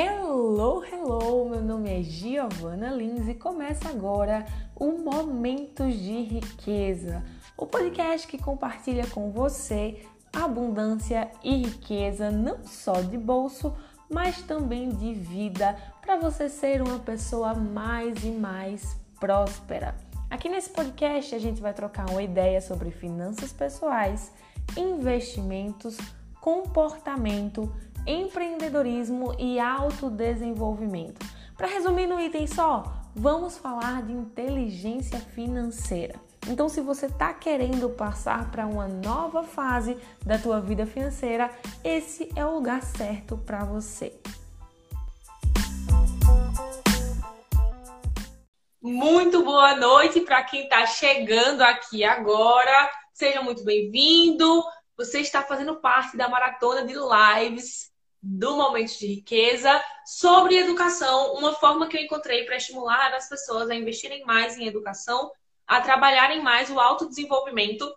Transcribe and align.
Hello, 0.00 0.80
hello! 0.84 1.50
Meu 1.50 1.60
nome 1.60 1.90
é 1.90 2.04
Giovana 2.04 2.88
Lins 2.88 3.26
e 3.26 3.34
começa 3.34 3.88
agora 3.88 4.46
o 4.76 4.92
Momentos 4.92 5.92
de 5.92 6.22
Riqueza, 6.22 7.24
o 7.56 7.66
podcast 7.66 8.28
que 8.28 8.38
compartilha 8.38 9.08
com 9.08 9.32
você 9.32 10.06
abundância 10.32 11.28
e 11.42 11.64
riqueza 11.64 12.30
não 12.30 12.64
só 12.64 13.00
de 13.00 13.18
bolso, 13.18 13.76
mas 14.08 14.40
também 14.40 14.88
de 14.90 15.14
vida 15.14 15.76
para 16.00 16.16
você 16.16 16.48
ser 16.48 16.80
uma 16.80 17.00
pessoa 17.00 17.52
mais 17.52 18.22
e 18.22 18.30
mais 18.30 18.96
próspera. 19.18 19.96
Aqui 20.30 20.48
nesse 20.48 20.70
podcast 20.70 21.34
a 21.34 21.40
gente 21.40 21.60
vai 21.60 21.74
trocar 21.74 22.08
uma 22.08 22.22
ideia 22.22 22.60
sobre 22.60 22.92
finanças 22.92 23.52
pessoais, 23.52 24.32
investimentos, 24.76 25.98
comportamento, 26.40 27.70
empreendedorismo 28.08 29.34
e 29.38 29.60
autodesenvolvimento. 29.60 31.24
Para 31.56 31.66
resumir 31.66 32.06
no 32.06 32.18
item 32.18 32.46
só, 32.46 32.84
vamos 33.14 33.58
falar 33.58 34.02
de 34.02 34.12
inteligência 34.12 35.18
financeira. 35.18 36.14
Então, 36.46 36.68
se 36.68 36.80
você 36.80 37.06
está 37.06 37.34
querendo 37.34 37.90
passar 37.90 38.50
para 38.50 38.66
uma 38.66 38.88
nova 38.88 39.42
fase 39.42 39.98
da 40.24 40.38
tua 40.38 40.60
vida 40.60 40.86
financeira, 40.86 41.50
esse 41.84 42.30
é 42.34 42.46
o 42.46 42.54
lugar 42.54 42.82
certo 42.82 43.36
para 43.36 43.64
você. 43.64 44.18
Muito 48.80 49.44
boa 49.44 49.76
noite 49.76 50.20
para 50.20 50.42
quem 50.44 50.62
está 50.62 50.86
chegando 50.86 51.60
aqui 51.60 52.04
agora. 52.04 52.90
Seja 53.12 53.42
muito 53.42 53.62
bem-vindo. 53.64 54.64
Você 54.96 55.20
está 55.20 55.42
fazendo 55.42 55.76
parte 55.76 56.16
da 56.16 56.28
maratona 56.28 56.86
de 56.86 56.94
lives 56.94 57.87
do 58.22 58.56
Momento 58.56 58.98
de 58.98 59.06
Riqueza 59.06 59.82
sobre 60.04 60.56
educação, 60.56 61.34
uma 61.34 61.52
forma 61.54 61.86
que 61.86 61.96
eu 61.96 62.02
encontrei 62.02 62.44
para 62.44 62.56
estimular 62.56 63.14
as 63.14 63.28
pessoas 63.28 63.70
a 63.70 63.74
investirem 63.74 64.24
mais 64.24 64.58
em 64.58 64.66
educação, 64.66 65.30
a 65.66 65.80
trabalharem 65.80 66.42
mais 66.42 66.70
o 66.70 66.80
autodesenvolvimento 66.80 67.88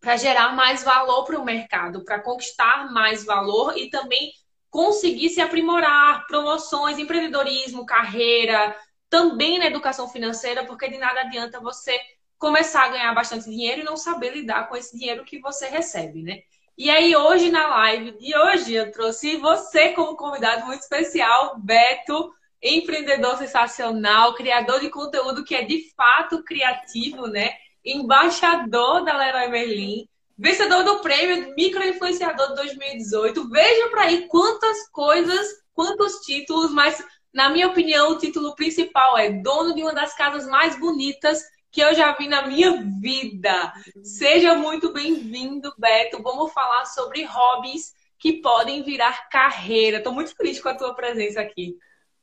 para 0.00 0.16
gerar 0.16 0.54
mais 0.54 0.82
valor 0.82 1.24
para 1.24 1.38
o 1.38 1.44
mercado, 1.44 2.04
para 2.04 2.20
conquistar 2.20 2.90
mais 2.90 3.24
valor 3.24 3.76
e 3.76 3.90
também 3.90 4.32
conseguir 4.70 5.28
se 5.28 5.40
aprimorar, 5.40 6.26
promoções, 6.26 6.98
empreendedorismo, 6.98 7.84
carreira, 7.84 8.74
também 9.10 9.58
na 9.58 9.66
educação 9.66 10.08
financeira, 10.08 10.64
porque 10.64 10.88
de 10.88 10.96
nada 10.96 11.20
adianta 11.20 11.60
você 11.60 11.98
começar 12.38 12.84
a 12.84 12.88
ganhar 12.88 13.12
bastante 13.12 13.50
dinheiro 13.50 13.82
e 13.82 13.84
não 13.84 13.96
saber 13.96 14.32
lidar 14.32 14.68
com 14.68 14.76
esse 14.76 14.96
dinheiro 14.96 15.24
que 15.24 15.40
você 15.40 15.66
recebe, 15.66 16.22
né? 16.22 16.40
E 16.82 16.88
aí, 16.88 17.14
hoje 17.14 17.50
na 17.50 17.66
live 17.66 18.12
de 18.12 18.34
hoje, 18.34 18.72
eu 18.72 18.90
trouxe 18.90 19.36
você 19.36 19.90
como 19.90 20.16
convidado 20.16 20.64
muito 20.64 20.80
especial, 20.80 21.58
Beto, 21.58 22.32
empreendedor 22.62 23.36
sensacional, 23.36 24.32
criador 24.32 24.80
de 24.80 24.88
conteúdo 24.88 25.44
que 25.44 25.54
é 25.54 25.62
de 25.62 25.92
fato 25.94 26.42
criativo, 26.42 27.26
né? 27.26 27.50
Embaixador 27.84 29.04
da 29.04 29.14
Leroy 29.14 29.48
Merlin, 29.50 30.08
vencedor 30.38 30.82
do 30.82 31.00
prêmio 31.00 31.54
Microinfluenciador 31.54 32.54
2018. 32.54 33.50
Veja 33.50 33.88
para 33.90 34.04
aí 34.04 34.26
quantas 34.26 34.88
coisas, 34.88 35.48
quantos 35.74 36.20
títulos, 36.20 36.72
mas 36.72 37.04
na 37.30 37.50
minha 37.50 37.68
opinião, 37.68 38.12
o 38.12 38.18
título 38.18 38.54
principal 38.54 39.18
é 39.18 39.28
dono 39.28 39.74
de 39.74 39.82
uma 39.82 39.92
das 39.92 40.14
casas 40.14 40.46
mais 40.46 40.80
bonitas 40.80 41.42
que 41.70 41.80
eu 41.80 41.94
já 41.94 42.12
vi 42.16 42.26
na 42.26 42.46
minha 42.46 42.82
vida. 43.00 43.72
Seja 44.02 44.54
muito 44.54 44.92
bem-vindo, 44.92 45.72
Beto. 45.78 46.22
Vamos 46.22 46.52
falar 46.52 46.84
sobre 46.86 47.24
hobbies 47.24 47.94
que 48.18 48.34
podem 48.34 48.82
virar 48.82 49.28
carreira. 49.30 49.98
Estou 49.98 50.12
muito 50.12 50.34
feliz 50.34 50.60
com 50.60 50.68
a 50.68 50.74
tua 50.74 50.94
presença 50.94 51.40
aqui. 51.40 51.76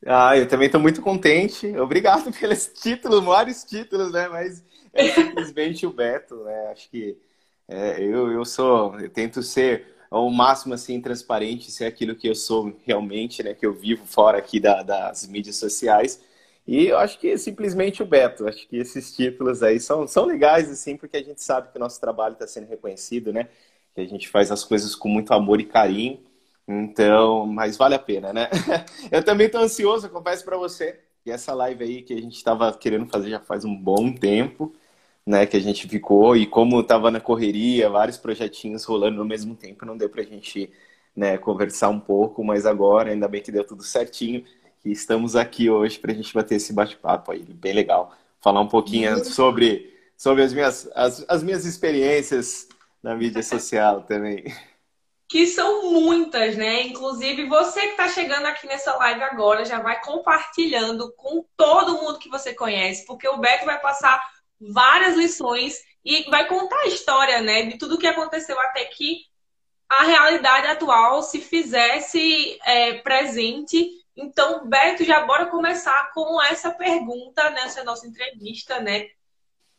Ah, 0.06 0.38
eu 0.38 0.48
também 0.48 0.68
estou 0.68 0.82
muito 0.82 1.02
contente. 1.02 1.68
Obrigado 1.78 2.32
pelos 2.38 2.68
títulos, 2.68 3.24
vários 3.24 3.64
títulos, 3.64 4.12
né? 4.12 4.28
Mas 4.28 4.64
é 4.94 5.12
simplesmente 5.12 5.86
o 5.86 5.94
Beto, 5.94 6.44
né? 6.44 6.68
Acho 6.72 6.90
que 6.90 7.18
é, 7.68 8.04
eu, 8.04 8.32
eu 8.32 8.46
sou, 8.46 9.00
eu 9.00 9.10
tento 9.10 9.42
ser 9.42 9.96
ao 10.10 10.30
máximo 10.30 10.74
assim 10.74 11.02
transparente, 11.02 11.72
ser 11.72 11.86
aquilo 11.86 12.16
que 12.16 12.28
eu 12.28 12.36
sou 12.36 12.78
realmente, 12.86 13.42
né? 13.44 13.54
Que 13.54 13.66
eu 13.66 13.74
vivo 13.74 14.06
fora 14.06 14.38
aqui 14.38 14.60
da, 14.60 14.84
das 14.84 15.26
mídias 15.28 15.56
sociais. 15.56 16.22
E 16.68 16.88
eu 16.88 16.98
acho 16.98 17.18
que 17.20 17.38
simplesmente 17.38 18.04
o 18.04 18.06
Beto. 18.06 18.46
Acho 18.48 18.68
que 18.68 18.78
esses 18.78 19.16
títulos 19.16 19.64
aí 19.64 19.80
são, 19.80 20.06
são 20.06 20.26
legais, 20.26 20.70
assim, 20.70 20.98
porque 20.98 21.16
a 21.18 21.24
gente 21.24 21.42
sabe 21.42 21.72
que 21.72 21.78
o 21.78 21.80
nosso 21.80 22.00
trabalho 22.00 22.34
está 22.34 22.46
sendo 22.46 22.68
reconhecido, 22.68 23.32
né? 23.32 23.48
Que 23.96 24.02
a 24.02 24.06
gente 24.06 24.28
faz 24.28 24.52
as 24.52 24.64
coisas 24.64 24.94
com 24.94 25.08
muito 25.08 25.34
amor 25.34 25.62
e 25.62 25.66
carinho. 25.66 26.20
Então, 26.68 27.46
mas 27.48 27.78
vale 27.78 27.96
a 27.96 28.00
pena, 28.00 28.34
né? 28.34 28.50
Eu 29.12 29.24
também 29.24 29.48
estou 29.48 29.62
ansioso, 29.62 30.10
confesso 30.10 30.44
para 30.44 30.58
você, 30.58 31.00
que 31.24 31.32
essa 31.32 31.54
live 31.54 31.84
aí 31.84 32.02
que 32.02 32.14
a 32.14 32.22
gente 32.22 32.36
estava 32.36 32.74
querendo 32.74 33.08
fazer 33.08 33.30
já 33.30 33.40
faz 33.40 33.64
um 33.64 33.74
bom 33.76 34.12
tempo, 34.14 34.74
né? 35.26 35.46
Que 35.46 35.58
a 35.58 35.62
gente 35.62 35.88
ficou 35.88 36.36
e 36.36 36.46
como 36.46 36.82
estava 36.82 37.10
na 37.12 37.22
correria, 37.22 37.90
vários 37.90 38.18
projetinhos 38.18 38.84
rolando 38.84 39.18
no 39.18 39.26
mesmo 39.26 39.56
tempo, 39.56 39.86
não 39.86 39.98
deu 39.98 40.10
para 40.10 40.22
a 40.22 40.26
gente 40.26 40.70
né, 41.16 41.38
conversar 41.38 41.90
um 41.90 42.00
pouco, 42.00 42.44
mas 42.44 42.66
agora 42.66 43.12
ainda 43.12 43.28
bem 43.28 43.42
que 43.42 43.52
deu 43.52 43.66
tudo 43.66 43.84
certinho 43.84 44.44
que 44.88 44.94
estamos 44.94 45.36
aqui 45.36 45.70
hoje 45.70 46.00
para 46.00 46.14
a 46.14 46.16
gente 46.16 46.34
bater 46.34 46.56
esse 46.56 46.72
bate-papo 46.72 47.34
aí, 47.34 47.44
bem 47.44 47.74
legal. 47.74 48.16
Falar 48.40 48.62
um 48.62 48.70
pouquinho 48.70 49.24
sobre, 49.26 49.94
sobre 50.16 50.44
as, 50.44 50.54
minhas, 50.54 50.90
as, 50.96 51.26
as 51.28 51.44
minhas 51.44 51.66
experiências 51.66 52.70
na 53.04 53.14
mídia 53.14 53.44
social 53.44 54.04
também. 54.04 54.46
Que 55.28 55.46
são 55.46 55.92
muitas, 55.92 56.56
né? 56.56 56.84
Inclusive, 56.84 57.50
você 57.50 57.82
que 57.82 57.88
está 57.88 58.08
chegando 58.08 58.46
aqui 58.46 58.66
nessa 58.66 58.96
live 58.96 59.24
agora 59.24 59.66
já 59.66 59.82
vai 59.82 60.00
compartilhando 60.02 61.12
com 61.18 61.44
todo 61.58 61.98
mundo 62.02 62.18
que 62.18 62.30
você 62.30 62.54
conhece, 62.54 63.06
porque 63.06 63.28
o 63.28 63.38
Beto 63.38 63.66
vai 63.66 63.78
passar 63.82 64.24
várias 64.58 65.18
lições 65.18 65.82
e 66.06 66.30
vai 66.30 66.48
contar 66.48 66.80
a 66.80 66.88
história, 66.88 67.42
né, 67.42 67.64
de 67.64 67.78
tudo 67.78 67.98
que 67.98 68.08
aconteceu 68.08 68.58
até 68.58 68.86
que 68.86 69.26
a 69.90 70.04
realidade 70.04 70.68
atual 70.68 71.22
se 71.22 71.42
fizesse 71.42 72.58
é, 72.66 72.94
presente 73.00 74.07
então, 74.18 74.68
Beto, 74.68 75.04
já 75.04 75.24
bora 75.26 75.46
começar 75.46 76.12
com 76.12 76.42
essa 76.42 76.72
pergunta 76.72 77.52
nessa 77.52 77.84
nossa 77.84 78.08
entrevista, 78.08 78.80
né? 78.80 79.10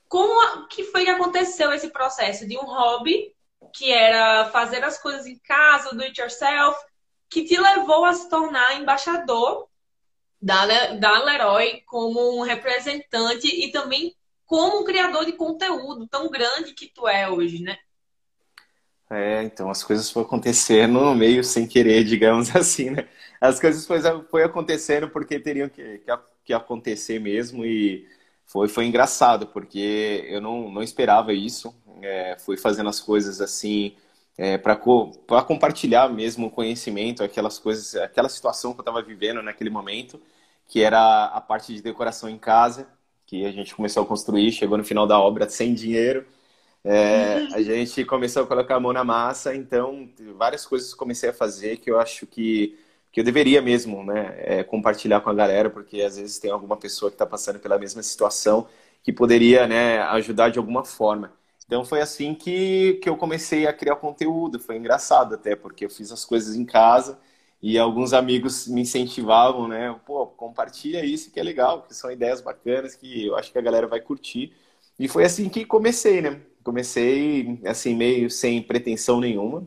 Como 0.09 0.69
que 0.69 0.85
foi 0.85 1.05
que 1.05 1.11
aconteceu 1.11 1.73
esse 1.73 1.91
processo 1.91 2.47
de 2.47 2.57
um 2.57 2.63
hobby, 2.65 3.35
que 3.75 3.93
era 3.93 4.49
fazer 4.51 4.85
as 4.85 4.97
coisas 4.97 5.27
em 5.27 5.37
casa, 5.41 5.93
do 5.93 6.03
it 6.03 6.21
yourself, 6.21 6.79
que 7.29 7.45
te 7.45 7.59
levou 7.59 8.05
a 8.05 8.13
se 8.13 8.31
tornar 8.31 8.81
embaixador 8.81 9.69
da, 10.41 10.95
da 10.95 11.25
Leroy 11.25 11.83
como 11.85 12.39
um 12.39 12.43
representante 12.43 13.49
e 13.49 13.73
também 13.73 14.15
como 14.47 14.81
um 14.81 14.85
criador 14.85 15.27
de 15.27 15.33
conteúdo 15.33 16.07
tão 16.07 16.31
grande 16.31 16.75
que 16.75 16.87
tu 16.87 17.09
é 17.09 17.29
hoje, 17.29 17.61
né? 17.61 17.77
É, 19.11 19.43
então 19.43 19.71
as 19.71 19.83
coisas 19.83 20.11
foram 20.11 20.27
acontecendo 20.27 21.15
meio 21.15 21.43
sem 21.43 21.67
querer, 21.67 22.05
digamos 22.05 22.55
assim, 22.55 22.91
né? 22.91 23.09
As 23.41 23.59
coisas 23.61 23.87
foi, 23.87 24.01
foi 24.31 24.43
acontecendo 24.45 25.09
porque 25.09 25.39
teriam 25.41 25.69
que, 25.69 25.99
que, 25.99 26.13
que, 26.45 26.53
acontecer 26.53 27.19
mesmo 27.19 27.65
e 27.65 28.07
foi, 28.47 28.69
foi 28.69 28.87
engraçado, 28.87 29.47
porque 29.47 30.27
eu 30.29 30.41
não, 30.41 30.71
não 30.71 30.83
esperava 30.83 31.33
isso. 31.33 31.75
É, 32.03 32.37
fui 32.39 32.57
fazendo 32.57 32.89
as 32.89 33.01
coisas 33.01 33.41
assim 33.41 33.97
é, 34.37 34.59
para 34.59 34.77
co 34.77 35.13
compartilhar 35.47 36.09
mesmo 36.09 36.47
o 36.47 36.51
conhecimento, 36.51 37.25
aquelas 37.25 37.59
coisas, 37.59 37.95
aquela 37.97 38.29
situação 38.29 38.73
que 38.73 38.81
eu 38.81 38.83
estava 38.83 39.03
vivendo 39.03 39.43
naquele 39.43 39.71
momento, 39.71 40.21
que 40.69 40.83
era 40.83 41.27
a 41.27 41.41
parte 41.41 41.75
de 41.75 41.83
decoração 41.83 42.29
em 42.29 42.39
casa, 42.39 42.89
que 43.27 43.45
a 43.47 43.53
gente 43.53 43.75
começou 43.75 44.03
a 44.03 44.07
construir, 44.07 44.53
chegou 44.53 44.79
no 44.79 44.85
final 44.85 45.07
da 45.07 45.19
obra 45.19 45.49
sem 45.49 45.75
dinheiro 45.75 46.27
é, 46.91 47.49
a 47.55 47.61
gente 47.63 48.05
começou 48.05 48.43
a 48.45 48.47
colocar 48.47 48.77
a 48.77 48.81
mão 48.81 48.93
na 48.93 49.05
massa, 49.05 49.55
então 49.55 50.09
várias 50.37 50.65
coisas 50.67 50.95
comecei 50.95 51.29
a 51.29 51.33
fazer 51.35 51.77
que 51.79 51.91
eu 51.91 52.01
acho 52.01 52.27
que, 52.27 52.79
que 53.13 53.21
eu 53.21 53.25
deveria 53.25 53.61
mesmo 53.61 54.03
né, 54.05 54.35
é, 54.39 54.65
compartilhar 54.65 55.21
com 55.21 55.29
a 55.31 55.35
galera, 55.35 55.69
porque 55.69 56.01
às 56.01 56.17
vezes 56.17 56.39
tem 56.39 56.51
alguma 56.51 56.77
pessoa 56.79 57.11
que 57.11 57.15
está 57.17 57.27
passando 57.27 57.59
pela 57.61 57.79
mesma 57.79 58.03
situação 58.03 58.67
que 59.03 59.13
poderia 59.13 59.67
né, 59.67 60.01
ajudar 60.03 60.49
de 60.51 60.59
alguma 60.59 60.83
forma. 60.85 61.33
Então 61.67 61.85
foi 61.85 62.01
assim 62.01 62.35
que, 62.35 62.95
que 63.03 63.09
eu 63.09 63.17
comecei 63.19 63.67
a 63.67 63.73
criar 63.73 63.97
conteúdo, 63.97 64.59
foi 64.59 64.77
engraçado 64.77 65.35
até, 65.35 65.55
porque 65.55 65.85
eu 65.85 65.91
fiz 65.91 66.11
as 66.11 66.25
coisas 66.25 66.55
em 66.57 66.65
casa 66.65 67.19
e 67.61 67.79
alguns 67.79 68.13
amigos 68.15 68.67
me 68.67 68.81
incentivavam, 68.83 69.69
né? 69.69 69.95
Pô, 70.07 70.27
compartilha 70.29 71.05
isso 71.05 71.31
que 71.31 71.39
é 71.41 71.43
legal, 71.43 71.83
que 71.83 71.95
são 71.95 72.11
ideias 72.11 72.41
bacanas 72.41 72.95
que 72.95 73.27
eu 73.27 73.37
acho 73.37 73.53
que 73.53 73.59
a 73.59 73.61
galera 73.63 73.87
vai 73.87 74.01
curtir. 74.01 74.55
E 74.99 75.07
foi 75.09 75.25
assim 75.25 75.49
que 75.49 75.65
comecei, 75.67 76.21
né? 76.23 76.41
Comecei 76.65 77.61
assim 77.67 77.95
meio 77.95 78.31
sem 78.31 78.63
pretensão 78.63 79.21
nenhuma. 79.21 79.67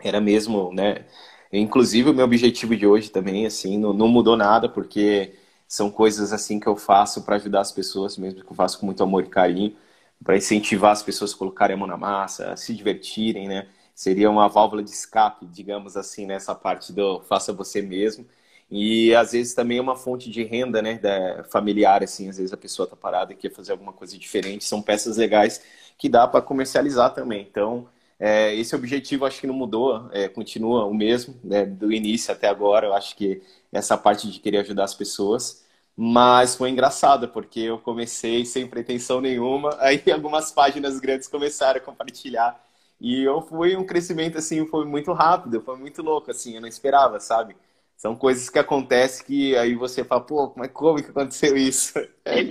Era 0.00 0.20
mesmo, 0.20 0.72
né? 0.72 1.06
Inclusive 1.52 2.10
o 2.10 2.14
meu 2.14 2.24
objetivo 2.24 2.76
de 2.76 2.86
hoje 2.86 3.10
também, 3.10 3.46
assim, 3.46 3.78
não, 3.78 3.92
não 3.92 4.08
mudou 4.08 4.36
nada 4.36 4.68
porque 4.68 5.34
são 5.66 5.90
coisas 5.90 6.32
assim 6.32 6.60
que 6.60 6.66
eu 6.68 6.76
faço 6.76 7.22
para 7.24 7.36
ajudar 7.36 7.60
as 7.60 7.72
pessoas, 7.72 8.16
mesmo 8.18 8.42
que 8.44 8.50
eu 8.50 8.54
faço 8.56 8.78
com 8.78 8.86
muito 8.86 9.02
amor 9.02 9.24
e 9.24 9.28
carinho, 9.28 9.76
para 10.24 10.36
incentivar 10.36 10.92
as 10.92 11.02
pessoas 11.02 11.32
a 11.34 11.36
colocarem 11.36 11.74
a 11.74 11.78
mão 11.78 11.86
na 11.86 11.96
massa, 11.96 12.56
se 12.56 12.74
divertirem, 12.74 13.48
né? 13.48 13.68
Seria 13.94 14.30
uma 14.30 14.48
válvula 14.48 14.82
de 14.82 14.90
escape, 14.90 15.46
digamos 15.46 15.96
assim, 15.96 16.26
nessa 16.26 16.54
parte 16.54 16.92
do 16.92 17.20
faça 17.22 17.52
você 17.52 17.82
mesmo. 17.82 18.26
E 18.70 19.14
às 19.14 19.32
vezes 19.32 19.54
também 19.54 19.78
é 19.78 19.80
uma 19.80 19.96
fonte 19.96 20.30
de 20.30 20.42
renda, 20.44 20.82
né, 20.82 20.98
da, 20.98 21.44
familiar, 21.44 22.02
assim, 22.02 22.28
às 22.28 22.36
vezes 22.36 22.52
a 22.52 22.56
pessoa 22.56 22.86
tá 22.86 22.94
parada 22.96 23.32
e 23.32 23.36
quer 23.36 23.50
fazer 23.50 23.72
alguma 23.72 23.92
coisa 23.92 24.18
diferente. 24.18 24.64
São 24.64 24.82
peças 24.82 25.16
legais 25.16 25.62
que 25.98 26.08
dá 26.08 26.26
para 26.26 26.42
comercializar 26.42 27.12
também. 27.14 27.46
Então, 27.50 27.88
é, 28.18 28.54
esse 28.54 28.74
objetivo 28.74 29.26
acho 29.26 29.40
que 29.40 29.46
não 29.46 29.54
mudou, 29.54 30.08
é, 30.12 30.28
continua 30.28 30.84
o 30.86 30.94
mesmo, 30.94 31.38
né, 31.44 31.64
do 31.66 31.92
início 31.92 32.32
até 32.32 32.48
agora. 32.48 32.86
Eu 32.86 32.94
acho 32.94 33.16
que 33.16 33.42
essa 33.72 33.96
parte 33.98 34.30
de 34.30 34.40
querer 34.40 34.58
ajudar 34.58 34.84
as 34.84 34.94
pessoas. 34.94 35.64
Mas 35.96 36.54
foi 36.54 36.70
engraçado, 36.70 37.28
porque 37.28 37.60
eu 37.60 37.78
comecei 37.78 38.44
sem 38.44 38.66
pretensão 38.68 39.20
nenhuma, 39.20 39.76
aí 39.82 40.00
algumas 40.12 40.52
páginas 40.52 40.98
grandes 41.00 41.26
começaram 41.28 41.78
a 41.78 41.82
compartilhar. 41.84 42.64
E 43.00 43.22
eu 43.22 43.40
fui 43.42 43.76
um 43.76 43.84
crescimento 43.84 44.38
assim, 44.38 44.66
foi 44.66 44.84
muito 44.84 45.12
rápido, 45.12 45.60
foi 45.62 45.76
muito 45.76 46.02
louco 46.02 46.30
assim, 46.30 46.54
eu 46.54 46.60
não 46.60 46.68
esperava, 46.68 47.18
sabe? 47.20 47.56
São 47.96 48.14
coisas 48.14 48.48
que 48.48 48.58
acontecem 48.58 49.26
que 49.26 49.56
aí 49.56 49.74
você 49.74 50.04
fala, 50.04 50.20
pô, 50.20 50.52
mas 50.56 50.70
como 50.72 51.02
que 51.02 51.10
aconteceu 51.10 51.56
isso? 51.56 51.94
É, 52.24 52.44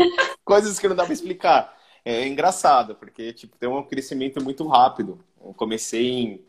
coisas 0.44 0.80
que 0.80 0.88
não 0.88 0.96
dá 0.96 1.04
para 1.04 1.14
explicar. 1.14 1.77
É 2.09 2.25
engraçado, 2.25 2.95
porque 2.95 3.33
tipo, 3.33 3.57
tem 3.57 3.68
um 3.68 3.83
crescimento 3.83 4.42
muito 4.42 4.65
rápido. 4.65 5.19
Eu 5.44 5.54
comecei 5.54 6.07
em, 6.09 6.45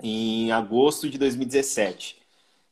em 0.00 0.52
agosto 0.52 1.10
de 1.10 1.18
2017, 1.18 2.16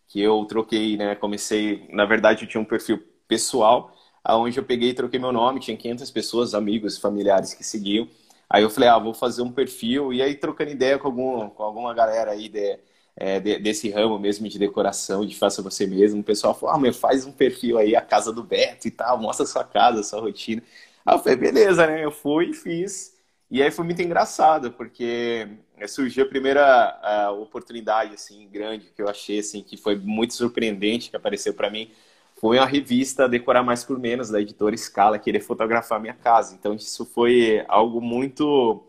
que 0.08 0.20
eu 0.20 0.44
troquei, 0.44 0.96
né? 0.96 1.16
Comecei, 1.16 1.88
na 1.90 2.04
verdade, 2.04 2.44
eu 2.44 2.48
tinha 2.48 2.60
um 2.60 2.64
perfil 2.64 3.02
pessoal, 3.26 3.92
aonde 4.22 4.56
eu 4.58 4.64
peguei 4.64 4.90
e 4.90 4.94
troquei 4.94 5.18
meu 5.18 5.32
nome, 5.32 5.58
tinha 5.60 5.76
500 5.76 6.10
pessoas, 6.12 6.54
amigos, 6.54 6.96
familiares 6.96 7.54
que 7.54 7.64
seguiam. 7.64 8.08
Aí 8.48 8.62
eu 8.62 8.70
falei, 8.70 8.88
ah, 8.88 8.98
vou 8.98 9.12
fazer 9.14 9.42
um 9.42 9.50
perfil, 9.52 10.12
e 10.12 10.22
aí 10.22 10.34
trocando 10.36 10.70
ideia 10.70 10.96
com, 10.98 11.08
algum, 11.08 11.50
com 11.50 11.62
alguma 11.64 11.92
galera 11.92 12.30
aí 12.30 12.48
de, 12.48 12.78
é, 13.16 13.40
de, 13.40 13.58
desse 13.58 13.90
ramo 13.90 14.16
mesmo 14.18 14.48
de 14.48 14.58
decoração, 14.58 15.26
de 15.26 15.36
faça 15.36 15.60
você 15.60 15.86
mesmo, 15.86 16.20
o 16.20 16.24
pessoal 16.24 16.54
falou, 16.54 16.74
ah, 16.76 16.78
meu, 16.78 16.94
faz 16.94 17.26
um 17.26 17.32
perfil 17.32 17.76
aí, 17.78 17.96
a 17.96 18.00
casa 18.00 18.32
do 18.32 18.42
Beto 18.44 18.86
e 18.88 18.90
tal, 18.92 19.18
mostra 19.18 19.44
sua 19.44 19.64
casa, 19.64 20.02
sua 20.04 20.20
rotina. 20.20 20.62
Aí 21.08 21.14
eu 21.14 21.18
falei, 21.20 21.36
beleza, 21.36 21.86
né? 21.86 22.04
Eu 22.04 22.10
fui 22.10 22.50
e 22.50 22.54
fiz. 22.54 23.16
E 23.50 23.62
aí 23.62 23.70
foi 23.70 23.82
muito 23.82 24.02
engraçado, 24.02 24.72
porque 24.72 25.48
surgiu 25.86 26.24
a 26.24 26.28
primeira 26.28 26.62
a 27.02 27.30
oportunidade, 27.30 28.12
assim, 28.12 28.46
grande, 28.46 28.92
que 28.94 29.00
eu 29.00 29.08
achei, 29.08 29.38
assim, 29.38 29.62
que 29.62 29.78
foi 29.78 29.96
muito 29.96 30.34
surpreendente, 30.34 31.08
que 31.08 31.16
apareceu 31.16 31.54
para 31.54 31.70
mim, 31.70 31.90
foi 32.38 32.58
a 32.58 32.66
revista 32.66 33.26
Decorar 33.26 33.62
Mais 33.62 33.82
por 33.84 33.98
Menos, 33.98 34.28
da 34.28 34.38
editora 34.38 34.76
Scala, 34.76 35.18
querer 35.18 35.40
fotografar 35.40 35.98
minha 35.98 36.12
casa. 36.12 36.54
Então, 36.54 36.74
isso 36.74 37.06
foi 37.06 37.64
algo 37.68 38.02
muito, 38.02 38.84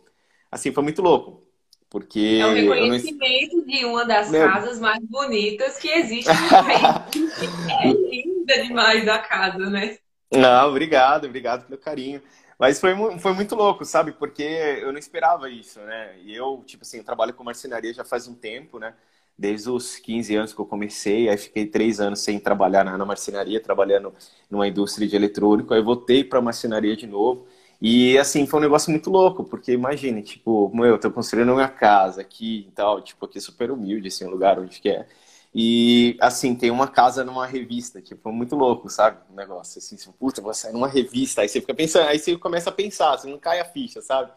assim, 0.52 0.74
foi 0.74 0.84
muito 0.84 1.02
louco. 1.02 1.42
Porque 1.90 2.40
é 2.42 2.46
o 2.46 2.54
reconhecimento 2.54 3.58
não... 3.58 3.66
de 3.66 3.86
uma 3.86 4.06
das 4.06 4.30
Meu... 4.30 4.46
casas 4.46 4.78
mais 4.78 5.02
bonitas 5.06 5.78
que 5.78 5.88
existe 5.88 6.30
no 6.30 6.50
país. 6.52 7.42
é 7.70 7.94
linda 7.94 8.62
demais 8.62 9.08
a 9.08 9.20
casa, 9.20 9.70
né? 9.70 9.98
Não, 10.32 10.70
obrigado, 10.70 11.26
obrigado 11.26 11.66
pelo 11.66 11.80
carinho. 11.80 12.22
Mas 12.58 12.80
foi, 12.80 12.94
foi 13.20 13.34
muito 13.34 13.56
louco, 13.56 13.86
sabe? 13.86 14.12
Porque 14.12 14.44
eu 14.44 14.92
não 14.92 15.00
esperava 15.00 15.50
isso, 15.50 15.80
né? 15.82 16.18
E 16.22 16.36
eu, 16.36 16.62
tipo 16.66 16.84
assim, 16.84 16.98
eu 16.98 17.04
trabalho 17.04 17.34
com 17.34 17.44
marcenaria 17.44 17.94
já 17.94 18.04
faz 18.04 18.28
um 18.28 18.36
tempo, 18.36 18.78
né? 18.80 18.94
Desde 19.38 19.70
os 19.70 19.96
15 19.98 20.36
anos 20.36 20.54
que 20.54 20.60
eu 20.60 20.66
comecei, 20.66 21.30
aí 21.30 21.38
fiquei 21.38 21.66
três 21.66 22.00
anos 22.02 22.20
sem 22.20 22.38
trabalhar 22.40 22.84
na, 22.84 22.98
na 22.98 23.06
marcenaria, 23.06 23.62
trabalhando 23.62 24.14
numa 24.50 24.68
indústria 24.68 25.08
de 25.08 25.16
eletrônico, 25.16 25.74
aí 25.74 25.82
voltei 25.82 26.24
para 26.26 26.42
marcenaria 26.42 26.96
de 26.96 27.08
novo. 27.08 27.48
E 27.82 28.18
assim, 28.18 28.46
foi 28.46 28.60
um 28.60 28.64
negócio 28.64 28.92
muito 28.92 29.10
louco, 29.10 29.46
porque 29.46 29.72
imagine, 29.72 30.22
tipo, 30.22 30.70
meu, 30.76 30.88
eu 30.88 31.00
tô 31.00 31.10
construindo 31.10 31.54
uma 31.54 31.70
casa 31.70 32.20
aqui 32.22 32.66
e 32.68 32.72
tal, 32.72 33.02
tipo, 33.02 33.26
aqui 33.26 33.40
super 33.40 33.72
humilde, 33.72 34.10
assim, 34.10 34.26
um 34.26 34.30
lugar 34.30 34.60
onde 34.60 34.82
que 34.82 34.90
é. 34.90 35.08
E, 35.54 36.16
assim, 36.22 36.56
tem 36.56 36.70
uma 36.70 36.88
casa 36.88 37.24
numa 37.24 37.46
revista, 37.46 38.02
tipo, 38.02 38.32
muito 38.32 38.56
louco, 38.56 38.90
sabe? 38.90 39.18
O 39.32 39.36
negócio, 39.36 39.80
assim, 39.80 39.96
assim, 39.96 40.12
puta, 40.12 40.42
vou 40.42 40.54
sair 40.54 40.74
numa 40.74 40.88
revista. 40.88 41.42
Aí 41.42 41.50
você 41.50 41.60
fica 41.60 41.74
pensando, 41.74 42.08
aí 42.08 42.20
você 42.20 42.38
começa 42.38 42.70
a 42.70 42.74
pensar, 42.74 43.18
você 43.18 43.28
não 43.28 43.40
cai 43.40 43.60
a 43.60 43.66
ficha, 43.66 44.02
sabe? 44.02 44.32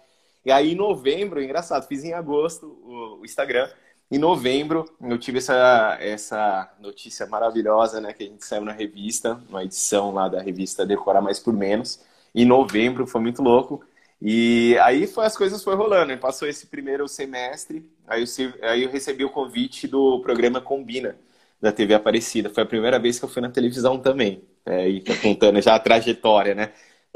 E 0.44 0.50
aí, 0.50 0.72
em 0.72 0.74
novembro, 0.74 1.42
engraçado, 1.42 1.86
fiz 1.86 2.02
em 2.04 2.12
agosto 2.14 2.66
o, 2.66 3.24
Instagram. 3.24 3.68
Em 4.10 4.18
novembro, 4.18 4.84
eu 5.00 5.18
tive 5.18 5.38
essa, 5.38 5.96
essa 6.00 6.70
notícia 6.80 7.26
maravilhosa, 7.26 8.00
né? 8.00 8.12
Que 8.12 8.24
a 8.24 8.26
gente 8.26 8.44
saiu 8.44 8.64
na 8.64 8.72
revista, 8.72 9.40
uma 9.48 9.64
edição 9.64 10.12
lá 10.12 10.28
da 10.28 10.40
revista 10.42 10.84
Decorar 10.86 11.22
Mais 11.22 11.38
por 11.38 11.52
Menos. 11.52 12.00
Em 12.34 12.44
novembro, 12.44 13.06
foi 13.06 13.20
muito 13.20 13.42
louco. 13.42 13.84
E 14.20 14.76
aí 14.82 15.06
foi, 15.06 15.26
as 15.26 15.36
coisas 15.36 15.62
foram 15.62 15.78
rolando. 15.78 16.16
Passou 16.18 16.48
esse 16.48 16.66
primeiro 16.66 17.08
semestre, 17.08 17.88
aí 18.06 18.22
eu, 18.38 18.68
aí 18.68 18.82
eu 18.84 18.90
recebi 18.90 19.24
o 19.24 19.30
convite 19.30 19.86
do 19.88 20.20
programa 20.20 20.60
Combina, 20.60 21.18
da 21.60 21.72
TV 21.72 21.94
Aparecida. 21.94 22.50
Foi 22.50 22.62
a 22.62 22.66
primeira 22.66 22.98
vez 22.98 23.18
que 23.18 23.24
eu 23.24 23.28
fui 23.28 23.42
na 23.42 23.50
televisão 23.50 23.98
também. 24.00 24.42
É, 24.66 24.88
e 24.88 25.00
tá 25.00 25.16
contando 25.16 25.60
já 25.60 25.74
a 25.74 25.78
trajetória, 25.80 26.54
né? 26.54 26.72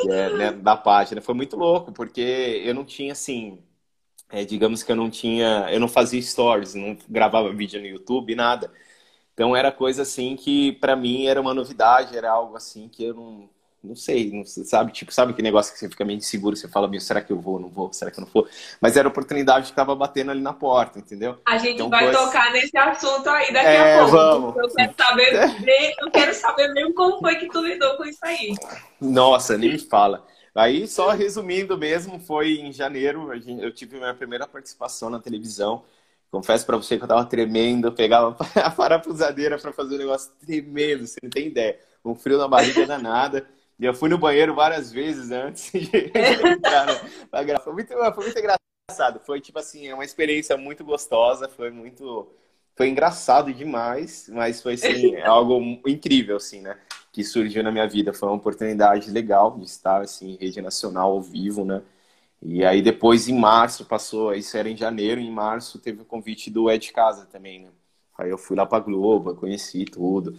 É, 0.08 0.30
né, 0.30 0.52
da 0.52 0.76
página. 0.76 1.20
Foi 1.22 1.34
muito 1.34 1.56
louco, 1.56 1.92
porque 1.92 2.20
eu 2.64 2.74
não 2.74 2.84
tinha, 2.84 3.12
assim... 3.12 3.58
É, 4.30 4.44
digamos 4.44 4.82
que 4.82 4.92
eu 4.92 4.96
não 4.96 5.10
tinha... 5.10 5.68
Eu 5.70 5.80
não 5.80 5.88
fazia 5.88 6.20
stories, 6.22 6.74
não 6.74 6.96
gravava 7.08 7.52
vídeo 7.52 7.80
no 7.80 7.86
YouTube, 7.86 8.34
nada. 8.34 8.72
Então 9.34 9.56
era 9.56 9.72
coisa, 9.72 10.02
assim, 10.02 10.36
que 10.36 10.72
para 10.74 10.96
mim 10.96 11.26
era 11.26 11.40
uma 11.40 11.54
novidade, 11.54 12.16
era 12.16 12.30
algo, 12.30 12.56
assim, 12.56 12.88
que 12.88 13.04
eu 13.04 13.14
não 13.14 13.50
não 13.86 13.96
sei, 13.96 14.30
não 14.30 14.44
sabe? 14.44 14.92
Tipo, 14.92 15.12
sabe 15.12 15.32
que 15.32 15.42
negócio 15.42 15.72
que 15.72 15.78
você 15.78 15.88
fica 15.88 16.04
meio 16.04 16.18
inseguro, 16.18 16.56
você 16.56 16.68
fala, 16.68 16.88
meu, 16.88 17.00
será 17.00 17.20
que 17.20 17.32
eu 17.32 17.40
vou, 17.40 17.60
não 17.60 17.68
vou, 17.68 17.92
será 17.92 18.10
que 18.10 18.18
eu 18.18 18.24
não 18.24 18.30
vou? 18.32 18.48
Mas 18.80 18.96
era 18.96 19.08
a 19.08 19.10
oportunidade 19.10 19.66
que 19.66 19.72
estava 19.72 19.94
batendo 19.94 20.30
ali 20.30 20.40
na 20.40 20.52
porta, 20.52 20.98
entendeu? 20.98 21.38
A 21.46 21.56
gente 21.58 21.74
então, 21.74 21.88
vai 21.88 22.04
coisa... 22.04 22.18
tocar 22.18 22.52
nesse 22.52 22.76
assunto 22.76 23.28
aí 23.28 23.52
daqui 23.52 23.66
é, 23.66 23.94
a 23.94 23.98
pouco. 23.98 24.16
Vamos. 24.16 24.56
Eu 24.56 24.68
quero 24.74 24.94
saber, 24.96 25.94
eu 26.00 26.10
quero 26.10 26.34
saber 26.34 26.72
mesmo 26.72 26.94
como 26.94 27.18
foi 27.20 27.36
que 27.36 27.48
tu 27.48 27.62
lidou 27.62 27.96
com 27.96 28.04
isso 28.04 28.24
aí. 28.24 28.54
Nossa, 29.00 29.56
nem 29.56 29.72
me 29.72 29.78
fala. 29.78 30.26
Aí, 30.54 30.88
só 30.88 31.10
resumindo 31.10 31.76
mesmo, 31.76 32.18
foi 32.18 32.60
em 32.60 32.72
janeiro, 32.72 33.30
eu 33.60 33.72
tive 33.72 33.98
minha 33.98 34.14
primeira 34.14 34.46
participação 34.46 35.10
na 35.10 35.20
televisão. 35.20 35.84
Confesso 36.30 36.66
para 36.66 36.76
você 36.76 36.96
que 36.96 37.04
eu 37.04 37.08
tava 37.08 37.24
tremendo, 37.24 37.88
eu 37.88 37.92
pegava 37.92 38.36
a 38.56 38.70
parafusadeira 38.70 39.58
para 39.58 39.72
fazer 39.72 39.94
um 39.94 39.98
negócio 39.98 40.32
tremendo, 40.44 41.06
você 41.06 41.18
não 41.22 41.30
tem 41.30 41.48
ideia. 41.48 41.78
Um 42.04 42.14
frio 42.14 42.38
na 42.38 42.48
barriga 42.48 42.86
danada. 42.86 43.46
Eu 43.78 43.92
fui 43.94 44.08
no 44.08 44.16
banheiro 44.18 44.54
várias 44.54 44.90
vezes 44.90 45.30
antes 45.30 45.70
de 45.72 45.90
entrar 46.06 46.86
na 47.30 47.42
gravar. 47.42 47.62
Foi 47.62 47.72
muito, 47.74 47.88
foi 47.88 48.24
muito 48.24 48.38
engraçado. 48.38 49.20
Foi, 49.24 49.40
tipo 49.40 49.58
assim, 49.58 49.86
é 49.88 49.94
uma 49.94 50.04
experiência 50.04 50.56
muito 50.56 50.84
gostosa. 50.84 51.48
Foi 51.48 51.70
muito... 51.70 52.28
Foi 52.74 52.88
engraçado 52.88 53.52
demais, 53.52 54.28
mas 54.28 54.62
foi, 54.62 54.74
assim, 54.74 55.16
algo 55.22 55.60
incrível, 55.86 56.36
assim, 56.36 56.60
né? 56.60 56.78
Que 57.12 57.24
surgiu 57.24 57.62
na 57.62 57.72
minha 57.72 57.86
vida. 57.88 58.12
Foi 58.12 58.28
uma 58.28 58.36
oportunidade 58.36 59.10
legal 59.10 59.56
de 59.58 59.64
estar, 59.64 60.02
assim, 60.02 60.32
em 60.32 60.36
rede 60.36 60.60
nacional, 60.62 61.12
ao 61.12 61.22
vivo, 61.22 61.64
né? 61.64 61.82
E 62.42 62.64
aí 62.64 62.82
depois, 62.82 63.28
em 63.28 63.38
março, 63.38 63.84
passou... 63.86 64.34
Isso 64.34 64.56
era 64.56 64.68
em 64.70 64.76
janeiro. 64.76 65.20
Em 65.20 65.30
março, 65.30 65.78
teve 65.78 66.02
o 66.02 66.04
convite 66.04 66.50
do 66.50 66.70
Ed 66.70 66.92
Casa 66.92 67.26
também, 67.26 67.60
né? 67.62 67.70
Aí 68.18 68.30
eu 68.30 68.38
fui 68.38 68.56
lá 68.56 68.64
pra 68.64 68.80
Globo, 68.80 69.34
conheci 69.34 69.84
tudo. 69.84 70.36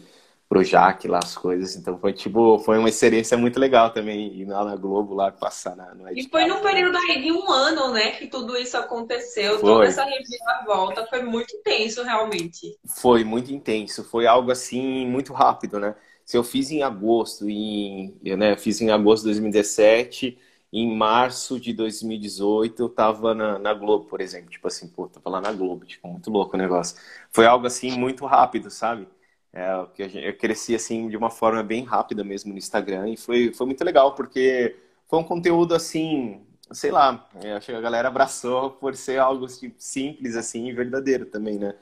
Projac 0.50 1.08
lá 1.08 1.20
as 1.20 1.38
coisas. 1.38 1.76
Então 1.76 1.98
foi 2.00 2.14
tipo, 2.14 2.58
foi 2.60 2.78
uma 2.78 2.90
experiência 2.90 3.38
muito 3.38 3.60
legal 3.60 3.92
também 3.92 4.34
ir 4.34 4.46
lá 4.46 4.64
na 4.64 4.76
Globo 4.76 5.14
lá 5.14 5.32
passar 5.32 5.76
na, 5.76 5.94
no 5.94 6.10
E 6.12 6.28
foi 6.30 6.46
num 6.46 6.62
período 6.62 6.98
aí 6.98 7.22
de 7.22 7.32
um 7.32 7.52
ano, 7.52 7.92
né, 7.92 8.12
que 8.12 8.28
tudo 8.28 8.58
isso 8.58 8.78
aconteceu, 8.78 9.60
foi. 9.60 9.70
toda 9.70 9.86
essa 9.86 10.06
volta 10.66 11.06
foi 11.08 11.22
muito 11.24 11.56
intenso 11.56 12.04
realmente. 12.04 12.78
Foi 12.86 13.24
muito 13.24 13.52
intenso, 13.54 14.04
foi 14.04 14.26
algo 14.26 14.52
assim 14.52 15.06
muito 15.06 15.34
rápido, 15.34 15.80
né? 15.80 15.96
Se 16.26 16.38
eu 16.38 16.44
fiz 16.44 16.72
em 16.72 16.84
agosto, 16.84 17.50
em, 17.50 18.18
eu, 18.24 18.38
né, 18.38 18.58
fiz 18.58 18.82
em 18.82 18.90
agosto 18.90 19.24
de 19.24 19.30
2017, 19.30 20.38
em 20.72 20.96
março 20.96 21.60
de 21.60 21.74
2018 21.74 22.84
eu 22.84 22.90
tava 22.90 23.34
na, 23.34 23.58
na 23.58 23.74
Globo, 23.74 24.06
por 24.06 24.20
exemplo, 24.22 24.50
tipo 24.50 24.68
assim, 24.68 24.88
pô, 24.88 25.08
tava 25.08 25.30
lá 25.30 25.42
na 25.42 25.52
Globo, 25.54 25.86
tipo, 25.86 26.08
muito 26.08 26.30
louco 26.30 26.56
o 26.56 26.60
negócio. 26.60 26.98
Foi 27.32 27.46
algo 27.46 27.66
assim 27.66 27.92
muito 27.92 28.26
rápido, 28.26 28.70
sabe? 28.70 29.08
É, 29.58 29.72
eu 30.30 30.38
cresci 30.38 30.76
assim 30.76 31.10
de 31.10 31.18
uma 31.18 31.32
forma 31.32 31.64
bem 31.64 31.84
rápida 31.84 32.24
mesmo 32.24 32.52
no 32.52 32.60
Instagram 32.60 33.10
e 33.10 33.18
foi, 33.18 33.52
foi 33.52 33.66
muito 33.66 33.84
legal 33.84 34.14
porque 34.14 34.76
foi 35.08 35.18
um 35.18 35.24
conteúdo 35.24 35.74
assim, 35.74 36.46
sei 36.72 36.92
lá, 36.92 37.28
acho 37.58 37.66
que 37.66 37.72
a 37.72 37.82
galera 37.82 38.08
abraçou 38.08 38.70
por 38.72 38.96
ser 38.96 39.18
algo 39.20 39.48
tipo, 39.48 39.76
simples 39.80 40.36
assim 40.36 40.68
e 40.68 40.74
verdadeiro 40.74 41.26
também, 41.26 41.58
né? 41.58 41.76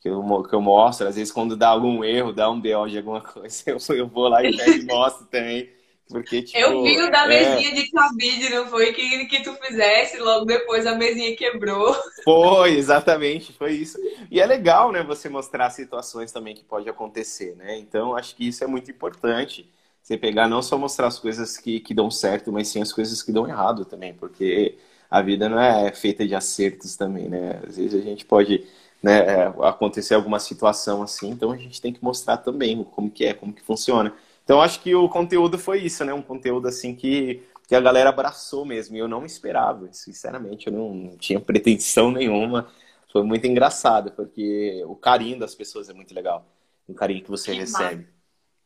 Que 0.00 0.08
eu, 0.08 0.22
que 0.44 0.54
eu 0.54 0.60
mostro, 0.62 1.06
às 1.06 1.16
vezes 1.16 1.30
quando 1.32 1.54
dá 1.56 1.68
algum 1.68 2.02
erro, 2.02 2.32
dá 2.32 2.50
um 2.50 2.58
BO 2.60 2.88
de 2.88 2.96
alguma 2.98 3.20
coisa, 3.22 3.62
eu, 3.66 3.78
eu 3.96 4.08
vou 4.08 4.28
lá 4.28 4.42
e 4.42 4.84
mostro 4.86 5.26
também. 5.26 5.68
Porque, 6.08 6.42
tipo, 6.42 6.58
eu 6.58 6.82
vi 6.82 7.00
o 7.02 7.10
da 7.10 7.24
é. 7.24 7.28
mesinha 7.28 7.70
é... 7.70 7.74
de 7.74 7.90
cabide, 7.90 8.48
não 8.48 8.66
foi? 8.66 8.92
Que, 8.92 9.26
que 9.26 9.42
tu 9.42 9.52
fizesse, 9.54 10.18
logo 10.18 10.46
depois 10.46 10.86
a 10.86 10.94
mesinha 10.94 11.36
quebrou. 11.36 11.94
Foi, 12.24 12.76
exatamente, 12.76 13.52
foi 13.52 13.72
isso. 13.72 13.98
E 14.30 14.40
é 14.40 14.46
legal, 14.46 14.90
né, 14.90 15.02
você 15.02 15.28
mostrar 15.28 15.70
situações 15.70 16.32
também 16.32 16.54
que 16.54 16.64
pode 16.64 16.88
acontecer, 16.88 17.54
né? 17.56 17.76
Então, 17.78 18.16
acho 18.16 18.34
que 18.34 18.48
isso 18.48 18.64
é 18.64 18.66
muito 18.66 18.90
importante. 18.90 19.68
Você 20.02 20.16
pegar, 20.16 20.48
não 20.48 20.62
só 20.62 20.78
mostrar 20.78 21.08
as 21.08 21.18
coisas 21.18 21.58
que, 21.58 21.80
que 21.80 21.92
dão 21.92 22.10
certo, 22.10 22.50
mas 22.50 22.68
sim 22.68 22.80
as 22.80 22.92
coisas 22.92 23.22
que 23.22 23.30
dão 23.30 23.46
errado 23.46 23.84
também, 23.84 24.14
porque 24.14 24.78
a 25.10 25.20
vida 25.20 25.48
não 25.48 25.60
é 25.60 25.92
feita 25.92 26.26
de 26.26 26.34
acertos 26.34 26.96
também, 26.96 27.28
né? 27.28 27.60
Às 27.66 27.76
vezes 27.76 28.00
a 28.00 28.02
gente 28.02 28.24
pode 28.24 28.64
né, 29.02 29.18
é, 29.18 29.54
acontecer 29.62 30.14
alguma 30.14 30.40
situação 30.40 31.02
assim, 31.02 31.30
então 31.30 31.52
a 31.52 31.56
gente 31.56 31.80
tem 31.80 31.92
que 31.92 32.02
mostrar 32.02 32.38
também 32.38 32.82
como 32.84 33.10
que 33.10 33.26
é, 33.26 33.34
como 33.34 33.52
que 33.52 33.62
funciona. 33.62 34.14
Então 34.48 34.62
acho 34.62 34.80
que 34.80 34.94
o 34.94 35.10
conteúdo 35.10 35.58
foi 35.58 35.80
isso, 35.80 36.02
né? 36.06 36.14
Um 36.14 36.22
conteúdo 36.22 36.68
assim 36.68 36.94
que, 36.94 37.42
que 37.66 37.74
a 37.74 37.80
galera 37.82 38.08
abraçou 38.08 38.64
mesmo. 38.64 38.96
E 38.96 38.98
eu 38.98 39.06
não 39.06 39.26
esperava, 39.26 39.86
sinceramente, 39.92 40.68
eu 40.68 40.72
não, 40.72 40.94
não 40.94 41.16
tinha 41.18 41.38
pretensão 41.38 42.10
nenhuma. 42.10 42.66
Foi 43.12 43.22
muito 43.22 43.46
engraçado, 43.46 44.10
porque 44.12 44.82
o 44.86 44.96
carinho 44.96 45.38
das 45.38 45.54
pessoas 45.54 45.90
é 45.90 45.92
muito 45.92 46.14
legal. 46.14 46.46
O 46.88 46.94
carinho 46.94 47.22
que 47.22 47.28
você 47.28 47.52
que 47.52 47.58
recebe. 47.58 48.08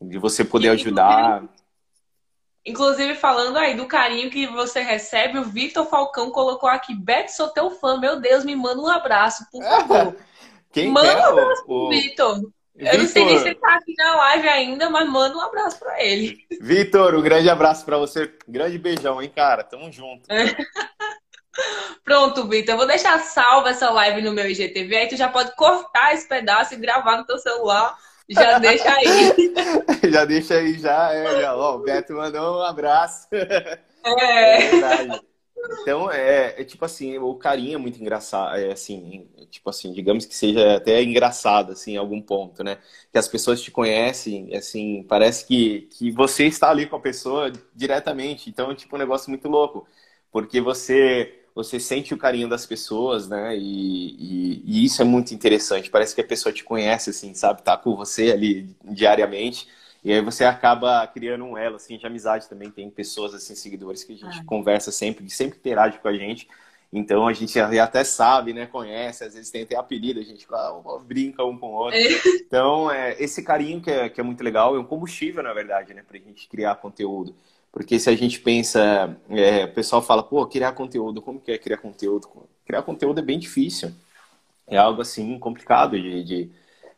De 0.01 0.19
você 0.19 0.45
poder 0.45 0.69
ajudar. 0.69 1.43
Inclusive, 2.65 3.17
falando 3.17 3.57
aí 3.57 3.75
do 3.75 3.87
carinho 3.87 4.31
que 4.31 4.47
você 4.47 4.83
recebe, 4.83 5.41
o 5.41 5.45
Victor 5.45 5.85
Falcão 5.87 6.31
colocou 6.31 6.69
aqui: 6.69 6.95
Beto, 6.95 7.33
sou 7.33 7.49
teu 7.49 7.73
fã, 7.73 7.99
meu 7.99 8.21
Deus, 8.21 8.45
me 8.45 8.55
manda 8.55 8.81
um 8.81 8.89
abraço, 8.89 9.45
por 9.51 9.65
favor. 9.65 10.17
Quem 10.71 10.93
manda 10.93 11.09
é? 11.09 11.27
um 11.27 11.41
abraço 11.41 11.67
pro 11.67 11.89
Victor. 11.89 12.41
Eu 12.75 12.99
não 12.99 13.07
sei 13.07 13.25
nem 13.25 13.38
se 13.38 13.47
ele 13.47 13.55
tá 13.55 13.75
aqui 13.75 13.95
na 13.97 14.17
live 14.17 14.49
ainda, 14.49 14.88
mas 14.88 15.09
manda 15.09 15.37
um 15.37 15.41
abraço 15.41 15.79
para 15.79 16.02
ele. 16.02 16.38
Vitor, 16.61 17.14
um 17.14 17.23
grande 17.23 17.50
abraço 17.50 17.85
para 17.85 17.99
você. 17.99 18.33
Grande 18.49 18.79
beijão, 18.79 19.21
hein, 19.21 19.31
cara? 19.35 19.62
Tamo 19.62 19.93
junto. 19.93 20.23
Pronto, 22.02 22.49
Vitor. 22.49 22.75
Eu 22.75 22.79
vou 22.79 22.87
deixar 22.87 23.19
salva 23.21 23.71
essa 23.71 23.91
live 23.91 24.23
no 24.23 24.33
meu 24.33 24.50
IGTV. 24.50 24.97
Aí 24.97 25.09
tu 25.09 25.17
já 25.17 25.29
pode 25.29 25.55
cortar 25.55 26.14
esse 26.14 26.26
pedaço 26.26 26.75
e 26.75 26.79
gravar 26.79 27.19
no 27.19 27.26
teu 27.26 27.38
celular 27.38 27.97
já 28.29 28.59
deixa 28.59 28.95
aí. 28.95 29.55
já 30.11 30.25
deixa 30.25 30.55
aí, 30.55 30.79
já. 30.79 31.12
É, 31.12 31.41
já. 31.41 31.57
Ó, 31.57 31.76
o 31.76 31.79
Beto 31.81 32.14
mandou 32.14 32.61
um 32.61 32.62
abraço. 32.62 33.29
É. 33.33 33.83
é 34.05 34.71
verdade. 34.71 35.21
Então, 35.71 36.11
é, 36.11 36.61
é, 36.61 36.64
tipo 36.64 36.85
assim, 36.85 37.19
o 37.19 37.35
carinho 37.37 37.75
é 37.76 37.78
muito 37.78 38.00
engraçado, 38.00 38.57
é 38.57 38.73
assim, 38.73 39.28
tipo 39.50 39.69
assim, 39.71 39.92
digamos 39.92 40.26
que 40.26 40.35
seja 40.35 40.76
até 40.76 41.02
engraçado, 41.02 41.73
assim, 41.73 41.92
em 41.92 41.97
algum 41.97 42.21
ponto, 42.21 42.64
né? 42.64 42.78
Que 43.12 43.19
as 43.19 43.28
pessoas 43.28 43.61
te 43.62 43.71
conhecem, 43.71 44.54
assim, 44.57 45.04
parece 45.09 45.47
que, 45.47 45.83
que 45.92 46.11
você 46.11 46.47
está 46.47 46.71
ali 46.71 46.87
com 46.87 46.97
a 46.97 47.00
pessoa 47.00 47.52
diretamente, 47.75 48.50
então 48.50 48.71
é 48.71 48.75
tipo 48.75 48.95
um 48.97 48.99
negócio 48.99 49.31
muito 49.31 49.49
louco, 49.49 49.87
porque 50.31 50.61
você 50.61 51.38
você 51.54 51.78
sente 51.78 52.14
o 52.14 52.19
carinho 52.19 52.49
das 52.49 52.64
pessoas, 52.64 53.28
né? 53.28 53.54
E, 53.59 54.62
e, 54.62 54.62
e, 54.64 54.85
isso 54.87 55.02
é 55.02 55.04
muito 55.04 55.35
interessante. 55.35 55.90
Parece 55.90 56.14
que 56.14 56.23
a 56.23 56.26
pessoa 56.26 56.50
te 56.50 56.64
conhece, 56.64 57.11
assim, 57.11 57.35
sabe? 57.35 57.62
Tá 57.62 57.76
com 57.76 57.95
você 57.95 58.31
ali 58.33 58.75
diariamente. 58.83 59.69
E 60.04 60.12
aí 60.12 60.21
você 60.21 60.44
acaba 60.44 61.06
criando 61.06 61.44
um 61.44 61.56
elo, 61.56 61.76
assim, 61.76 61.97
de 61.97 62.06
amizade 62.06 62.49
também. 62.49 62.71
Tem 62.71 62.90
pessoas, 62.90 63.35
assim, 63.35 63.54
seguidores 63.54 64.02
que 64.02 64.12
a 64.12 64.16
gente 64.16 64.40
ah. 64.40 64.44
conversa 64.44 64.90
sempre, 64.90 65.25
que 65.25 65.30
sempre 65.30 65.59
interage 65.59 65.99
com 65.99 66.09
a 66.09 66.14
gente. 66.14 66.49
Então 66.92 67.26
a 67.26 67.32
gente 67.32 67.59
até 67.59 68.04
sabe, 68.04 68.52
né? 68.52 68.66
Conhece, 68.66 69.25
às 69.25 69.35
vezes 69.35 69.50
tem 69.50 69.62
até 69.62 69.76
apelido, 69.76 70.21
a 70.21 70.25
gente 70.25 70.47
brinca 71.06 71.42
um 71.44 71.56
com 71.56 71.68
o 71.68 71.73
outro. 71.73 71.99
É. 71.99 72.21
Então, 72.47 72.90
é, 72.90 73.16
esse 73.18 73.42
carinho 73.42 73.80
que 73.80 73.90
é, 73.90 74.09
que 74.11 74.21
é 74.21 74.25
muito 74.25 74.44
legal, 74.44 74.76
é 74.76 74.78
um 74.78 74.85
combustível, 74.85 75.42
na 75.42 75.54
verdade, 75.54 75.94
né? 75.94 76.02
Pra 76.06 76.18
gente 76.18 76.49
criar 76.49 76.75
conteúdo. 76.76 77.35
Porque 77.73 77.99
se 77.99 78.11
a 78.11 78.14
gente 78.14 78.38
pensa, 78.40 79.16
é, 79.30 79.64
o 79.64 79.73
pessoal 79.73 80.02
fala, 80.02 80.23
pô, 80.23 80.47
criar 80.47 80.73
conteúdo, 80.73 81.23
como 81.23 81.40
que 81.40 81.52
é 81.52 81.59
criar 81.59 81.78
conteúdo? 81.78 82.28
Criar 82.66 82.82
conteúdo 82.82 83.21
é 83.21 83.23
bem 83.23 83.38
difícil. 83.38 83.90
É 84.66 84.76
algo 84.76 85.00
assim 85.00 85.38
complicado 85.38 85.99
de, 85.99 86.23
de, 86.23 86.50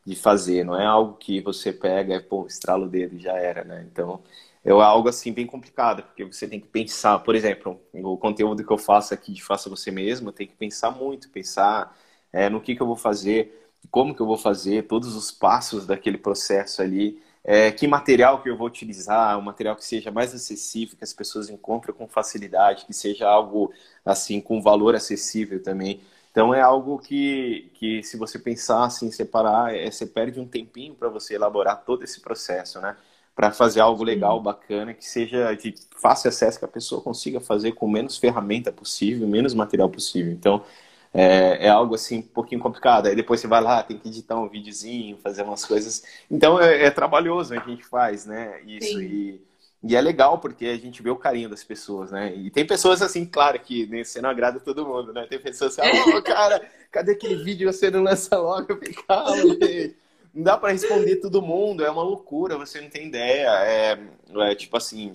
de 0.05 0.15
fazer, 0.17 0.65
não 0.65 0.79
é 0.79 0.85
algo 0.87 1.15
que 1.17 1.41
você 1.41 1.73
pega, 1.73 2.21
pô, 2.21 2.47
estrala 2.47 2.85
o 2.87 2.89
dedo 2.89 3.17
e 3.17 3.19
já 3.21 3.33
era, 3.37 3.65
né? 3.65 3.87
Então, 3.91 4.23
é 4.65 4.71
algo 4.71 5.09
assim 5.09 5.33
bem 5.33 5.47
complicado, 5.47 6.03
porque 6.03 6.25
você 6.25 6.47
tem 6.49 6.61
que 6.61 6.67
pensar, 6.69 7.19
por 7.21 7.35
exemplo, 7.35 7.81
o 7.93 8.17
conteúdo 8.17 8.65
que 8.65 8.73
eu 8.73 8.79
faço 8.79 9.13
aqui 9.15 9.33
de 9.33 9.43
Faça 9.43 9.69
Você 9.71 9.91
Mesmo, 9.91 10.29
eu 10.29 10.33
tenho 10.33 10.49
que 10.51 10.57
pensar 10.57 10.91
muito, 10.91 11.29
pensar 11.31 11.97
é, 12.33 12.49
no 12.49 12.61
que, 12.61 12.75
que 12.75 12.83
eu 12.83 12.87
vou 12.87 12.97
fazer, 12.97 13.71
como 13.91 14.15
que 14.15 14.21
eu 14.23 14.27
vou 14.27 14.37
fazer, 14.39 14.87
todos 14.87 15.15
os 15.15 15.31
passos 15.31 15.87
daquele 15.87 16.19
processo 16.19 16.83
ali 16.83 17.21
é, 17.43 17.71
que 17.71 17.87
material 17.87 18.43
que 18.43 18.49
eu 18.49 18.57
vou 18.57 18.67
utilizar, 18.67 19.39
um 19.39 19.43
material 19.43 19.77
que 19.77 19.85
seja 19.85 20.11
mais 20.11 20.35
acessível, 20.35 20.97
que 20.97 21.05
as 21.05 21.13
pessoas 21.13 21.51
encontrem 21.51 21.95
com 21.95 22.09
facilidade, 22.09 22.87
que 22.87 22.95
seja 22.95 23.29
algo 23.29 23.73
assim 24.05 24.41
com 24.41 24.63
valor 24.63 24.95
acessível 24.95 25.63
também. 25.63 26.01
Então 26.35 26.53
é 26.53 26.61
algo 26.61 26.99
que, 26.99 27.71
que 27.75 28.03
se 28.03 28.17
você 28.17 28.41
pensar 28.41 28.87
assim, 28.87 29.09
separar, 29.13 29.73
é, 29.73 29.89
você 29.89 30.05
perde 30.05 30.41
um 30.41 30.49
tempinho 30.49 30.93
para 30.93 31.09
você 31.09 31.37
elaborar 31.37 31.85
todo 31.85 32.03
esse 32.03 32.21
processo, 32.21 32.81
né? 32.81 32.97
Para 33.37 33.53
fazer 33.53 33.79
algo 33.79 34.03
legal, 34.03 34.41
bacana, 34.43 34.93
que 34.93 35.05
seja 35.09 35.55
de 35.55 35.73
fácil 35.97 36.29
acesso, 36.31 36.59
que 36.59 36.65
a 36.65 36.69
pessoa 36.69 37.01
consiga 37.01 37.39
fazer 37.39 37.73
com 37.73 37.87
menos 37.87 38.17
ferramenta 38.19 38.73
possível, 38.73 39.29
menos 39.29 39.55
material 39.55 39.89
possível. 39.89 40.33
Então, 40.33 40.65
é, 41.13 41.67
é, 41.67 41.69
algo 41.69 41.95
assim 41.95 42.19
um 42.19 42.23
pouquinho 42.23 42.61
complicado. 42.61 43.07
Aí 43.07 43.15
depois 43.15 43.41
você 43.41 43.47
vai 43.47 43.63
lá, 43.63 43.85
tem 43.85 43.97
que 43.97 44.09
editar 44.09 44.37
um 44.37 44.49
videozinho, 44.49 45.17
fazer 45.19 45.43
umas 45.45 45.65
coisas. 45.65 46.03
Então 46.29 46.61
é, 46.61 46.87
é 46.87 46.91
trabalhoso 46.91 47.55
a 47.55 47.61
gente 47.61 47.85
faz, 47.85 48.27
né? 48.27 48.61
Isso. 48.67 49.01
E, 49.01 49.41
e, 49.87 49.97
é 49.97 50.01
legal 50.01 50.39
porque 50.39 50.67
a 50.67 50.77
gente 50.77 51.03
vê 51.03 51.11
o 51.11 51.17
carinho 51.17 51.49
das 51.49 51.63
pessoas, 51.63 52.11
né? 52.11 52.35
E 52.35 52.51
tem 52.51 52.67
pessoas 52.67 53.03
assim, 53.03 53.27
claro 53.27 53.59
que 53.61 53.87
né, 53.87 54.03
você 54.05 54.21
não 54.21 54.31
agrada 54.31 54.61
todo 54.61 54.87
mundo, 54.87 55.13
né? 55.13 55.27
Tem 55.29 55.39
pessoas 55.39 55.79
assim, 55.79 55.89
oh, 56.17 56.23
cara, 56.23 56.67
cadê 56.91 57.13
aquele 57.13 57.43
vídeo 57.43 57.73
você 57.73 57.91
não 57.91 58.03
lança 58.03 58.39
logo? 58.39 58.73
Eu 58.73 58.79
fico, 58.79 59.07
calma, 59.07 59.55
Não 60.35 60.43
dá 60.43 60.57
para 60.57 60.73
responder 60.73 61.17
todo 61.17 61.43
mundo, 61.43 61.85
é 61.85 61.91
uma 61.91 62.03
loucura, 62.03 62.59
você 62.59 62.81
não 62.81 62.89
tem 62.91 63.09
ideia. 63.09 63.49
É, 63.65 63.99
é 64.51 64.55
tipo 64.55 64.77
assim, 64.77 65.13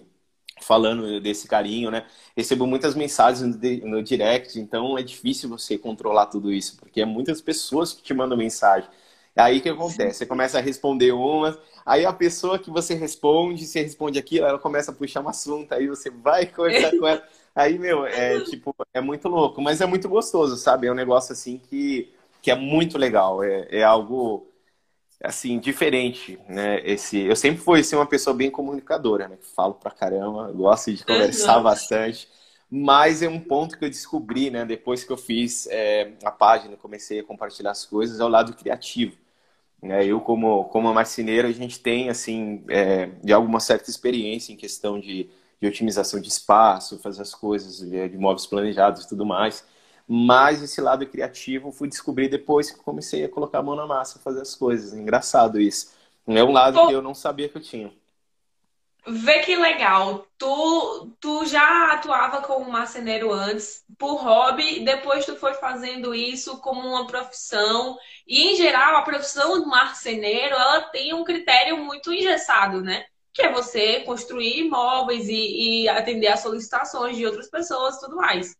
falando 0.61 1.19
desse 1.21 1.47
carinho, 1.47 1.91
né? 1.91 2.05
Recebo 2.35 2.65
muitas 2.67 2.95
mensagens 2.95 3.55
no 3.83 4.03
direct, 4.03 4.59
então 4.59 4.97
é 4.97 5.03
difícil 5.03 5.49
você 5.49 5.77
controlar 5.77 6.27
tudo 6.27 6.51
isso, 6.51 6.77
porque 6.77 7.01
é 7.01 7.05
muitas 7.05 7.41
pessoas 7.41 7.93
que 7.93 8.03
te 8.03 8.13
mandam 8.13 8.37
mensagem. 8.37 8.89
Aí 9.35 9.59
o 9.59 9.61
que 9.61 9.69
acontece? 9.69 10.19
Você 10.19 10.25
começa 10.25 10.57
a 10.57 10.61
responder 10.61 11.11
umas, 11.13 11.57
aí 11.85 12.05
a 12.05 12.13
pessoa 12.13 12.59
que 12.59 12.69
você 12.69 12.93
responde, 12.93 13.65
você 13.65 13.81
responde 13.81 14.19
aquilo, 14.19 14.45
ela 14.45 14.59
começa 14.59 14.91
a 14.91 14.93
puxar 14.93 15.21
um 15.21 15.29
assunto, 15.29 15.73
aí 15.73 15.87
você 15.87 16.09
vai 16.09 16.45
conversar 16.45 16.97
com 16.97 17.07
ela. 17.07 17.23
Aí, 17.55 17.77
meu, 17.79 18.05
é 18.05 18.39
tipo, 18.45 18.75
é 18.93 19.01
muito 19.01 19.27
louco, 19.27 19.61
mas 19.61 19.81
é 19.81 19.85
muito 19.85 20.07
gostoso, 20.07 20.57
sabe? 20.57 20.87
É 20.87 20.91
um 20.91 20.95
negócio 20.95 21.33
assim 21.33 21.57
que, 21.57 22.13
que 22.41 22.51
é 22.51 22.55
muito 22.55 22.97
legal, 22.97 23.43
é, 23.43 23.67
é 23.69 23.83
algo 23.83 24.47
assim, 25.23 25.59
diferente, 25.59 26.39
né? 26.47 26.79
Esse, 26.83 27.19
eu 27.19 27.35
sempre 27.35 27.61
fui 27.61 27.81
assim, 27.81 27.95
uma 27.95 28.05
pessoa 28.05 28.33
bem 28.35 28.49
comunicadora, 28.49 29.27
né? 29.27 29.37
Falo 29.55 29.73
pra 29.73 29.91
caramba, 29.91 30.51
gosto 30.51 30.93
de 30.93 31.05
conversar 31.05 31.59
bastante. 31.59 32.27
Mas 32.71 33.23
é 33.23 33.27
um 33.27 33.39
ponto 33.39 33.77
que 33.77 33.83
eu 33.83 33.89
descobri, 33.89 34.51
né? 34.51 34.63
Depois 34.63 35.03
que 35.03 35.11
eu 35.11 35.17
fiz 35.17 35.67
é, 35.71 36.13
a 36.23 36.31
página, 36.31 36.77
comecei 36.77 37.19
a 37.19 37.23
compartilhar 37.23 37.71
as 37.71 37.85
coisas, 37.85 38.19
é 38.19 38.23
o 38.23 38.27
lado 38.27 38.53
criativo. 38.53 39.17
Né? 39.81 40.05
Eu, 40.05 40.19
como, 40.21 40.65
como 40.65 40.93
marceneiro, 40.93 41.47
a 41.47 41.51
gente 41.51 41.79
tem, 41.79 42.09
assim, 42.09 42.63
é, 42.69 43.07
de 43.23 43.33
alguma 43.33 43.59
certa 43.59 43.89
experiência 43.89 44.51
em 44.53 44.57
questão 44.57 44.99
de, 44.99 45.29
de 45.61 45.67
otimização 45.67 46.19
de 46.19 46.27
espaço, 46.27 46.99
fazer 46.99 47.21
as 47.21 47.33
coisas 47.33 47.79
de, 47.79 48.09
de 48.09 48.17
móveis 48.17 48.45
planejados 48.45 49.03
e 49.03 49.09
tudo 49.09 49.25
mais. 49.25 49.65
Mas 50.07 50.61
esse 50.63 50.81
lado 50.81 51.05
criativo 51.07 51.71
fui 51.71 51.87
descobrir 51.87 52.29
depois 52.29 52.71
que 52.71 52.79
comecei 52.79 53.23
a 53.23 53.29
colocar 53.29 53.59
a 53.59 53.63
mão 53.63 53.75
na 53.75 53.85
massa, 53.85 54.19
fazer 54.19 54.41
as 54.41 54.55
coisas. 54.55 54.93
Engraçado 54.93 55.59
isso. 55.59 55.93
É 56.27 56.43
um 56.43 56.51
lado 56.51 56.79
que 56.87 56.91
eu 56.93 57.01
não 57.01 57.13
sabia 57.13 57.47
que 57.49 57.57
eu 57.57 57.61
tinha. 57.61 57.91
Vê 59.07 59.39
que 59.39 59.55
legal. 59.55 60.27
Tu, 60.37 61.15
tu 61.19 61.45
já 61.45 61.93
atuava 61.93 62.41
como 62.41 62.69
marceneiro 62.71 63.31
antes, 63.31 63.83
por 63.97 64.15
hobby, 64.17 64.81
depois 64.81 65.25
tu 65.25 65.35
foi 65.35 65.53
fazendo 65.55 66.13
isso 66.13 66.59
como 66.59 66.81
uma 66.81 67.07
profissão. 67.07 67.97
E, 68.27 68.51
em 68.51 68.55
geral, 68.55 68.97
a 68.97 69.01
profissão 69.01 69.59
do 69.59 69.67
marceneiro, 69.67 70.53
ela 70.53 70.81
tem 70.89 71.13
um 71.13 71.23
critério 71.23 71.77
muito 71.77 72.13
engessado, 72.13 72.81
né? 72.81 73.05
Que 73.33 73.43
é 73.43 73.51
você 73.51 74.01
construir 74.01 74.59
imóveis 74.59 75.27
e, 75.27 75.83
e 75.83 75.89
atender 75.89 76.27
às 76.27 76.41
solicitações 76.41 77.15
de 77.17 77.25
outras 77.25 77.49
pessoas 77.49 77.95
e 77.95 77.99
tudo 78.01 78.17
mais. 78.17 78.55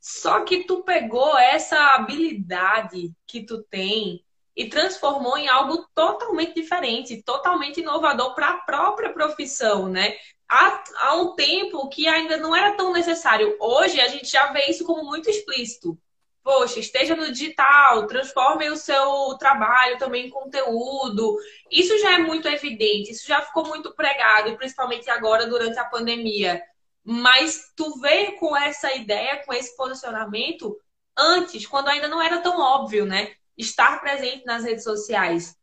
Só 0.00 0.44
que 0.44 0.64
tu 0.64 0.82
pegou 0.82 1.36
essa 1.38 1.76
habilidade 1.94 3.12
que 3.26 3.44
tu 3.44 3.62
tem 3.64 4.24
e 4.60 4.68
transformou 4.68 5.38
em 5.38 5.48
algo 5.48 5.88
totalmente 5.94 6.52
diferente, 6.52 7.22
totalmente 7.22 7.80
inovador 7.80 8.34
para 8.34 8.50
a 8.50 8.58
própria 8.58 9.10
profissão, 9.10 9.88
né? 9.88 10.14
Há, 10.46 10.84
há 10.98 11.14
um 11.14 11.34
tempo 11.34 11.88
que 11.88 12.06
ainda 12.06 12.36
não 12.36 12.54
era 12.54 12.76
tão 12.76 12.92
necessário. 12.92 13.56
Hoje 13.58 13.98
a 13.98 14.08
gente 14.08 14.30
já 14.30 14.52
vê 14.52 14.66
isso 14.66 14.84
como 14.84 15.02
muito 15.02 15.30
explícito. 15.30 15.98
Poxa, 16.44 16.78
esteja 16.78 17.16
no 17.16 17.32
digital, 17.32 18.06
transforme 18.06 18.68
o 18.68 18.76
seu 18.76 19.34
trabalho 19.38 19.96
também 19.96 20.26
em 20.26 20.30
conteúdo. 20.30 21.38
Isso 21.70 21.98
já 21.98 22.12
é 22.12 22.18
muito 22.18 22.46
evidente, 22.46 23.12
isso 23.12 23.26
já 23.26 23.40
ficou 23.40 23.66
muito 23.66 23.94
pregado, 23.94 24.54
principalmente 24.58 25.08
agora 25.08 25.46
durante 25.46 25.78
a 25.78 25.86
pandemia. 25.86 26.62
Mas 27.02 27.72
tu 27.74 27.98
veio 27.98 28.36
com 28.36 28.54
essa 28.54 28.92
ideia, 28.92 29.42
com 29.46 29.54
esse 29.54 29.74
posicionamento 29.74 30.78
antes, 31.16 31.66
quando 31.66 31.88
ainda 31.88 32.08
não 32.08 32.20
era 32.20 32.42
tão 32.42 32.60
óbvio, 32.60 33.06
né? 33.06 33.39
Estar 33.60 34.00
presente 34.00 34.44
nas 34.44 34.64
redes 34.64 34.84
sociais. 34.84 35.56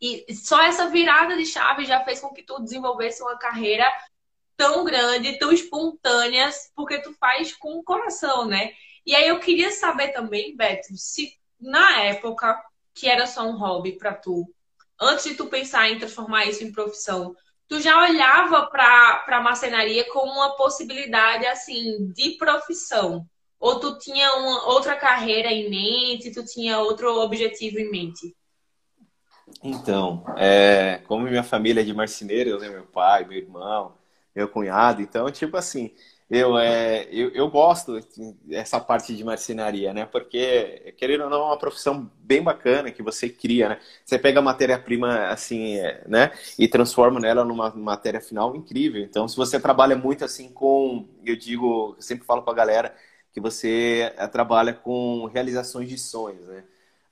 E 0.00 0.24
só 0.34 0.62
essa 0.62 0.88
virada 0.88 1.36
de 1.36 1.46
chave 1.46 1.84
já 1.84 2.04
fez 2.04 2.20
com 2.20 2.32
que 2.32 2.42
tu 2.42 2.60
desenvolvesse 2.60 3.22
uma 3.22 3.38
carreira 3.38 3.90
tão 4.56 4.84
grande, 4.84 5.38
tão 5.38 5.52
espontânea, 5.52 6.50
porque 6.74 7.00
tu 7.00 7.12
faz 7.14 7.54
com 7.54 7.78
o 7.78 7.84
coração, 7.84 8.46
né? 8.46 8.72
E 9.04 9.14
aí 9.14 9.28
eu 9.28 9.38
queria 9.38 9.70
saber 9.70 10.08
também, 10.08 10.56
Beto, 10.56 10.96
se 10.96 11.38
na 11.60 12.02
época 12.02 12.60
que 12.94 13.08
era 13.08 13.26
só 13.26 13.42
um 13.42 13.56
hobby 13.56 13.92
para 13.92 14.14
tu, 14.14 14.52
antes 15.00 15.24
de 15.24 15.34
tu 15.34 15.46
pensar 15.46 15.88
em 15.88 15.98
transformar 15.98 16.46
isso 16.46 16.64
em 16.64 16.72
profissão, 16.72 17.36
tu 17.68 17.80
já 17.80 18.00
olhava 18.00 18.66
para 18.66 19.24
a 19.26 19.40
marcenaria 19.40 20.08
como 20.10 20.32
uma 20.32 20.56
possibilidade 20.56 21.46
assim 21.46 22.10
de 22.12 22.36
profissão? 22.38 23.26
Ou 23.66 23.80
tu 23.80 23.98
tinha 23.98 24.32
uma 24.36 24.68
outra 24.68 24.94
carreira 24.94 25.50
em 25.50 25.68
mente, 25.68 26.30
tu 26.30 26.44
tinha 26.44 26.78
outro 26.78 27.12
objetivo 27.20 27.80
em 27.80 27.90
mente? 27.90 28.32
Então, 29.60 30.24
é, 30.36 31.00
como 31.08 31.24
minha 31.24 31.42
família 31.42 31.80
é 31.80 31.84
de 31.84 31.92
marceneiros, 31.92 32.62
né, 32.62 32.68
meu 32.68 32.84
pai, 32.84 33.24
meu 33.24 33.36
irmão, 33.36 33.92
meu 34.32 34.48
cunhado, 34.48 35.02
então, 35.02 35.28
tipo 35.32 35.56
assim, 35.56 35.92
eu, 36.30 36.56
é, 36.56 37.08
eu, 37.10 37.30
eu 37.30 37.50
gosto 37.50 37.98
dessa 38.44 38.78
parte 38.78 39.16
de 39.16 39.24
marcenaria, 39.24 39.92
né? 39.92 40.06
Porque, 40.06 40.94
querendo 40.96 41.24
ou 41.24 41.30
não, 41.30 41.40
é 41.40 41.44
uma 41.46 41.58
profissão 41.58 42.08
bem 42.18 42.42
bacana 42.42 42.92
que 42.92 43.02
você 43.02 43.28
cria, 43.28 43.70
né? 43.70 43.80
Você 44.04 44.16
pega 44.16 44.38
a 44.38 44.42
matéria-prima, 44.42 45.26
assim, 45.26 45.76
é, 45.78 46.04
né? 46.06 46.30
E 46.56 46.68
transforma 46.68 47.18
nela 47.18 47.44
numa 47.44 47.70
matéria 47.70 48.20
final 48.20 48.54
incrível. 48.54 49.02
Então, 49.02 49.26
se 49.26 49.36
você 49.36 49.58
trabalha 49.58 49.96
muito, 49.96 50.24
assim, 50.24 50.48
com... 50.52 51.08
Eu 51.24 51.34
digo, 51.36 51.94
eu 51.96 52.02
sempre 52.02 52.24
falo 52.24 52.42
pra 52.42 52.54
galera 52.54 52.94
que 53.36 53.40
você 53.40 54.14
é, 54.16 54.26
trabalha 54.26 54.72
com 54.72 55.26
realizações 55.26 55.90
de 55.90 55.98
sonhos, 55.98 56.46
né? 56.46 56.64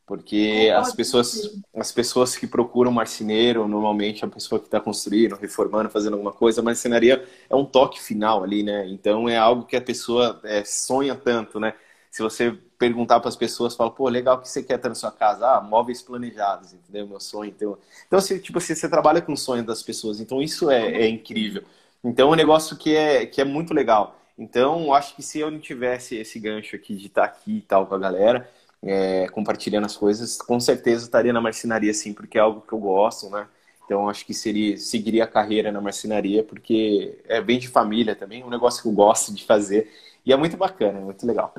Porque 0.06 0.72
as 0.74 0.94
pessoas, 0.94 1.50
as 1.76 1.92
pessoas 1.92 2.34
que 2.34 2.46
procuram 2.46 2.90
marceneiro, 2.90 3.68
normalmente 3.68 4.24
a 4.24 4.28
pessoa 4.28 4.58
que 4.58 4.66
está 4.66 4.80
construindo, 4.80 5.34
reformando, 5.36 5.90
fazendo 5.90 6.14
alguma 6.14 6.32
coisa, 6.32 6.62
a 6.62 6.64
marcenaria 6.64 7.22
é 7.48 7.54
um 7.54 7.64
toque 7.66 8.02
final 8.02 8.42
ali, 8.42 8.62
né? 8.62 8.86
Então 8.88 9.28
é 9.28 9.36
algo 9.36 9.66
que 9.66 9.76
a 9.76 9.82
pessoa 9.82 10.40
é, 10.44 10.64
sonha 10.64 11.14
tanto, 11.14 11.60
né? 11.60 11.74
Se 12.10 12.22
você 12.22 12.52
perguntar 12.78 13.20
para 13.20 13.28
as 13.28 13.36
pessoas, 13.36 13.76
fala, 13.76 13.90
pô, 13.90 14.08
legal, 14.08 14.38
o 14.38 14.40
que 14.40 14.48
você 14.48 14.62
quer 14.62 14.78
ter 14.78 14.88
na 14.88 14.94
sua 14.94 15.12
casa? 15.12 15.46
Ah, 15.46 15.60
móveis 15.60 16.00
planejados, 16.00 16.72
entendeu? 16.72 17.06
Meu 17.06 17.20
sonho. 17.20 17.50
Então, 17.50 17.76
então 18.06 18.18
assim, 18.18 18.38
tipo, 18.38 18.56
assim, 18.58 18.74
você 18.74 18.88
trabalha 18.88 19.20
com 19.20 19.34
o 19.34 19.36
sonho 19.36 19.62
das 19.62 19.82
pessoas, 19.82 20.20
então 20.20 20.40
isso 20.40 20.70
é, 20.70 21.02
é 21.02 21.06
incrível. 21.06 21.64
Então 22.02 22.30
é 22.30 22.32
um 22.32 22.36
negócio 22.36 22.78
que 22.78 22.96
é, 22.96 23.26
que 23.26 23.42
é 23.42 23.44
muito 23.44 23.74
legal. 23.74 24.23
Então, 24.36 24.92
acho 24.92 25.14
que 25.14 25.22
se 25.22 25.38
eu 25.38 25.50
não 25.50 25.60
tivesse 25.60 26.16
esse 26.16 26.38
gancho 26.40 26.74
aqui 26.74 26.94
de 26.94 27.06
estar 27.06 27.22
tá 27.22 27.26
aqui 27.28 27.58
e 27.58 27.60
tal 27.60 27.86
com 27.86 27.94
a 27.94 27.98
galera, 27.98 28.50
é, 28.82 29.28
compartilhando 29.28 29.86
as 29.86 29.96
coisas, 29.96 30.36
com 30.36 30.58
certeza 30.60 31.04
estaria 31.04 31.32
na 31.32 31.40
marcenaria, 31.40 31.94
sim, 31.94 32.12
porque 32.12 32.36
é 32.36 32.40
algo 32.40 32.60
que 32.60 32.72
eu 32.72 32.78
gosto, 32.78 33.30
né? 33.30 33.46
Então 33.84 34.08
acho 34.08 34.24
que 34.24 34.34
seria 34.34 34.76
seguiria 34.78 35.24
a 35.24 35.28
carreira 35.28 35.70
na 35.70 35.80
marcenaria, 35.80 36.42
porque 36.42 37.18
é 37.28 37.40
bem 37.40 37.58
de 37.58 37.68
família 37.68 38.16
também, 38.16 38.42
é 38.42 38.44
um 38.44 38.50
negócio 38.50 38.82
que 38.82 38.88
eu 38.88 38.92
gosto 38.92 39.32
de 39.32 39.44
fazer 39.44 39.90
e 40.24 40.32
é 40.32 40.36
muito 40.36 40.56
bacana, 40.56 40.98
é 40.98 41.02
muito 41.02 41.26
legal. 41.26 41.54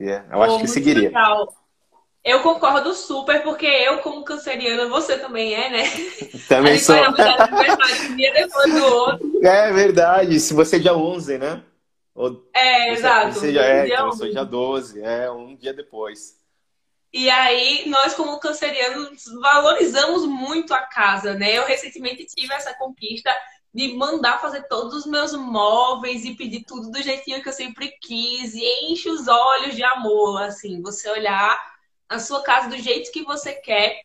É, 0.00 0.22
eu 0.30 0.42
acho 0.42 0.58
que 0.60 0.68
seguiria. 0.68 1.08
Legal. 1.08 1.52
Eu 2.24 2.40
concordo 2.40 2.94
super, 2.94 3.42
porque 3.42 3.66
eu, 3.66 3.98
como 3.98 4.24
canceriana, 4.24 4.88
você 4.88 5.18
também 5.18 5.52
é, 5.54 5.68
né? 5.68 5.82
Também 6.48 6.78
sou. 6.78 6.96
um 6.96 8.16
dia 8.16 8.32
depois 8.32 8.72
do 8.72 8.84
outro. 8.84 9.46
É 9.46 9.70
verdade, 9.72 10.40
se 10.40 10.54
você 10.54 10.76
é 10.76 10.78
dia 10.78 10.96
11, 10.96 11.36
né? 11.36 11.62
Ou, 12.14 12.48
é, 12.54 12.92
exato. 12.92 13.50
Já 13.52 13.64
é, 13.64 13.88
então 13.88 14.06
eu 14.06 14.12
sou 14.12 14.30
dia 14.30 14.44
12, 14.44 15.02
é 15.02 15.30
um 15.30 15.56
dia 15.56 15.74
depois. 15.74 16.38
E 17.12 17.30
aí, 17.30 17.88
nós, 17.88 18.14
como 18.14 18.40
cancerianos, 18.40 19.24
valorizamos 19.40 20.26
muito 20.26 20.74
a 20.74 20.80
casa, 20.80 21.34
né? 21.34 21.56
Eu 21.56 21.64
recentemente 21.64 22.26
tive 22.26 22.52
essa 22.52 22.74
conquista 22.74 23.32
de 23.72 23.94
mandar 23.94 24.40
fazer 24.40 24.62
todos 24.68 24.94
os 24.94 25.06
meus 25.06 25.32
móveis 25.32 26.24
e 26.24 26.34
pedir 26.34 26.64
tudo 26.64 26.90
do 26.90 27.02
jeitinho 27.02 27.42
que 27.42 27.48
eu 27.48 27.52
sempre 27.52 27.88
quis. 28.00 28.54
E 28.54 28.90
enche 28.90 29.08
os 29.08 29.26
olhos 29.28 29.74
de 29.74 29.82
amor, 29.82 30.42
assim, 30.42 30.80
você 30.82 31.10
olhar 31.10 31.60
a 32.08 32.18
sua 32.18 32.42
casa 32.42 32.68
do 32.68 32.78
jeito 32.78 33.12
que 33.12 33.22
você 33.22 33.52
quer. 33.54 34.02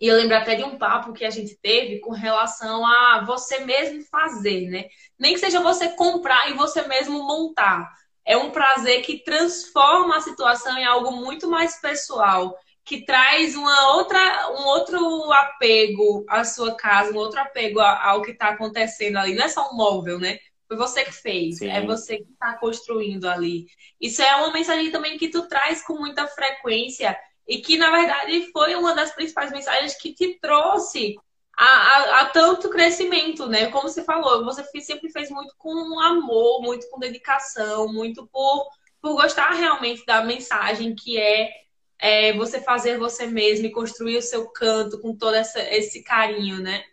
E 0.00 0.06
eu 0.06 0.16
lembro 0.16 0.36
até 0.36 0.54
de 0.54 0.62
um 0.62 0.78
papo 0.78 1.12
que 1.12 1.24
a 1.24 1.30
gente 1.30 1.56
teve 1.60 1.98
com 1.98 2.12
relação 2.12 2.86
a 2.86 3.24
você 3.24 3.60
mesmo 3.64 4.02
fazer, 4.04 4.68
né? 4.68 4.84
Nem 5.18 5.34
que 5.34 5.40
seja 5.40 5.60
você 5.60 5.88
comprar 5.88 6.50
e 6.50 6.54
você 6.54 6.86
mesmo 6.86 7.22
montar 7.24 7.88
é 8.28 8.36
um 8.36 8.50
prazer 8.50 9.00
que 9.00 9.24
transforma 9.24 10.18
a 10.18 10.20
situação 10.20 10.76
em 10.76 10.84
algo 10.84 11.12
muito 11.12 11.48
mais 11.48 11.80
pessoal, 11.80 12.54
que 12.84 13.02
traz 13.06 13.56
uma 13.56 13.96
outra, 13.96 14.50
um 14.50 14.66
outro 14.66 15.32
apego 15.32 16.26
à 16.28 16.44
sua 16.44 16.76
casa, 16.76 17.10
um 17.10 17.16
outro 17.16 17.40
apego 17.40 17.80
ao 17.80 18.20
que 18.20 18.32
está 18.32 18.50
acontecendo 18.50 19.16
ali. 19.16 19.34
Não 19.34 19.46
é 19.46 19.48
só 19.48 19.70
um 19.70 19.76
móvel, 19.76 20.18
né? 20.18 20.38
Foi 20.68 20.76
você 20.76 21.06
que 21.06 21.12
fez, 21.12 21.56
Sim. 21.56 21.70
é 21.70 21.80
você 21.80 22.18
que 22.18 22.30
está 22.30 22.58
construindo 22.58 23.26
ali. 23.26 23.64
Isso 23.98 24.20
é 24.20 24.36
uma 24.36 24.52
mensagem 24.52 24.90
também 24.90 25.16
que 25.16 25.30
tu 25.30 25.48
traz 25.48 25.82
com 25.82 25.94
muita 25.94 26.26
frequência 26.26 27.18
e 27.48 27.62
que, 27.62 27.78
na 27.78 27.90
verdade, 27.90 28.50
foi 28.52 28.74
uma 28.74 28.94
das 28.94 29.12
principais 29.12 29.50
mensagens 29.50 29.96
que 29.96 30.12
te 30.12 30.38
trouxe 30.38 31.16
a, 31.56 31.64
a, 31.64 32.20
a, 32.20 32.24
tanto 32.26 32.68
crescimento, 32.68 33.48
né? 33.48 33.68
Como 33.70 33.88
você 33.88 34.04
falou, 34.04 34.44
você 34.44 34.62
sempre 34.82 35.10
fez 35.10 35.30
muito 35.30 35.54
com 35.56 35.98
amor, 35.98 36.60
muito 36.60 36.88
com 36.90 37.00
dedicação, 37.00 37.90
muito 37.90 38.26
por, 38.26 38.68
por 39.00 39.14
gostar 39.14 39.52
realmente 39.52 40.04
da 40.04 40.22
mensagem 40.22 40.94
que 40.94 41.18
é, 41.18 41.50
é 41.98 42.32
você 42.34 42.60
fazer 42.60 42.98
você 42.98 43.26
mesmo 43.26 43.66
e 43.66 43.72
construir 43.72 44.18
o 44.18 44.22
seu 44.22 44.46
canto 44.50 45.00
com 45.00 45.16
todo 45.16 45.34
essa, 45.34 45.60
esse 45.74 46.02
carinho, 46.02 46.60
né? 46.60 46.84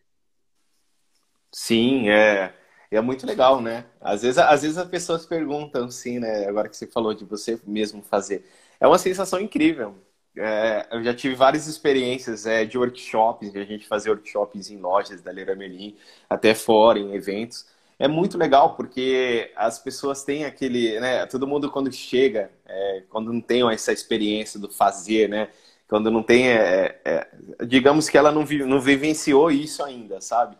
Sim, 1.51 2.09
é, 2.09 2.55
é 2.89 3.01
muito 3.01 3.27
legal, 3.27 3.61
né? 3.61 3.85
Às 3.99 4.21
vezes, 4.21 4.37
às 4.37 4.61
vezes 4.61 4.77
as 4.77 4.87
pessoas 4.87 5.25
perguntam, 5.25 5.91
sim, 5.91 6.17
né? 6.17 6.47
Agora 6.47 6.69
que 6.69 6.77
você 6.77 6.87
falou 6.87 7.13
de 7.13 7.25
você 7.25 7.59
mesmo 7.67 8.01
fazer. 8.01 8.45
É 8.79 8.87
uma 8.87 8.97
sensação 8.97 9.39
incrível. 9.39 10.04
É, 10.37 10.87
eu 10.91 11.03
já 11.03 11.13
tive 11.13 11.33
várias 11.35 11.67
experiências 11.67 12.45
é, 12.45 12.65
de 12.65 12.77
workshops, 12.77 13.51
de 13.51 13.59
a 13.59 13.63
gente 13.65 13.87
fazer 13.87 14.09
workshops 14.09 14.69
em 14.69 14.77
lojas 14.77 15.21
da 15.21 15.31
Leira 15.31 15.55
Merlin, 15.55 15.95
até 16.29 16.53
fora, 16.53 16.99
em 16.99 17.13
eventos. 17.13 17.65
É 17.97 18.07
muito 18.07 18.37
legal, 18.37 18.75
porque 18.75 19.51
as 19.55 19.79
pessoas 19.79 20.23
têm 20.25 20.43
aquele, 20.43 20.99
né, 20.99 21.25
todo 21.27 21.47
mundo 21.47 21.71
quando 21.71 21.89
chega, 21.91 22.51
é, 22.65 23.03
quando 23.09 23.31
não 23.31 23.39
tem 23.39 23.69
essa 23.71 23.93
experiência 23.93 24.59
do 24.59 24.69
fazer, 24.69 25.29
né, 25.29 25.49
quando 25.87 26.11
não 26.11 26.21
tem, 26.21 26.49
é, 26.49 26.99
é, 27.05 27.27
digamos 27.65 28.09
que 28.09 28.17
ela 28.17 28.31
não, 28.31 28.45
vi, 28.45 28.63
não 28.65 28.81
vivenciou 28.81 29.49
isso 29.49 29.83
ainda, 29.83 30.19
sabe? 30.19 30.57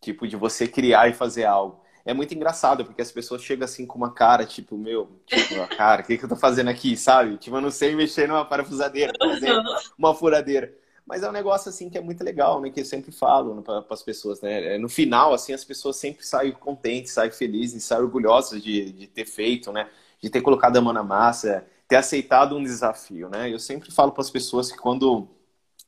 Tipo, 0.00 0.26
de 0.26 0.36
você 0.36 0.66
criar 0.68 1.08
e 1.08 1.12
fazer 1.12 1.44
algo 1.44 1.80
é 2.08 2.14
muito 2.14 2.34
engraçado, 2.34 2.86
porque 2.86 3.02
as 3.02 3.12
pessoas 3.12 3.42
chegam 3.42 3.66
assim 3.66 3.84
com 3.84 3.98
uma 3.98 4.10
cara, 4.10 4.46
tipo, 4.46 4.78
meu, 4.78 5.20
tipo, 5.26 5.54
cara, 5.76 6.00
o 6.00 6.04
que, 6.06 6.16
que 6.16 6.24
eu 6.24 6.28
tô 6.28 6.36
fazendo 6.36 6.70
aqui, 6.70 6.96
sabe? 6.96 7.36
Tipo, 7.36 7.58
eu 7.58 7.60
não 7.60 7.70
sei 7.70 7.94
mexer 7.94 8.26
numa 8.26 8.46
parafusadeira, 8.46 9.12
por 9.12 9.28
exemplo, 9.28 9.62
uma 9.98 10.14
furadeira. 10.14 10.74
Mas 11.04 11.22
é 11.22 11.28
um 11.28 11.32
negócio, 11.32 11.68
assim, 11.68 11.90
que 11.90 11.98
é 11.98 12.00
muito 12.00 12.24
legal, 12.24 12.62
né? 12.62 12.70
Que 12.70 12.80
eu 12.80 12.84
sempre 12.86 13.12
falo 13.12 13.62
para 13.62 13.84
as 13.90 14.02
pessoas, 14.02 14.40
né? 14.40 14.76
É, 14.76 14.78
no 14.78 14.88
final, 14.88 15.34
assim, 15.34 15.52
as 15.52 15.62
pessoas 15.66 15.96
sempre 15.96 16.24
saem 16.24 16.52
contentes, 16.52 17.12
saem 17.12 17.30
felizes, 17.30 17.84
saem 17.84 18.00
orgulhosas 18.00 18.62
de, 18.62 18.90
de 18.90 19.06
ter 19.06 19.26
feito, 19.26 19.70
né? 19.70 19.90
De 20.18 20.30
ter 20.30 20.40
colocado 20.40 20.78
a 20.78 20.80
mão 20.80 20.94
na 20.94 21.02
massa, 21.02 21.66
ter 21.86 21.96
aceitado 21.96 22.56
um 22.56 22.62
desafio, 22.62 23.28
né? 23.28 23.52
Eu 23.52 23.58
sempre 23.58 23.90
falo 23.92 24.12
para 24.12 24.22
as 24.22 24.30
pessoas 24.30 24.72
que 24.72 24.78
quando 24.78 25.28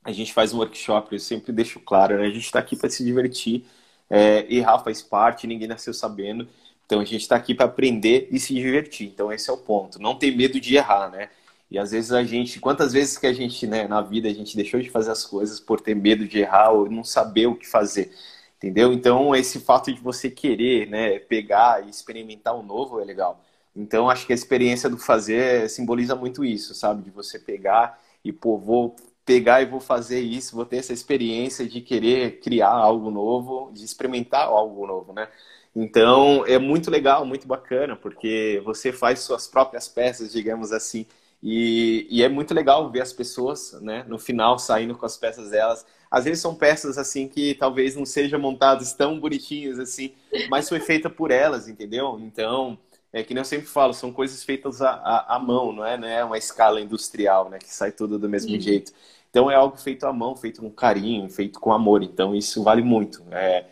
a 0.04 0.12
gente 0.12 0.34
faz 0.34 0.52
um 0.52 0.58
workshop, 0.58 1.14
eu 1.14 1.18
sempre 1.18 1.50
deixo 1.50 1.80
claro, 1.80 2.18
né? 2.18 2.26
A 2.26 2.30
gente 2.30 2.44
está 2.44 2.58
aqui 2.58 2.76
para 2.76 2.90
se 2.90 3.02
divertir, 3.02 3.64
é, 4.10 4.44
errar 4.52 4.80
faz 4.80 5.00
parte, 5.00 5.46
ninguém 5.46 5.68
nasceu 5.68 5.94
sabendo. 5.94 6.48
Então 6.84 7.00
a 7.00 7.04
gente 7.04 7.22
está 7.22 7.36
aqui 7.36 7.54
para 7.54 7.66
aprender 7.66 8.28
e 8.32 8.40
se 8.40 8.52
divertir. 8.52 9.06
Então 9.06 9.32
esse 9.32 9.48
é 9.48 9.52
o 9.52 9.56
ponto. 9.56 10.02
Não 10.02 10.16
ter 10.16 10.36
medo 10.36 10.60
de 10.60 10.74
errar, 10.74 11.08
né? 11.08 11.28
E 11.70 11.78
às 11.78 11.92
vezes 11.92 12.10
a 12.10 12.24
gente, 12.24 12.58
quantas 12.58 12.92
vezes 12.92 13.16
que 13.16 13.28
a 13.28 13.32
gente, 13.32 13.64
né, 13.66 13.86
na 13.86 14.00
vida 14.00 14.28
a 14.28 14.34
gente 14.34 14.56
deixou 14.56 14.80
de 14.80 14.90
fazer 14.90 15.12
as 15.12 15.24
coisas 15.24 15.60
por 15.60 15.80
ter 15.80 15.94
medo 15.94 16.26
de 16.26 16.40
errar 16.40 16.72
ou 16.72 16.90
não 16.90 17.04
saber 17.04 17.46
o 17.46 17.54
que 17.54 17.66
fazer, 17.66 18.10
entendeu? 18.56 18.92
Então 18.92 19.36
esse 19.36 19.60
fato 19.60 19.92
de 19.92 20.00
você 20.00 20.28
querer, 20.28 20.88
né, 20.88 21.20
pegar 21.20 21.86
e 21.86 21.90
experimentar 21.90 22.56
o 22.56 22.62
novo 22.64 23.00
é 23.00 23.04
legal. 23.04 23.40
Então 23.74 24.10
acho 24.10 24.26
que 24.26 24.32
a 24.32 24.34
experiência 24.34 24.90
do 24.90 24.98
fazer 24.98 25.70
simboliza 25.70 26.16
muito 26.16 26.44
isso, 26.44 26.74
sabe? 26.74 27.04
De 27.04 27.10
você 27.10 27.38
pegar 27.38 28.00
e 28.24 28.32
pô, 28.32 28.58
vou 28.58 28.96
pegar 29.24 29.62
e 29.62 29.66
vou 29.66 29.80
fazer 29.80 30.20
isso, 30.20 30.56
vou 30.56 30.64
ter 30.64 30.78
essa 30.78 30.92
experiência 30.92 31.66
de 31.68 31.80
querer 31.80 32.40
criar 32.40 32.70
algo 32.70 33.10
novo, 33.10 33.70
de 33.72 33.84
experimentar 33.84 34.46
algo 34.46 34.86
novo, 34.86 35.12
né? 35.12 35.28
Então 35.74 36.44
é 36.46 36.58
muito 36.58 36.90
legal, 36.90 37.24
muito 37.24 37.46
bacana, 37.46 37.94
porque 37.96 38.60
você 38.64 38.92
faz 38.92 39.20
suas 39.20 39.46
próprias 39.46 39.88
peças, 39.88 40.32
digamos 40.32 40.72
assim, 40.72 41.06
e, 41.42 42.06
e, 42.10 42.22
é 42.22 42.28
muito 42.28 42.52
legal 42.52 42.90
ver 42.90 43.00
as 43.00 43.14
pessoas, 43.14 43.72
né, 43.80 44.04
no 44.06 44.18
final 44.18 44.58
saindo 44.58 44.94
com 44.94 45.06
as 45.06 45.16
peças 45.16 45.50
delas. 45.50 45.86
Às 46.10 46.24
vezes 46.24 46.42
são 46.42 46.54
peças 46.54 46.98
assim 46.98 47.28
que 47.28 47.54
talvez 47.54 47.96
não 47.96 48.04
sejam 48.04 48.38
montadas 48.38 48.92
tão 48.92 49.18
bonitinhas 49.18 49.78
assim, 49.78 50.12
mas 50.50 50.68
foi 50.68 50.80
feita 50.80 51.08
por 51.08 51.30
elas, 51.30 51.66
entendeu? 51.66 52.18
Então 52.20 52.78
é 53.12 53.22
que 53.22 53.34
nem 53.34 53.40
eu 53.40 53.44
sempre 53.44 53.66
falo, 53.66 53.92
são 53.92 54.12
coisas 54.12 54.42
feitas 54.44 54.80
à, 54.82 54.90
à, 54.92 55.36
à 55.36 55.38
mão, 55.38 55.72
não 55.72 55.84
é, 55.84 55.96
não 55.96 56.06
é 56.08 56.24
uma 56.24 56.38
escala 56.38 56.80
industrial, 56.80 57.48
né, 57.50 57.58
que 57.58 57.72
sai 57.72 57.92
tudo 57.92 58.18
do 58.18 58.28
mesmo 58.28 58.52
Sim. 58.52 58.60
jeito. 58.60 58.92
Então 59.30 59.50
é 59.50 59.54
algo 59.54 59.76
feito 59.76 60.06
à 60.06 60.12
mão, 60.12 60.36
feito 60.36 60.60
com 60.60 60.70
carinho, 60.70 61.28
feito 61.30 61.60
com 61.60 61.72
amor. 61.72 62.02
Então 62.02 62.34
isso 62.34 62.62
vale 62.62 62.82
muito. 62.82 63.24
É, 63.30 63.66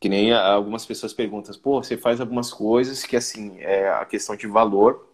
que 0.00 0.08
nem 0.08 0.32
algumas 0.32 0.84
pessoas 0.84 1.12
perguntam, 1.12 1.54
pô, 1.60 1.82
você 1.82 1.96
faz 1.96 2.20
algumas 2.20 2.52
coisas 2.52 3.04
que 3.04 3.16
assim, 3.16 3.58
é 3.60 3.88
a 3.88 4.04
questão 4.04 4.36
de 4.36 4.46
valor, 4.46 5.08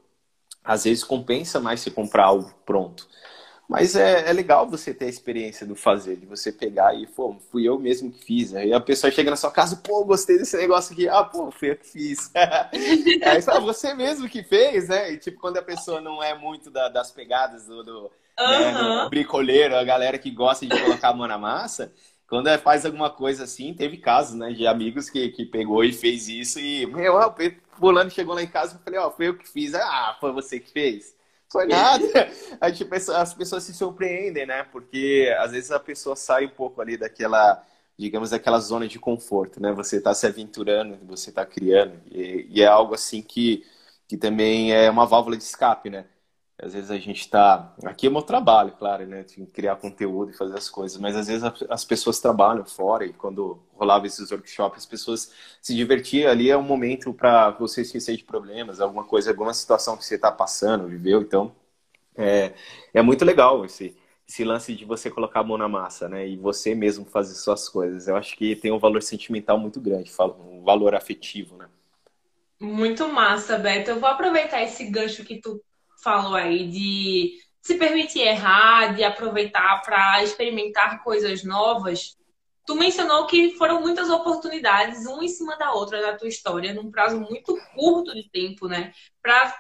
às 0.65 0.85
vezes 0.85 1.05
compensa 1.05 1.61
mais 1.61 1.81
você 1.81 1.91
comprar 1.91 2.25
algo 2.27 2.53
pronto. 2.67 3.09
Mas 3.71 3.95
é, 3.95 4.29
é 4.29 4.33
legal 4.33 4.69
você 4.69 4.93
ter 4.93 5.05
a 5.05 5.09
experiência 5.09 5.65
do 5.65 5.77
fazer, 5.77 6.17
de 6.17 6.27
você 6.27 6.51
pegar 6.51 6.93
e, 6.93 7.07
pô, 7.07 7.37
fui 7.53 7.69
eu 7.69 7.79
mesmo 7.79 8.11
que 8.11 8.25
fiz. 8.25 8.53
Aí 8.53 8.73
a 8.73 8.81
pessoa 8.81 9.13
chega 9.13 9.31
na 9.31 9.37
sua 9.37 9.53
casa, 9.53 9.77
pô, 9.77 10.05
gostei 10.05 10.37
desse 10.37 10.57
negócio 10.57 10.93
aqui. 10.93 11.09
Ah, 11.09 11.23
pô, 11.23 11.53
fui 11.53 11.71
eu 11.71 11.77
que 11.77 11.87
fiz. 11.87 12.33
Aí 13.25 13.41
fala, 13.41 13.61
você 13.61 13.95
mesmo 13.95 14.29
que 14.29 14.43
fez, 14.43 14.89
né? 14.89 15.13
E 15.13 15.19
tipo, 15.19 15.39
quando 15.39 15.59
a 15.59 15.63
pessoa 15.63 16.01
não 16.01 16.21
é 16.21 16.37
muito 16.37 16.69
da, 16.69 16.89
das 16.89 17.13
pegadas 17.13 17.65
do, 17.65 17.85
do, 17.85 17.99
uhum. 18.41 18.59
né, 18.59 19.03
do 19.05 19.09
bricoleiro, 19.09 19.77
a 19.77 19.85
galera 19.85 20.19
que 20.19 20.33
gosta 20.33 20.67
de 20.67 20.77
colocar 20.77 21.11
a 21.11 21.15
mão 21.15 21.29
na 21.29 21.39
massa, 21.39 21.93
quando 22.29 22.49
é, 22.49 22.59
faz 22.59 22.85
alguma 22.85 23.09
coisa 23.09 23.45
assim, 23.45 23.73
teve 23.73 23.99
casos, 23.99 24.35
né, 24.35 24.51
de 24.51 24.67
amigos 24.67 25.09
que, 25.09 25.29
que 25.29 25.45
pegou 25.45 25.85
e 25.85 25.93
fez 25.93 26.27
isso 26.27 26.59
e, 26.59 26.87
meu, 26.87 27.15
o 27.15 27.35
fulano 27.79 28.11
chegou 28.11 28.35
lá 28.35 28.43
em 28.43 28.49
casa 28.49 28.77
e 28.81 28.85
falei, 28.85 28.99
ó, 28.99 29.07
oh, 29.07 29.11
foi 29.13 29.29
eu 29.29 29.39
que 29.39 29.49
fiz. 29.49 29.75
Ah, 29.77 30.17
foi 30.19 30.33
você 30.33 30.59
que 30.59 30.73
fez. 30.73 31.20
Foi 31.51 31.67
nada. 31.67 32.05
A 32.61 32.71
gente, 32.71 32.89
as 33.13 33.35
pessoas 33.35 33.65
se 33.65 33.75
surpreendem, 33.75 34.47
né? 34.47 34.63
Porque 34.65 35.35
às 35.39 35.53
vezes 35.53 35.71
a 35.71 35.81
pessoa 35.81 36.15
sai 36.15 36.47
um 36.47 36.51
pouco 36.51 36.81
ali 36.81 36.97
daquela, 36.97 37.65
digamos, 37.99 38.31
daquela 38.31 38.61
zona 38.61 38.87
de 38.87 38.99
conforto, 38.99 39.61
né? 39.61 39.73
Você 39.73 39.97
está 39.97 40.15
se 40.15 40.27
aventurando, 40.27 40.99
você 41.07 41.31
está 41.31 41.45
criando. 41.47 42.01
E, 42.11 42.47
e, 42.51 42.63
é 42.63 42.67
algo 42.67 42.95
assim 42.95 43.23
que, 43.23 43.65
que 44.07 44.17
também 44.17 44.73
é 44.75 44.91
uma 44.91 45.07
válvula 45.07 45.37
de 45.37 45.43
escape, 45.43 45.91
né? 45.91 46.07
Às 46.63 46.75
vezes 46.75 46.91
a 46.91 46.99
gente 46.99 47.21
está. 47.21 47.75
Aqui 47.85 48.07
é 48.07 48.11
meu 48.11 48.23
trabalho, 48.23 48.73
claro, 48.73 49.07
né? 49.07 49.23
De 49.25 49.47
criar 49.47 49.77
conteúdo 49.77 50.31
e 50.31 50.37
fazer 50.37 50.57
as 50.57 50.69
coisas, 50.69 50.99
mas 50.99 51.17
às 51.17 51.27
vezes 51.27 51.43
as 51.69 51.85
pessoas 51.85 52.21
trabalham 52.21 52.65
fora 52.67 53.05
e 53.07 53.13
quando 53.15 53.59
rolava 53.75 54.07
esses 54.07 54.31
workshops, 54.31 54.81
as 54.81 54.87
pessoas 54.87 55.33
se 55.63 55.75
divertiam 55.75 56.31
ali. 56.31 56.51
É 56.51 56.57
um 56.57 56.63
momento 56.63 57.15
para 57.15 57.51
você 57.53 57.81
esquecer 57.81 58.17
de 58.17 58.25
problemas, 58.25 58.81
alguma 58.81 59.05
coisa, 59.05 59.31
alguma 59.31 59.55
situação 59.55 59.97
que 59.97 60.05
você 60.05 60.17
está 60.17 60.31
passando, 60.31 60.87
viveu. 60.87 61.23
Então, 61.23 61.53
é, 62.17 62.53
é 62.93 63.01
muito 63.01 63.25
legal 63.25 63.65
esse, 63.65 63.97
esse 64.29 64.45
lance 64.45 64.75
de 64.75 64.85
você 64.85 65.11
colocar 65.11 65.41
a 65.41 65.45
mão 65.45 65.57
na 65.57 65.69
massa, 65.69 66.09
né? 66.09 66.29
E 66.29 66.37
você 66.37 66.75
mesmo 66.75 67.07
fazer 67.07 67.35
suas 67.35 67.69
coisas. 67.71 68.07
Eu 68.07 68.17
acho 68.17 68.37
que 68.37 68.55
tem 68.55 68.71
um 68.71 68.79
valor 68.79 69.03
sentimental 69.03 69.59
muito 69.59 69.81
grande, 69.81 70.13
um 70.41 70.63
valor 70.63 70.95
afetivo, 70.95 71.57
né? 71.57 71.69
Muito 72.61 73.09
massa, 73.09 73.59
Beto. 73.59 73.91
Eu 73.91 74.01
vou 74.01 74.11
aproveitar 74.11 74.63
esse 74.63 74.85
gancho 74.91 75.25
que 75.25 75.41
tu 75.41 75.63
falou 76.03 76.35
aí 76.35 76.69
de 76.69 77.39
se 77.61 77.75
permitir 77.75 78.21
errar, 78.21 78.95
de 78.95 79.05
aproveitar 79.05 79.83
para 79.83 80.23
experimentar 80.23 81.03
coisas 81.03 81.45
novas. 81.45 82.17
Tu 82.67 82.75
mencionou 82.75 83.27
que 83.27 83.57
foram 83.57 83.81
muitas 83.81 84.09
oportunidades, 84.11 85.07
uma 85.07 85.25
em 85.25 85.29
cima 85.29 85.57
da 85.57 85.73
outra 85.73 86.01
na 86.01 86.17
tua 86.17 86.29
história, 86.29 86.73
num 86.73 86.91
prazo 86.91 87.21
muito 87.21 87.57
curto 87.75 88.15
de 88.15 88.29
tempo, 88.31 88.69
né? 88.69 88.93
Para 89.21 89.55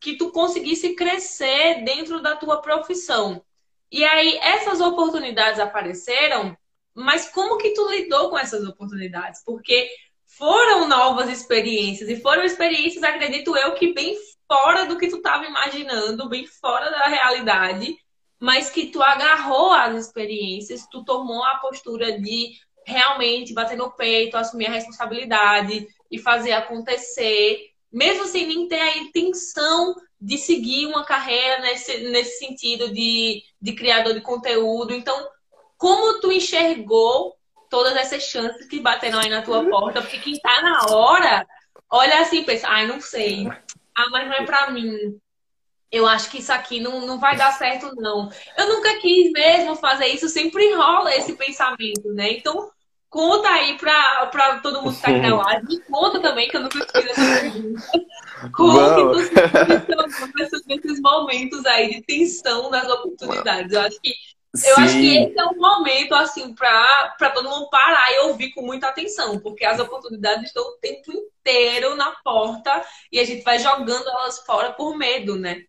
que 0.00 0.16
tu 0.16 0.30
conseguisse 0.30 0.94
crescer 0.94 1.82
dentro 1.82 2.20
da 2.20 2.36
tua 2.36 2.60
profissão. 2.60 3.42
E 3.90 4.04
aí 4.04 4.36
essas 4.38 4.80
oportunidades 4.80 5.60
apareceram, 5.60 6.56
mas 6.94 7.28
como 7.30 7.56
que 7.56 7.70
tu 7.70 7.88
lidou 7.90 8.28
com 8.30 8.38
essas 8.38 8.66
oportunidades? 8.66 9.42
Porque 9.44 9.88
foram 10.26 10.88
novas 10.88 11.30
experiências 11.30 12.08
e 12.08 12.20
foram 12.20 12.42
experiências, 12.42 13.02
acredito 13.02 13.56
eu, 13.56 13.74
que 13.74 13.94
bem 13.94 14.16
fora 14.48 14.86
do 14.86 14.98
que 14.98 15.08
tu 15.08 15.16
estava 15.16 15.44
imaginando, 15.44 16.28
bem 16.28 16.46
fora 16.46 16.90
da 16.90 17.06
realidade, 17.06 17.96
mas 18.38 18.70
que 18.70 18.86
tu 18.86 19.02
agarrou 19.02 19.72
as 19.72 20.06
experiências, 20.06 20.86
tu 20.90 21.04
tomou 21.04 21.42
a 21.44 21.56
postura 21.56 22.18
de 22.20 22.52
realmente 22.86 23.54
bater 23.54 23.76
no 23.76 23.90
peito, 23.90 24.36
assumir 24.36 24.66
a 24.66 24.72
responsabilidade 24.72 25.86
e 26.10 26.18
fazer 26.18 26.52
acontecer, 26.52 27.70
mesmo 27.90 28.26
sem 28.26 28.46
nem 28.46 28.68
ter 28.68 28.80
a 28.80 28.98
intenção 28.98 29.94
de 30.20 30.36
seguir 30.38 30.86
uma 30.86 31.04
carreira 31.04 31.60
nesse, 31.60 31.98
nesse 32.10 32.38
sentido 32.38 32.92
de, 32.92 33.42
de 33.60 33.72
criador 33.74 34.14
de 34.14 34.20
conteúdo. 34.20 34.94
Então, 34.94 35.28
como 35.76 36.20
tu 36.20 36.30
enxergou 36.30 37.34
todas 37.70 37.96
essas 37.96 38.24
chances 38.24 38.66
que 38.66 38.80
bateram 38.80 39.18
aí 39.18 39.28
na 39.28 39.42
tua 39.42 39.68
porta? 39.68 40.00
Porque 40.00 40.18
quem 40.18 40.38
tá 40.38 40.62
na 40.62 40.94
hora 40.94 41.46
olha 41.90 42.20
assim 42.20 42.38
e 42.40 42.44
pensa, 42.44 42.68
ai, 42.68 42.86
não 42.86 43.00
sei, 43.00 43.48
ah, 43.96 44.08
mas 44.10 44.26
não 44.26 44.34
é 44.34 44.44
para 44.44 44.70
mim. 44.70 45.18
Eu 45.90 46.06
acho 46.06 46.30
que 46.30 46.38
isso 46.38 46.52
aqui 46.52 46.80
não, 46.80 47.06
não 47.06 47.20
vai 47.20 47.36
dar 47.36 47.52
certo, 47.52 47.94
não. 47.94 48.28
Eu 48.58 48.68
nunca 48.68 48.98
quis 49.00 49.30
mesmo 49.30 49.76
fazer 49.76 50.06
isso, 50.06 50.28
sempre 50.28 50.74
rola 50.74 51.14
esse 51.14 51.34
pensamento, 51.34 52.12
né? 52.12 52.32
Então, 52.32 52.68
conta 53.08 53.48
aí 53.48 53.78
para 53.78 54.58
todo 54.60 54.82
mundo 54.82 54.96
que 54.96 55.02
tá 55.02 55.08
aqui 55.08 55.20
na 55.20 55.36
live. 55.36 55.66
Me 55.70 55.80
conta 55.82 56.20
também, 56.20 56.48
que 56.48 56.56
eu 56.56 56.62
nunca 56.62 56.80
fiz 56.80 57.10
essa 57.10 57.40
pergunta. 57.40 57.82
Como 58.52 58.96
que 58.96 59.24
você 60.34 60.60
nesses 60.66 61.00
momentos 61.00 61.64
aí 61.64 61.90
de 61.90 62.02
tensão 62.02 62.68
das 62.70 62.88
oportunidades? 62.88 63.72
Eu 63.72 63.82
acho 63.82 64.00
que 64.00 64.12
eu 64.66 64.76
acho 64.76 64.94
que 64.94 65.16
esse 65.16 65.38
é 65.38 65.46
um 65.46 65.56
momento, 65.56 66.14
assim, 66.14 66.54
para 66.54 67.30
todo 67.34 67.48
mundo 67.48 67.68
parar 67.68 68.12
e 68.12 68.20
ouvir 68.20 68.52
com 68.52 68.62
muita 68.62 68.88
atenção, 68.88 69.38
porque 69.40 69.64
as 69.64 69.80
oportunidades 69.80 70.44
estão 70.44 70.62
o 70.62 70.76
tempo 70.76 71.12
inteiro 71.12 71.96
na 71.96 72.12
porta 72.22 72.84
e 73.10 73.18
a 73.18 73.24
gente 73.24 73.42
vai 73.42 73.58
jogando 73.58 74.08
elas 74.08 74.38
fora 74.46 74.72
por 74.72 74.96
medo, 74.96 75.36
né? 75.36 75.64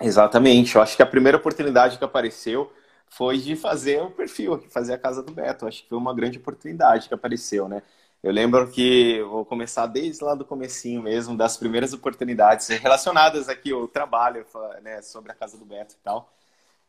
Exatamente. 0.00 0.76
Eu 0.76 0.82
acho 0.82 0.96
que 0.96 1.02
a 1.02 1.06
primeira 1.06 1.36
oportunidade 1.36 1.98
que 1.98 2.04
apareceu 2.04 2.72
foi 3.10 3.36
de 3.36 3.54
fazer 3.54 4.00
o 4.00 4.10
perfil 4.10 4.64
fazer 4.70 4.94
a 4.94 4.98
casa 4.98 5.22
do 5.22 5.32
Beto. 5.32 5.64
Eu 5.64 5.68
acho 5.68 5.82
que 5.82 5.88
foi 5.88 5.98
uma 5.98 6.14
grande 6.14 6.38
oportunidade 6.38 7.06
que 7.06 7.14
apareceu, 7.14 7.68
né? 7.68 7.82
Eu 8.22 8.32
lembro 8.32 8.70
que 8.70 9.22
vou 9.22 9.44
começar 9.44 9.86
desde 9.86 10.22
lá 10.22 10.34
do 10.34 10.44
comecinho 10.44 11.02
mesmo, 11.02 11.36
das 11.36 11.56
primeiras 11.56 11.92
oportunidades 11.92 12.68
relacionadas 12.68 13.48
aqui 13.48 13.72
ao 13.72 13.88
trabalho, 13.88 14.46
né, 14.82 15.00
sobre 15.00 15.32
a 15.32 15.34
casa 15.34 15.56
do 15.56 15.64
Beto 15.64 15.94
e 15.94 16.04
tal. 16.04 16.30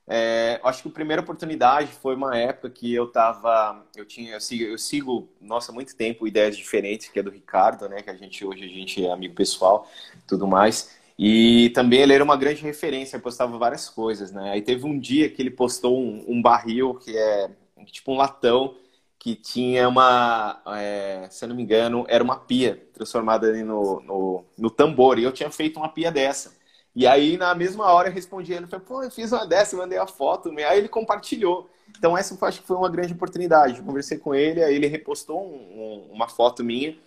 É, 0.08 0.60
acho 0.64 0.84
que 0.84 0.90
a 0.90 0.92
primeira 0.92 1.22
oportunidade 1.22 1.92
foi 1.94 2.16
uma 2.16 2.36
época 2.38 2.70
que 2.70 2.94
eu 2.94 3.08
tava, 3.08 3.86
eu 3.96 4.06
tinha, 4.06 4.34
eu 4.34 4.42
sigo, 4.42 4.64
eu 4.64 4.78
sigo, 4.78 5.30
nossa, 5.40 5.72
muito 5.72 5.96
tempo 5.96 6.28
ideias 6.28 6.58
diferentes, 6.58 7.08
que 7.08 7.20
é 7.20 7.24
do 7.24 7.30
Ricardo, 7.30 7.88
né, 7.88 8.02
que 8.02 8.10
a 8.10 8.16
gente 8.16 8.44
hoje 8.46 8.64
a 8.66 8.68
gente 8.68 9.06
é 9.06 9.12
amigo 9.12 9.36
pessoal, 9.36 9.88
tudo 10.28 10.48
mais. 10.48 10.92
E 11.18 11.70
também 11.76 12.00
ele 12.02 12.14
era 12.14 12.24
uma 12.24 12.36
grande 12.36 12.62
referência, 12.64 13.20
postava 13.20 13.58
várias 13.58 13.88
coisas, 13.88 14.32
né? 14.32 14.52
Aí 14.52 14.62
teve 14.62 14.86
um 14.86 14.98
dia 15.00 15.30
que 15.30 15.42
ele 15.42 15.52
postou 15.52 16.00
um, 16.00 16.26
um 16.28 16.42
barril 16.42 16.96
que 16.96 17.16
é 17.16 17.50
tipo 17.86 18.12
um 18.12 18.16
latão 18.18 18.76
que 19.20 19.36
tinha 19.36 19.88
uma, 19.88 20.62
é, 20.78 21.28
se 21.30 21.46
eu 21.46 21.50
não 21.50 21.56
me 21.56 21.62
engano, 21.62 22.06
era 22.08 22.24
uma 22.24 22.38
pia 22.38 22.84
transformada 22.94 23.48
ali 23.48 23.62
no, 23.64 24.02
no, 24.02 24.46
no 24.58 24.70
tambor. 24.72 25.20
E 25.20 25.24
eu 25.24 25.32
tinha 25.32 25.52
feito 25.52 25.78
uma 25.78 25.90
pia 25.90 26.12
dessa. 26.12 26.54
E 26.94 27.08
aí, 27.08 27.38
na 27.38 27.56
mesma 27.56 27.86
hora, 27.92 28.10
eu 28.10 28.14
respondi 28.14 28.52
ele, 28.52 28.68
falei, 28.68 28.86
pô, 28.86 29.02
eu 29.02 29.10
fiz 29.10 29.32
uma 29.32 29.46
dessa, 29.48 29.78
mandei 29.78 29.98
a 29.98 30.06
foto, 30.06 30.50
aí 30.50 30.78
ele 30.78 30.90
compartilhou. 30.90 31.70
Então, 31.98 32.18
essa 32.18 32.38
acho 32.46 32.62
que 32.62 32.68
foi 32.68 32.76
uma 32.76 32.90
grande 32.90 33.14
oportunidade. 33.14 33.80
Eu 33.80 33.86
conversei 33.86 34.18
com 34.18 34.36
ele, 34.36 34.64
aí 34.64 34.76
ele 34.76 34.88
repostou 34.88 35.42
um, 35.42 35.56
um, 35.56 36.10
uma 36.12 36.28
foto 36.28 36.64
minha, 36.64 36.98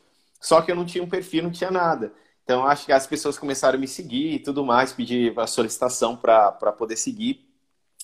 só 0.41 0.63
que 0.63 0.71
eu 0.71 0.77
não 0.77 0.87
tinha 0.87 1.05
um 1.05 1.09
perfil, 1.09 1.43
não 1.43 1.51
tinha 1.51 1.71
nada. 1.71 2.13
Então, 2.45 2.67
acho 2.67 2.87
que 2.87 2.93
as 2.93 3.07
pessoas 3.07 3.39
começaram 3.39 3.77
a 3.77 3.81
me 3.81 3.89
seguir 3.89 4.35
e 4.35 4.39
tudo 4.39 4.65
mais, 4.65 4.93
pedir 4.93 5.39
a 5.39 5.47
solicitação 5.47 6.17
para 6.17 6.53
poder 6.73 6.97
seguir. 6.97 7.47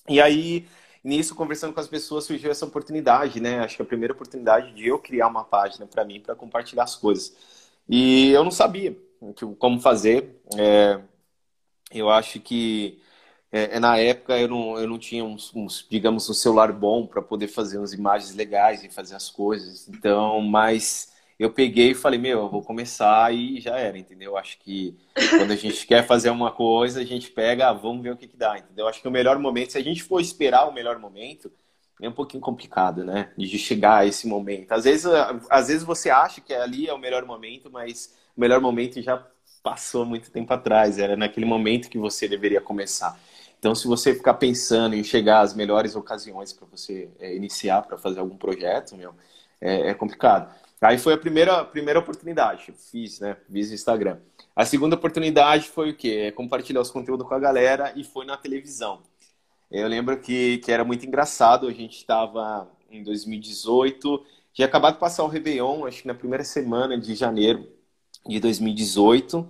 E 0.08 0.20
aí, 0.20 0.66
nisso, 1.04 1.34
conversando 1.34 1.72
com 1.72 1.80
as 1.80 1.88
pessoas, 1.88 2.24
surgiu 2.24 2.50
essa 2.50 2.66
oportunidade, 2.66 3.40
né? 3.40 3.60
Acho 3.60 3.76
que 3.76 3.82
a 3.82 3.86
primeira 3.86 4.12
oportunidade 4.14 4.72
de 4.74 4.86
eu 4.86 4.98
criar 4.98 5.28
uma 5.28 5.44
página 5.44 5.86
para 5.86 6.04
mim, 6.04 6.20
para 6.20 6.34
compartilhar 6.34 6.84
as 6.84 6.96
coisas. 6.96 7.36
E 7.88 8.30
eu 8.30 8.44
não 8.44 8.50
sabia 8.50 8.96
como 9.58 9.80
fazer. 9.80 10.40
É, 10.56 11.00
eu 11.90 12.10
acho 12.10 12.40
que 12.40 13.00
é, 13.52 13.76
é, 13.76 13.80
na 13.80 13.96
época 13.98 14.38
eu 14.38 14.48
não, 14.48 14.78
eu 14.78 14.86
não 14.88 14.98
tinha 14.98 15.24
uns, 15.24 15.54
uns 15.54 15.86
digamos, 15.90 16.28
um 16.30 16.34
celular 16.34 16.72
bom 16.72 17.06
para 17.06 17.20
poder 17.22 17.48
fazer 17.48 17.78
umas 17.78 17.92
imagens 17.92 18.34
legais 18.34 18.84
e 18.84 18.88
fazer 18.88 19.16
as 19.16 19.28
coisas. 19.30 19.88
Então, 19.88 20.40
mas 20.40 21.12
eu 21.38 21.50
peguei 21.50 21.92
e 21.92 21.94
falei, 21.94 22.18
meu, 22.18 22.40
eu 22.40 22.48
vou 22.50 22.62
começar 22.62 23.34
e 23.34 23.60
já 23.60 23.76
era, 23.76 23.98
entendeu? 23.98 24.36
Acho 24.36 24.58
que 24.58 24.96
quando 25.38 25.52
a 25.52 25.56
gente 25.56 25.86
quer 25.86 26.06
fazer 26.06 26.30
uma 26.30 26.52
coisa, 26.52 27.00
a 27.00 27.04
gente 27.04 27.30
pega, 27.30 27.70
ah, 27.70 27.72
vamos 27.72 28.02
ver 28.02 28.12
o 28.12 28.16
que, 28.16 28.28
que 28.28 28.36
dá, 28.36 28.58
entendeu? 28.58 28.86
Acho 28.86 29.00
que 29.00 29.08
o 29.08 29.10
melhor 29.10 29.38
momento, 29.38 29.72
se 29.72 29.78
a 29.78 29.82
gente 29.82 30.02
for 30.02 30.20
esperar 30.20 30.68
o 30.68 30.72
melhor 30.72 30.98
momento, 30.98 31.50
é 32.00 32.08
um 32.08 32.12
pouquinho 32.12 32.42
complicado, 32.42 33.04
né? 33.04 33.32
De 33.36 33.58
chegar 33.58 33.98
a 33.98 34.06
esse 34.06 34.26
momento. 34.28 34.72
Às 34.72 34.84
vezes, 34.84 35.06
às 35.50 35.68
vezes 35.68 35.82
você 35.82 36.10
acha 36.10 36.40
que 36.40 36.54
ali 36.54 36.88
é 36.88 36.94
o 36.94 36.98
melhor 36.98 37.24
momento, 37.24 37.70
mas 37.70 38.14
o 38.36 38.40
melhor 38.40 38.60
momento 38.60 39.00
já 39.02 39.26
passou 39.62 40.04
muito 40.04 40.30
tempo 40.30 40.52
atrás, 40.52 40.98
era 40.98 41.16
naquele 41.16 41.46
momento 41.46 41.88
que 41.88 41.98
você 41.98 42.26
deveria 42.28 42.60
começar. 42.60 43.18
Então, 43.58 43.74
se 43.74 43.86
você 43.86 44.14
ficar 44.14 44.34
pensando 44.34 44.94
em 44.94 45.04
chegar 45.04 45.40
às 45.40 45.54
melhores 45.54 45.94
ocasiões 45.94 46.52
para 46.52 46.66
você 46.66 47.10
é, 47.18 47.36
iniciar 47.36 47.82
para 47.82 47.98
fazer 47.98 48.20
algum 48.20 48.36
projeto, 48.36 48.96
meu, 48.96 49.14
é, 49.60 49.90
é, 49.90 49.94
complicado. 49.94 50.50
Aí 50.80 50.96
foi 50.96 51.12
a 51.12 51.18
primeira, 51.18 51.62
primeira 51.62 52.00
oportunidade, 52.00 52.72
fiz, 52.90 53.20
né? 53.20 53.36
Fiz 53.52 53.70
Instagram. 53.70 54.18
A 54.56 54.64
segunda 54.64 54.96
oportunidade 54.96 55.68
foi 55.68 55.90
o 55.90 55.94
quê? 55.94 56.24
É 56.28 56.30
compartilhar 56.30 56.80
os 56.80 56.90
conteúdos 56.90 57.28
com 57.28 57.34
a 57.34 57.38
galera 57.38 57.92
e 57.94 58.02
foi 58.02 58.24
na 58.24 58.36
televisão. 58.36 59.02
Eu 59.70 59.86
lembro 59.86 60.18
que, 60.18 60.58
que 60.58 60.72
era 60.72 60.82
muito 60.82 61.04
engraçado, 61.06 61.68
a 61.68 61.72
gente 61.72 61.98
estava 61.98 62.66
em 62.90 63.02
2018, 63.04 64.24
tinha 64.54 64.66
acabado 64.66 64.94
de 64.94 65.00
passar 65.00 65.22
o 65.22 65.28
Réveillon, 65.28 65.86
acho 65.86 66.02
que 66.02 66.08
na 66.08 66.14
primeira 66.14 66.44
semana 66.44 66.98
de 66.98 67.14
janeiro, 67.14 67.68
de 68.26 68.40
2018. 68.40 69.46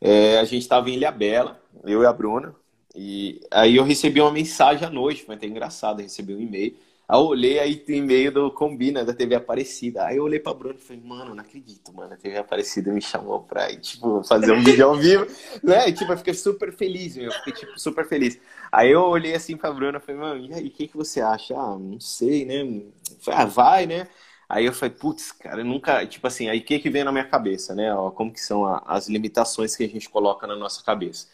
É, 0.00 0.38
a 0.38 0.44
gente 0.44 0.62
estava 0.62 0.90
em 0.90 0.94
Ilhabela, 0.94 1.60
eu 1.84 2.02
e 2.02 2.06
a 2.06 2.12
Bruna. 2.12 2.54
E 2.94 3.40
aí 3.50 3.76
eu 3.76 3.84
recebi 3.84 4.20
uma 4.20 4.30
mensagem 4.30 4.86
à 4.86 4.90
noite, 4.90 5.24
foi 5.24 5.34
até 5.34 5.46
engraçado, 5.46 6.02
recebi 6.02 6.34
um 6.34 6.40
e-mail. 6.40 6.76
Aí 7.08 7.18
eu 7.18 7.24
olhei, 7.26 7.58
aí 7.58 7.76
tem 7.76 7.98
e-mail 7.98 8.32
do 8.32 8.50
Combina, 8.50 9.04
da 9.04 9.12
TV 9.12 9.34
Aparecida. 9.34 10.04
Aí 10.04 10.16
eu 10.16 10.24
olhei 10.24 10.40
pra 10.40 10.54
Bruno 10.54 10.76
e 10.78 10.82
falei, 10.82 11.02
mano, 11.02 11.34
não 11.34 11.42
acredito, 11.42 11.92
mano, 11.92 12.14
a 12.14 12.16
TV 12.16 12.38
Aparecida 12.38 12.92
me 12.92 13.00
chamou 13.02 13.40
pra, 13.40 13.74
tipo, 13.76 14.22
fazer 14.24 14.52
um 14.52 14.62
vídeo 14.62 14.86
ao 14.86 14.96
vivo, 14.96 15.26
né? 15.62 15.88
E, 15.88 15.92
tipo, 15.92 16.12
eu 16.12 16.16
fiquei 16.16 16.34
super 16.34 16.72
feliz, 16.72 17.16
meu, 17.16 17.26
eu 17.26 17.32
fiquei, 17.32 17.52
tipo, 17.52 17.78
super 17.78 18.06
feliz. 18.06 18.38
Aí 18.70 18.90
eu 18.90 19.02
olhei 19.02 19.34
assim 19.34 19.56
pra 19.56 19.72
Bruna 19.72 19.98
e 19.98 20.00
falei, 20.00 20.20
mano, 20.20 20.46
e 20.46 20.54
aí, 20.54 20.66
o 20.68 20.70
que, 20.70 20.88
que 20.88 20.96
você 20.96 21.20
acha? 21.20 21.54
Ah, 21.54 21.78
não 21.78 22.00
sei, 22.00 22.44
né? 22.44 22.82
Falei, 23.20 23.40
ah, 23.40 23.46
vai, 23.46 23.86
né? 23.86 24.08
Aí 24.52 24.66
eu 24.66 24.72
falei, 24.74 24.94
putz, 24.94 25.32
cara, 25.32 25.64
nunca, 25.64 26.06
tipo 26.06 26.26
assim, 26.26 26.46
aí 26.50 26.58
o 26.58 26.62
que 26.64 26.78
que 26.78 26.90
vem 26.90 27.04
na 27.04 27.10
minha 27.10 27.24
cabeça, 27.24 27.74
né? 27.74 27.88
Como 28.14 28.30
que 28.30 28.40
são 28.40 28.66
as 28.86 29.08
limitações 29.08 29.74
que 29.74 29.82
a 29.82 29.88
gente 29.88 30.10
coloca 30.10 30.46
na 30.46 30.54
nossa 30.54 30.82
cabeça. 30.84 31.26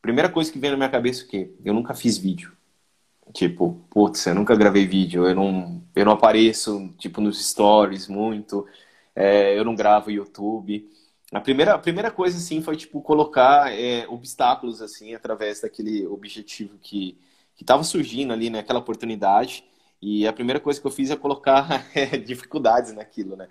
Primeira 0.00 0.30
coisa 0.30 0.50
que 0.50 0.58
vem 0.58 0.70
na 0.70 0.76
minha 0.78 0.88
cabeça 0.88 1.22
é 1.22 1.26
o 1.26 1.28
quê? 1.28 1.54
Eu 1.62 1.74
nunca 1.74 1.92
fiz 1.94 2.16
vídeo. 2.16 2.56
Tipo, 3.34 3.86
putz, 3.90 4.26
eu 4.26 4.34
nunca 4.34 4.56
gravei 4.56 4.86
vídeo, 4.86 5.26
eu 5.28 5.34
não, 5.34 5.82
eu 5.94 6.04
não 6.04 6.12
apareço, 6.12 6.88
tipo, 6.98 7.20
nos 7.20 7.46
stories 7.50 8.08
muito, 8.08 8.66
é, 9.14 9.58
eu 9.58 9.64
não 9.64 9.74
gravo 9.74 10.10
YouTube. 10.10 10.88
A 11.32 11.40
primeira, 11.40 11.74
a 11.74 11.78
primeira 11.78 12.10
coisa, 12.10 12.38
assim, 12.38 12.62
foi, 12.62 12.76
tipo, 12.76 13.02
colocar 13.02 13.72
é, 13.72 14.06
obstáculos, 14.08 14.82
assim, 14.82 15.14
através 15.14 15.60
daquele 15.62 16.06
objetivo 16.06 16.78
que 16.78 17.18
estava 17.60 17.84
surgindo 17.84 18.32
ali, 18.32 18.50
né? 18.50 18.60
Aquela 18.60 18.80
oportunidade. 18.80 19.64
E 20.02 20.26
a 20.26 20.32
primeira 20.32 20.58
coisa 20.58 20.80
que 20.80 20.86
eu 20.86 20.90
fiz 20.90 21.10
é 21.12 21.16
colocar 21.16 21.86
é, 21.94 22.18
dificuldades 22.18 22.92
naquilo, 22.92 23.36
né? 23.36 23.48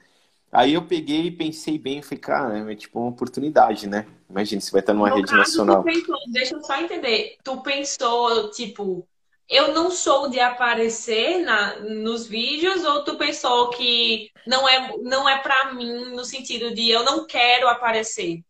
Aí 0.52 0.74
eu 0.74 0.86
peguei 0.86 1.28
e 1.28 1.32
pensei 1.32 1.80
bem, 1.80 2.00
e 2.00 2.04
falei, 2.04 2.20
cara, 2.20 2.72
é 2.72 2.76
tipo 2.76 3.00
uma 3.00 3.08
oportunidade, 3.08 3.88
né? 3.88 4.06
Imagina, 4.30 4.60
você 4.60 4.70
vai 4.70 4.82
estar 4.82 4.94
numa 4.94 5.10
no 5.10 5.16
rede 5.16 5.28
caso, 5.28 5.38
nacional. 5.38 5.82
Pensou, 5.82 6.18
deixa 6.28 6.56
eu 6.56 6.62
só 6.62 6.82
entender. 6.82 7.38
Tu 7.42 7.62
pensou, 7.62 8.52
tipo, 8.52 9.08
eu 9.48 9.74
não 9.74 9.90
sou 9.90 10.30
de 10.30 10.42
aparecer 10.42 11.40
na, 11.46 11.80
nos 11.80 12.28
vídeos 12.28 12.84
ou 12.84 13.02
tu 13.06 13.18
pensou 13.18 13.70
que 13.70 14.30
não 14.46 14.68
é, 14.68 14.94
não 15.02 15.28
é 15.30 15.38
para 15.38 15.74
mim 15.74 16.14
no 16.14 16.26
sentido 16.26 16.76
de 16.76 16.90
eu 16.90 17.06
não 17.06 17.26
quero 17.26 17.70
aparecer? 17.70 18.42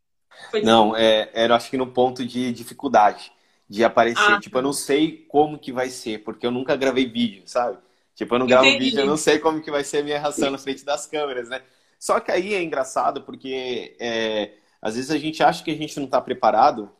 Foi 0.50 0.64
não, 0.64 0.96
é, 0.96 1.30
era 1.34 1.56
acho 1.56 1.70
que 1.70 1.78
no 1.78 1.86
ponto 1.86 2.26
de 2.26 2.52
dificuldade 2.52 3.32
de 3.70 3.84
aparecer. 3.84 4.34
Ah, 4.34 4.40
tipo, 4.40 4.58
eu 4.58 4.62
não 4.62 4.74
sei 4.74 5.26
como 5.30 5.60
que 5.60 5.72
vai 5.72 5.90
ser, 5.90 6.24
porque 6.24 6.46
eu 6.46 6.52
nunca 6.52 6.76
gravei 6.76 7.06
vídeo, 7.06 7.44
sabe? 7.46 7.78
Tipo, 8.22 8.36
eu 8.36 8.40
não 8.40 8.48
gravo 8.48 8.66
Entendi. 8.66 8.86
vídeo, 8.86 9.00
eu 9.00 9.08
não 9.08 9.18
sei 9.18 9.40
como 9.40 9.62
que 9.62 9.72
vai 9.72 9.84
ser 9.84 9.98
a 9.98 10.04
minha 10.04 10.20
reação 10.20 10.52
na 10.52 10.58
frente 10.58 10.86
das 10.86 11.08
câmeras, 11.08 11.50
né? 11.50 11.62
Só 12.00 12.20
que 12.20 12.32
aí 12.32 12.54
é 12.54 12.62
engraçado 12.62 13.22
porque 13.24 13.96
é, 14.00 14.54
às 14.82 14.96
vezes 14.96 15.10
a 15.10 15.18
gente 15.18 15.42
acha 15.42 15.64
que 15.64 15.72
a 15.72 15.76
gente 15.76 15.98
não 15.98 16.06
está 16.06 16.22
preparado 16.22 16.92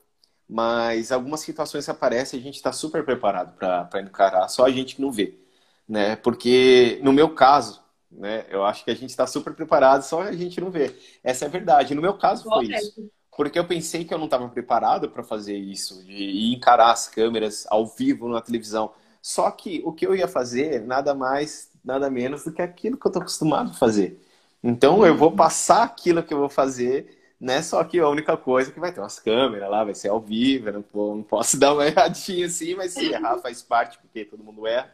mas 0.52 1.14
algumas 1.14 1.40
situações 1.40 1.86
que 1.86 1.92
aparecem 1.92 2.38
a 2.38 2.44
gente 2.44 2.56
está 2.56 2.74
super 2.74 3.06
preparado 3.06 3.56
para 3.56 4.02
encarar, 4.02 4.50
só 4.50 4.66
a 4.66 4.70
gente 4.70 4.98
que 4.98 5.02
não 5.02 5.10
vê, 5.10 5.40
né? 5.88 6.18
Porque 6.18 7.00
no 7.02 7.14
meu 7.14 7.30
caso, 7.30 7.82
né, 8.12 8.46
eu 8.50 8.66
acho 8.66 8.84
que 8.84 8.92
a 8.92 8.94
gente 8.94 9.12
está 9.12 9.26
super 9.26 9.54
preparado, 9.54 10.02
só 10.02 10.24
a 10.24 10.34
gente 10.34 10.60
não 10.60 10.70
vê. 10.70 10.94
Essa 11.24 11.46
é 11.46 11.48
a 11.48 11.52
verdade. 11.52 11.96
No 11.96 12.02
meu 12.02 12.16
caso 12.16 12.44
foi 12.44 12.66
isso. 12.66 13.10
Porque 13.34 13.58
eu 13.58 13.66
pensei 13.66 14.04
que 14.04 14.14
eu 14.14 14.18
não 14.18 14.26
estava 14.26 14.50
preparado 14.50 15.10
para 15.10 15.24
fazer 15.24 15.56
isso, 15.56 16.04
de 16.04 16.54
encarar 16.54 16.92
as 16.92 17.08
câmeras 17.08 17.66
ao 17.70 17.88
vivo 17.88 18.28
na 18.28 18.42
televisão. 18.42 18.92
Só 19.22 19.50
que 19.52 19.82
o 19.86 19.94
que 19.94 20.06
eu 20.06 20.16
ia 20.16 20.28
fazer, 20.28 20.82
nada 20.82 21.14
mais, 21.14 21.70
nada 21.84 22.10
menos 22.10 22.44
do 22.44 22.52
que 22.52 22.62
aquilo 22.62 22.98
que 22.98 23.06
eu 23.06 23.10
estou 23.10 23.22
acostumado 23.22 23.72
a 23.72 23.74
fazer. 23.74 24.20
Então 24.64 25.06
eu 25.06 25.16
vou 25.16 25.30
uhum. 25.30 25.36
passar 25.36 25.84
aquilo 25.84 26.24
que 26.24 26.34
eu 26.34 26.40
vou 26.40 26.50
fazer 26.50 27.22
né? 27.42 27.64
Só 27.64 27.84
que 27.84 28.00
a 28.00 28.08
única 28.08 28.38
coisa 28.38 28.70
é 28.70 28.74
que 28.74 28.80
vai 28.80 28.94
ter 28.94 29.00
umas 29.02 29.20
câmeras 29.20 29.68
lá, 29.70 29.84
vai 29.84 29.96
ser 29.96 30.10
ao 30.10 30.22
vivo, 30.22 30.70
eu 30.70 30.74
não, 30.74 31.16
não 31.16 31.24
posso 31.24 31.58
dar 31.60 31.74
uma 31.74 31.88
erradinha 31.88 32.46
assim, 32.46 32.76
mas 32.76 32.94
se 32.94 33.06
errar 33.06 33.40
faz 33.40 33.64
parte, 33.64 33.98
porque 33.98 34.24
todo 34.24 34.44
mundo 34.44 34.68
erra. 34.68 34.94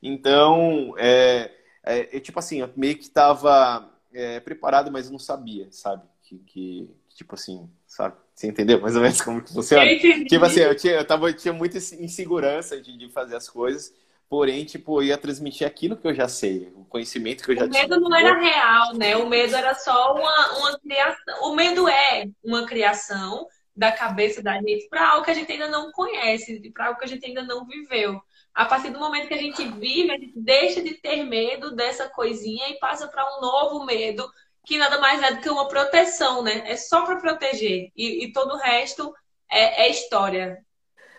Então, 0.00 0.94
é, 0.96 1.50
é, 1.82 2.16
é 2.16 2.20
tipo 2.20 2.38
assim, 2.38 2.60
eu 2.60 2.70
meio 2.76 2.96
que 2.96 3.02
estava 3.02 3.90
é, 4.12 4.38
preparado, 4.38 4.92
mas 4.92 5.10
não 5.10 5.18
sabia, 5.18 5.66
sabe? 5.72 6.04
Que, 6.22 6.38
que, 6.38 6.90
tipo 7.16 7.34
assim, 7.34 7.68
sabe? 7.84 8.14
Você 8.38 8.46
entendeu 8.46 8.80
mais 8.80 8.94
ou 8.94 9.02
menos 9.02 9.20
como 9.20 9.42
que 9.42 9.52
funciona? 9.52 9.84
Tipo 9.98 10.44
assim, 10.44 10.60
eu 10.60 10.76
tinha, 10.76 10.92
eu 10.92 11.04
tava, 11.04 11.28
eu 11.28 11.34
tinha 11.34 11.52
muita 11.52 11.76
insegurança 11.76 12.80
de, 12.80 12.96
de 12.96 13.08
fazer 13.08 13.34
as 13.34 13.48
coisas, 13.48 13.92
porém, 14.28 14.64
tipo, 14.64 15.02
eu 15.02 15.06
ia 15.08 15.18
transmitir 15.18 15.66
aquilo 15.66 15.96
que 15.96 16.06
eu 16.06 16.14
já 16.14 16.28
sei, 16.28 16.72
o 16.76 16.84
conhecimento 16.84 17.42
que 17.42 17.50
eu 17.50 17.56
já 17.56 17.68
tinha. 17.68 17.84
O 17.84 17.88
medo 17.88 18.00
não 18.00 18.16
era 18.16 18.38
real, 18.38 18.94
né? 18.94 19.16
O 19.16 19.28
medo 19.28 19.56
era 19.56 19.74
só 19.74 20.14
uma, 20.14 20.56
uma 20.56 20.78
criação. 20.78 21.50
O 21.50 21.56
medo 21.56 21.88
é 21.88 22.28
uma 22.44 22.64
criação 22.64 23.48
da 23.74 23.90
cabeça 23.90 24.40
da 24.40 24.54
gente 24.62 24.88
para 24.88 25.08
algo 25.08 25.24
que 25.24 25.32
a 25.32 25.34
gente 25.34 25.50
ainda 25.50 25.66
não 25.66 25.90
conhece, 25.90 26.70
para 26.72 26.86
algo 26.86 26.98
que 27.00 27.06
a 27.06 27.08
gente 27.08 27.26
ainda 27.26 27.42
não 27.42 27.66
viveu. 27.66 28.20
A 28.54 28.64
partir 28.64 28.90
do 28.90 29.00
momento 29.00 29.26
que 29.26 29.34
a 29.34 29.42
gente 29.42 29.66
vive, 29.66 30.12
a 30.12 30.16
gente 30.16 30.38
deixa 30.38 30.80
de 30.80 30.94
ter 30.94 31.24
medo 31.24 31.74
dessa 31.74 32.08
coisinha 32.08 32.68
e 32.68 32.78
passa 32.78 33.08
para 33.08 33.36
um 33.36 33.40
novo 33.40 33.84
medo, 33.84 34.30
que 34.64 34.78
nada 34.78 35.00
mais 35.00 35.22
é 35.22 35.34
do 35.34 35.40
que 35.40 35.48
uma 35.48 35.68
proteção, 35.68 36.42
né? 36.42 36.62
É 36.70 36.76
só 36.76 37.04
para 37.04 37.16
proteger. 37.16 37.90
E, 37.96 38.24
e, 38.24 38.32
todo 38.32 38.54
o 38.54 38.58
resto 38.58 39.14
é, 39.50 39.86
é 39.86 39.90
história. 39.90 40.58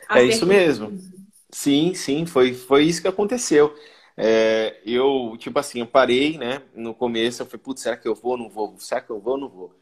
É 0.10 0.24
isso 0.24 0.46
mesmo. 0.46 0.98
Sim, 1.52 1.94
sim, 1.94 2.26
foi, 2.26 2.54
foi 2.54 2.84
isso 2.84 3.02
que 3.02 3.08
aconteceu. 3.08 3.76
É, 4.16 4.80
eu, 4.86 5.36
tipo 5.38 5.58
assim, 5.58 5.80
eu 5.80 5.88
parei, 5.88 6.38
né? 6.38 6.62
No 6.76 6.94
começo, 6.94 7.42
eu 7.42 7.46
falei, 7.46 7.62
putz, 7.64 7.82
será 7.82 7.98
que 7.98 8.08
eu 8.08 8.16
vou 8.16 8.34
ou 8.34 8.38
não 8.38 8.50
vou? 8.50 8.76
Será 8.78 9.02
que 9.02 9.10
eu 9.10 9.20
vou 9.20 9.34
ou 9.34 9.40
não 9.40 9.50
vou? 9.50 9.76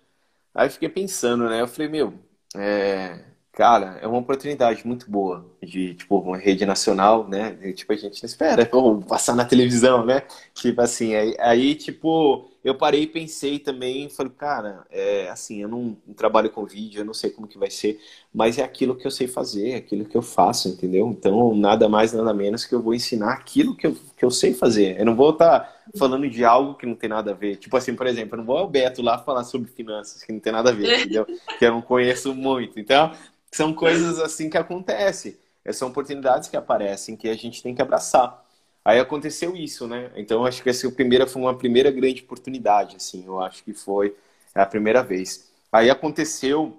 Aí 0.54 0.68
eu 0.68 0.72
fiquei 0.72 0.90
pensando, 0.90 1.50
né? 1.50 1.62
Eu 1.62 1.68
falei, 1.68 1.90
meu, 1.90 2.14
é, 2.56 3.20
Cara, 3.58 3.98
é 4.04 4.08
uma 4.08 4.20
oportunidade 4.20 4.86
muito 4.86 5.10
boa 5.10 5.44
de, 5.64 5.96
tipo, 5.96 6.20
uma 6.20 6.38
rede 6.38 6.64
nacional, 6.64 7.28
né? 7.28 7.58
E, 7.64 7.74
tipo, 7.74 7.92
a 7.92 7.96
gente 7.96 8.22
não 8.22 8.28
espera 8.28 8.70
ou 8.72 9.02
passar 9.02 9.36
na 9.36 9.46
televisão, 9.46 10.06
né? 10.06 10.22
Tipo 10.54 10.80
assim, 10.82 11.16
aí, 11.16 11.36
aí, 11.40 11.74
tipo, 11.74 12.47
eu 12.68 12.76
parei 12.76 13.04
e 13.04 13.08
pensei 13.08 13.60
também, 13.60 14.10
falei, 14.10 14.32
cara, 14.38 14.86
é, 14.92 15.30
assim, 15.30 15.62
eu 15.62 15.70
não, 15.70 15.98
não, 16.06 16.14
trabalho 16.14 16.50
com 16.50 16.66
vídeo, 16.66 17.00
eu 17.00 17.06
não 17.06 17.14
sei 17.14 17.30
como 17.30 17.48
que 17.48 17.58
vai 17.58 17.72
ser, 17.72 17.98
mas 18.34 18.58
é 18.58 18.64
aquilo 18.64 18.94
que 18.94 19.08
eu 19.08 19.12
sei 19.12 19.26
fazer, 19.26 19.70
é 19.70 19.76
aquilo 19.78 20.04
que 20.04 20.18
eu 20.18 20.22
faço, 20.22 20.68
entendeu? 20.68 21.08
Então, 21.08 21.56
nada 21.56 21.88
mais, 21.88 22.12
nada 22.12 22.34
menos 22.34 22.66
que 22.66 22.76
eu 22.76 22.82
vou 22.82 22.94
ensinar 22.94 23.32
aquilo 23.32 23.74
que 23.74 23.88
eu, 23.88 23.96
que 24.18 24.26
eu 24.26 24.30
sei 24.30 24.54
fazer. 24.54 25.00
Eu 25.00 25.06
não 25.06 25.16
vou 25.16 25.30
estar 25.30 25.60
tá 25.62 25.84
falando 25.98 26.30
de 26.30 26.44
algo 26.44 26.76
que 26.76 26.86
não 26.86 26.94
tem 26.94 27.10
nada 27.10 27.32
a 27.32 27.34
ver. 27.34 27.56
Tipo 27.56 27.78
assim, 27.78 27.96
por 27.96 28.06
exemplo, 28.06 28.34
eu 28.34 28.40
não 28.40 28.46
vou 28.46 28.58
ao 28.58 28.68
Beto 28.68 29.02
lá 29.02 29.18
falar 29.18 29.46
sobre 29.46 29.72
finanças, 29.72 30.22
que 30.22 30.34
não 30.34 30.42
tem 30.42 30.52
nada 30.52 30.70
a 30.70 30.74
ver, 30.74 31.00
entendeu? 31.00 31.26
que 31.58 31.66
eu 31.66 31.72
não 31.72 31.82
conheço 31.82 32.36
muito. 32.36 32.78
Então, 32.82 33.14
são 33.50 33.74
coisas 33.74 34.20
assim 34.20 34.50
que 34.50 34.58
acontecem. 34.58 35.38
São 35.72 35.88
oportunidades 35.88 36.50
que 36.50 36.58
aparecem 36.58 37.16
que 37.16 37.30
a 37.30 37.36
gente 37.36 37.64
tem 37.64 37.74
que 37.74 37.82
abraçar. 37.82 38.46
Aí 38.88 39.00
aconteceu 39.00 39.54
isso, 39.54 39.86
né? 39.86 40.10
Então 40.16 40.46
acho 40.46 40.64
que 40.64 40.70
essa 40.70 40.90
primeira 40.90 41.28
foi 41.28 41.42
uma 41.42 41.58
primeira 41.58 41.92
grande 41.92 42.22
oportunidade, 42.24 42.96
assim. 42.96 43.26
Eu 43.26 43.38
acho 43.42 43.62
que 43.62 43.74
foi 43.74 44.16
a 44.56 44.66
primeira 44.66 45.04
vez. 45.04 45.52
Aí 45.70 45.90
aconteceu 45.90 46.78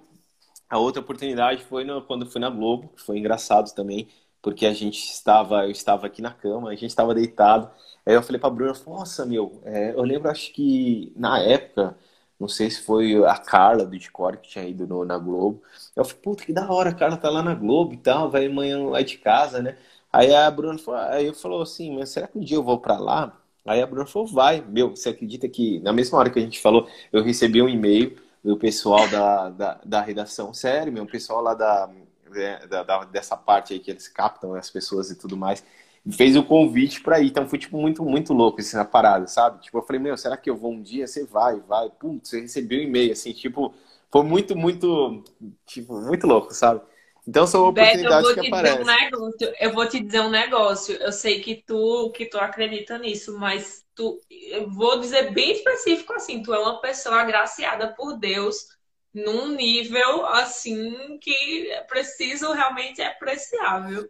a 0.69 0.79
outra 0.79 1.01
oportunidade 1.01 1.63
foi 1.65 1.83
no, 1.83 2.01
quando 2.01 2.25
fui 2.29 2.41
na 2.41 2.49
Globo, 2.49 2.89
que 2.95 3.01
foi 3.03 3.19
engraçado 3.19 3.73
também, 3.75 4.07
porque 4.41 4.65
a 4.65 4.73
gente 4.73 4.97
estava, 4.99 5.65
eu 5.65 5.71
estava 5.71 6.07
aqui 6.07 6.21
na 6.21 6.31
cama, 6.33 6.69
a 6.71 6.75
gente 6.75 6.87
estava 6.89 7.13
deitado. 7.13 7.69
Aí 8.05 8.15
eu 8.15 8.23
falei 8.23 8.39
para 8.39 8.49
Bruna, 8.49 8.73
nossa, 8.87 9.25
meu, 9.25 9.61
é, 9.65 9.91
eu 9.91 10.01
lembro 10.03 10.29
acho 10.31 10.51
que 10.53 11.13
na 11.15 11.39
época 11.39 11.95
não 12.39 12.47
sei 12.47 12.69
se 12.71 12.81
foi 12.81 13.23
a 13.25 13.37
Carla 13.37 13.85
do 13.85 13.97
Discord 13.97 14.39
que 14.39 14.49
tinha 14.49 14.65
ido 14.65 14.87
no, 14.87 15.05
na 15.05 15.17
Globo. 15.17 15.61
Eu 15.95 16.05
falei, 16.05 16.21
puta, 16.23 16.45
que 16.45 16.53
da 16.53 16.71
hora, 16.71 16.89
a 16.89 16.95
Carla 16.95 17.17
tá 17.17 17.29
lá 17.29 17.43
na 17.43 17.53
Globo 17.53 17.93
e 17.93 17.97
tal, 17.97 18.31
vai 18.31 18.45
amanhã 18.47 18.79
lá 18.89 19.01
de 19.01 19.17
casa, 19.17 19.61
né? 19.61 19.77
Aí 20.11 20.33
a 20.33 20.49
Bruna 20.49 20.77
falou, 20.79 20.99
aí 21.01 21.27
eu 21.27 21.33
falou 21.33 21.61
assim, 21.61 21.95
mas 21.95 22.09
será 22.09 22.27
que 22.27 22.37
um 22.37 22.41
dia 22.41 22.57
eu 22.57 22.63
vou 22.63 22.79
para 22.79 22.97
lá? 22.97 23.37
Aí 23.65 23.81
a 23.81 23.85
Bruna 23.87 24.05
falou, 24.07 24.27
vai. 24.27 24.61
Meu, 24.61 24.89
você 24.95 25.09
acredita 25.09 25.47
que 25.47 25.79
na 25.81 25.93
mesma 25.93 26.17
hora 26.17 26.29
que 26.29 26.39
a 26.39 26.41
gente 26.41 26.59
falou, 26.59 26.87
eu 27.11 27.23
recebi 27.23 27.61
um 27.61 27.69
e-mail 27.69 28.17
do 28.43 28.57
pessoal 28.57 29.07
da, 29.09 29.49
da, 29.49 29.81
da 29.85 30.01
redação. 30.01 30.53
Sério, 30.53 30.91
meu, 30.91 31.03
o 31.03 31.07
pessoal 31.07 31.41
lá 31.41 31.53
da, 31.53 31.89
né, 32.31 32.65
da, 32.67 32.83
da, 32.83 33.03
dessa 33.05 33.37
parte 33.37 33.73
aí 33.73 33.79
que 33.79 33.91
eles 33.91 34.07
captam 34.07 34.55
as 34.55 34.69
pessoas 34.69 35.11
e 35.11 35.15
tudo 35.17 35.37
mais 35.37 35.63
fez 36.11 36.35
o 36.35 36.43
convite 36.43 37.01
para 37.01 37.19
ir. 37.19 37.27
Então 37.27 37.47
foi 37.47 37.59
tipo 37.59 37.77
muito, 37.77 38.03
muito 38.03 38.33
louco 38.33 38.59
assim, 38.61 38.77
na 38.77 38.85
parada, 38.85 39.27
sabe? 39.27 39.61
Tipo, 39.61 39.77
eu 39.79 39.81
falei, 39.83 40.01
meu, 40.01 40.17
será 40.17 40.37
que 40.37 40.49
eu 40.49 40.57
vou 40.57 40.71
um 40.73 40.81
dia? 40.81 41.05
Você 41.07 41.25
vai, 41.25 41.59
vai. 41.61 41.89
Pum, 41.89 42.19
você 42.23 42.41
recebeu 42.41 42.79
um 42.79 42.83
e-mail, 42.83 43.11
assim, 43.11 43.33
tipo, 43.33 43.73
foi 44.11 44.23
muito, 44.23 44.55
muito, 44.55 45.23
tipo, 45.65 45.99
muito 46.01 46.25
louco, 46.27 46.53
sabe? 46.53 46.81
Então 47.29 47.45
são 47.45 47.67
oportunidades 47.67 48.27
Beto, 48.29 48.41
que 48.41 48.47
aparecem. 48.47 48.81
Um 48.81 48.85
negócio, 48.85 49.53
eu 49.59 49.71
vou 49.71 49.87
te 49.87 49.99
dizer 49.99 50.21
um 50.21 50.31
negócio. 50.31 50.95
Eu 50.95 51.11
sei 51.11 51.39
que 51.41 51.63
tu, 51.63 52.11
que 52.11 52.25
tu 52.25 52.39
acredita 52.39 52.97
nisso, 52.97 53.37
mas 53.37 53.85
tu, 53.93 54.19
eu 54.31 54.67
vou 54.67 54.99
dizer 54.99 55.31
bem 55.31 55.51
específico 55.51 56.11
assim, 56.13 56.41
tu 56.41 56.51
é 56.51 56.59
uma 56.59 56.81
pessoa 56.81 57.21
agraciada 57.21 57.93
por 57.95 58.17
Deus 58.17 58.69
num 59.13 59.49
nível 59.49 60.25
assim 60.25 61.19
que 61.19 61.69
é 61.69 61.81
preciso 61.81 62.51
realmente 62.51 62.99
é 62.99 63.05
apreciável. 63.05 64.09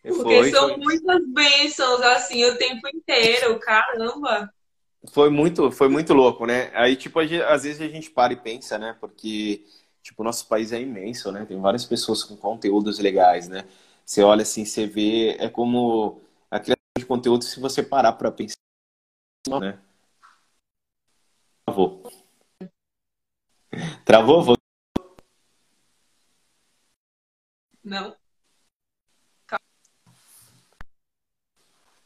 Porque 0.00 0.22
foi, 0.22 0.50
são 0.52 0.68
foi. 0.68 0.76
muitas 0.76 1.26
bênçãos, 1.32 2.00
assim, 2.02 2.44
o 2.44 2.56
tempo 2.56 2.86
inteiro, 2.94 3.58
caramba. 3.58 4.52
Foi 5.12 5.30
muito, 5.30 5.72
foi 5.72 5.88
muito 5.88 6.14
louco, 6.14 6.46
né? 6.46 6.70
Aí, 6.74 6.94
tipo, 6.94 7.18
às 7.18 7.64
vezes 7.64 7.80
a 7.80 7.88
gente 7.88 8.10
para 8.10 8.32
e 8.32 8.36
pensa, 8.36 8.78
né? 8.78 8.96
Porque 9.00 9.64
tipo, 10.04 10.22
o 10.22 10.24
nosso 10.24 10.46
país 10.46 10.70
é 10.70 10.80
imenso, 10.80 11.32
né? 11.32 11.46
Tem 11.46 11.58
várias 11.58 11.86
pessoas 11.86 12.22
com 12.22 12.36
conteúdos 12.36 12.98
legais, 12.98 13.48
né? 13.48 13.66
Você 14.04 14.22
olha 14.22 14.42
assim, 14.42 14.64
você 14.64 14.86
vê, 14.86 15.30
é 15.40 15.48
como 15.48 16.20
a 16.50 16.60
criação 16.60 16.76
de 16.98 17.06
conteúdo, 17.06 17.42
se 17.42 17.58
você 17.58 17.82
parar 17.82 18.12
para 18.12 18.30
pensar, 18.30 18.54
né? 19.60 19.80
Travou. 21.64 22.02
Travou? 24.04 24.42
Voltou? 24.42 24.64
Não. 27.82 28.14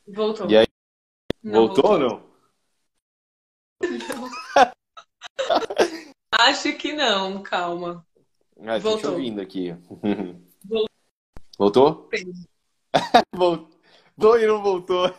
Voltou. 0.06 0.48
E 0.48 0.56
aí? 0.56 0.66
Não, 1.42 1.66
voltou, 1.66 1.92
ou 1.92 1.98
não? 1.98 2.28
Acho 6.48 6.74
que 6.78 6.94
não, 6.94 7.42
calma. 7.42 8.06
Ah, 8.60 8.78
Voltou. 8.78 9.12
Ouvindo 9.12 9.38
aqui. 9.38 9.68
Voltou. 11.58 12.08
Voltou? 13.34 14.38
E 14.38 14.46
não 14.46 14.62
voltou. 14.62 15.12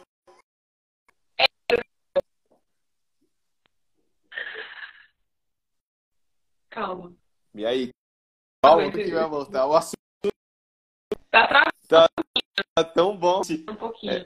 Calma. 6.71 7.13
E 7.53 7.63
aí? 7.63 7.89
Calma 8.63 8.91
que 8.91 9.11
vai 9.11 9.29
voltar. 9.29 9.67
O 9.67 9.75
assunto 9.75 9.99
Tá 11.29 11.47
travando 11.87 12.09
tá 12.75 12.83
tão 12.83 13.15
bom. 13.15 13.41
um 13.69 13.75
pouquinho. 13.75 14.25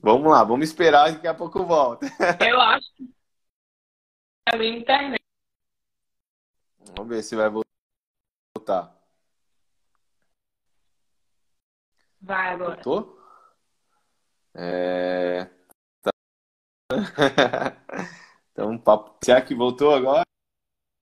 Vamos 0.00 0.30
lá, 0.32 0.42
vamos 0.42 0.68
esperar, 0.68 1.12
daqui 1.12 1.28
a 1.28 1.34
pouco 1.34 1.64
volta. 1.64 2.06
Eu 2.44 2.60
acho 2.60 2.92
que 2.94 3.04
é 3.14 3.17
a 4.52 4.56
minha 4.56 4.78
internet. 4.78 5.22
Vamos 6.96 7.08
ver 7.08 7.22
se 7.22 7.36
vai 7.36 7.50
voltar. 7.50 8.96
Vai 12.20 12.48
agora. 12.54 12.74
Voltou? 12.74 13.18
É... 14.54 15.44
tá. 16.02 16.10
Então, 18.52 18.76
papo. 18.76 19.16
Será 19.24 19.40
que 19.40 19.54
voltou 19.54 19.94
agora 19.94 20.24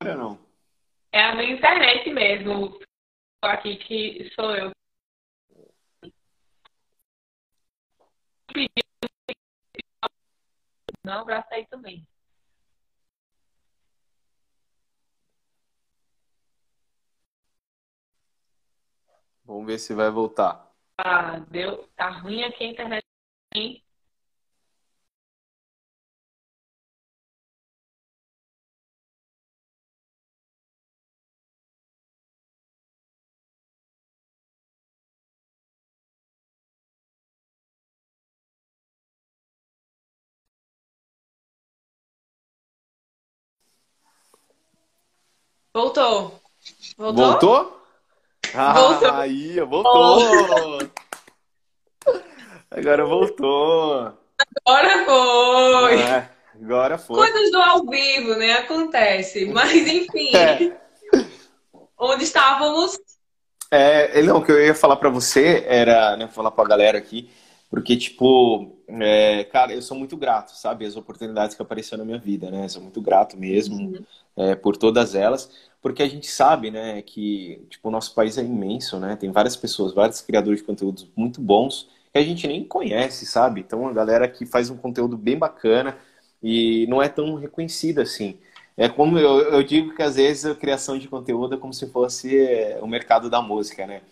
ou 0.04 0.14
não? 0.14 0.38
É 1.10 1.22
a 1.22 1.34
minha 1.34 1.52
internet 1.52 2.10
mesmo. 2.10 2.78
Aqui 3.42 3.76
que 3.76 4.30
sou 4.34 4.54
eu. 4.54 4.70
Não, 11.02 11.20
abraço 11.22 11.48
aí 11.52 11.66
também. 11.68 12.06
Vamos 19.46 19.66
ver 19.66 19.78
se 19.78 19.94
vai 19.94 20.10
voltar. 20.10 20.72
Ah, 20.98 21.38
deu. 21.50 21.86
Tá 21.96 22.10
ruim 22.10 22.42
aqui 22.42 22.64
a 22.64 22.68
internet. 22.68 23.04
hein? 23.54 23.82
Voltou. 45.72 46.40
Voltou? 46.96 47.14
Voltou? 47.26 47.75
Ah, 48.54 48.72
Voltou. 48.72 49.10
aí, 49.12 49.60
voltou. 49.60 50.78
Agora 52.70 53.04
voltou. 53.04 54.12
Agora 54.66 55.04
foi. 55.04 56.00
É, 56.00 56.28
agora 56.60 56.98
foi. 56.98 57.16
Coisas 57.16 57.50
do 57.50 57.58
ao 57.58 57.86
vivo, 57.86 58.34
né? 58.34 58.54
Acontece. 58.54 59.46
Mas, 59.46 59.72
enfim. 59.72 60.36
É. 60.36 60.76
Onde 61.98 62.24
estávamos? 62.24 62.98
É, 63.70 64.22
não, 64.22 64.38
o 64.38 64.44
que 64.44 64.52
eu 64.52 64.62
ia 64.62 64.74
falar 64.74 64.96
pra 64.96 65.08
você 65.08 65.64
era, 65.66 66.16
né, 66.16 66.28
falar 66.28 66.50
pra 66.50 66.64
galera 66.64 66.98
aqui, 66.98 67.30
porque, 67.68 67.96
tipo, 67.96 68.78
é, 68.88 69.44
cara, 69.44 69.72
eu 69.72 69.82
sou 69.82 69.96
muito 69.96 70.16
grato, 70.16 70.52
sabe, 70.52 70.86
as 70.86 70.96
oportunidades 70.96 71.56
que 71.56 71.62
apareceram 71.62 72.04
na 72.04 72.06
minha 72.06 72.18
vida, 72.18 72.48
né, 72.50 72.68
sou 72.68 72.80
muito 72.80 73.00
grato 73.00 73.36
mesmo, 73.36 74.04
é, 74.36 74.54
por 74.54 74.76
todas 74.76 75.16
elas, 75.16 75.50
porque 75.86 76.02
a 76.02 76.08
gente 76.08 76.26
sabe, 76.26 76.68
né, 76.68 77.00
que, 77.00 77.64
tipo, 77.70 77.86
o 77.88 77.92
nosso 77.92 78.12
país 78.12 78.36
é 78.36 78.42
imenso, 78.42 78.98
né, 78.98 79.14
tem 79.14 79.30
várias 79.30 79.54
pessoas, 79.56 79.94
vários 79.94 80.20
criadores 80.20 80.58
de 80.58 80.66
conteúdos 80.66 81.08
muito 81.14 81.40
bons, 81.40 81.88
que 82.12 82.18
a 82.18 82.22
gente 82.24 82.44
nem 82.48 82.64
conhece, 82.64 83.24
sabe, 83.24 83.60
então 83.60 83.86
a 83.86 83.92
galera 83.92 84.26
que 84.26 84.44
faz 84.44 84.68
um 84.68 84.76
conteúdo 84.76 85.16
bem 85.16 85.38
bacana 85.38 85.96
e 86.42 86.88
não 86.88 87.00
é 87.00 87.08
tão 87.08 87.36
reconhecida 87.36 88.02
assim. 88.02 88.36
É 88.76 88.88
como 88.88 89.16
eu, 89.16 89.38
eu 89.42 89.62
digo 89.62 89.94
que 89.94 90.02
às 90.02 90.16
vezes 90.16 90.44
a 90.46 90.56
criação 90.56 90.98
de 90.98 91.06
conteúdo 91.06 91.54
é 91.54 91.58
como 91.58 91.72
se 91.72 91.86
fosse 91.86 92.36
é, 92.36 92.80
o 92.82 92.88
mercado 92.88 93.30
da 93.30 93.40
música, 93.40 93.86
né? 93.86 94.02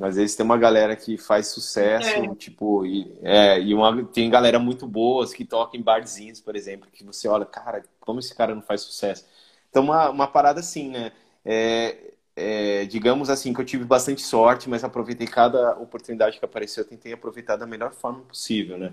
Às 0.00 0.16
vezes 0.16 0.36
tem 0.36 0.44
uma 0.44 0.58
galera 0.58 0.94
que 0.96 1.16
faz 1.16 1.48
sucesso, 1.48 2.08
É. 2.08 2.34
tipo, 2.34 2.84
e, 2.84 3.16
é, 3.22 3.58
e 3.60 3.72
uma, 3.72 4.04
tem 4.04 4.28
galera 4.28 4.58
muito 4.58 4.86
boas 4.86 5.32
que 5.32 5.44
toca 5.46 5.76
em 5.78 5.82
barzinhos, 5.82 6.40
por 6.40 6.56
exemplo, 6.56 6.90
que 6.92 7.02
você 7.04 7.26
olha, 7.28 7.46
cara, 7.46 7.82
como 8.00 8.18
esse 8.20 8.34
cara 8.34 8.54
não 8.54 8.62
faz 8.62 8.82
sucesso? 8.82 9.24
Então, 9.70 9.84
uma, 9.84 10.10
uma 10.10 10.26
parada 10.28 10.60
assim, 10.60 10.90
né? 10.90 11.12
É, 11.44 12.12
é, 12.36 12.84
digamos 12.86 13.28
assim, 13.30 13.52
que 13.52 13.60
eu 13.60 13.64
tive 13.64 13.84
bastante 13.84 14.22
sorte, 14.22 14.68
mas 14.68 14.84
aproveitei 14.84 15.26
cada 15.26 15.72
oportunidade 15.78 16.38
que 16.38 16.44
apareceu, 16.44 16.82
eu 16.84 16.88
tentei 16.88 17.12
aproveitar 17.12 17.56
da 17.56 17.66
melhor 17.66 17.92
forma 17.92 18.22
possível, 18.22 18.78
né? 18.78 18.92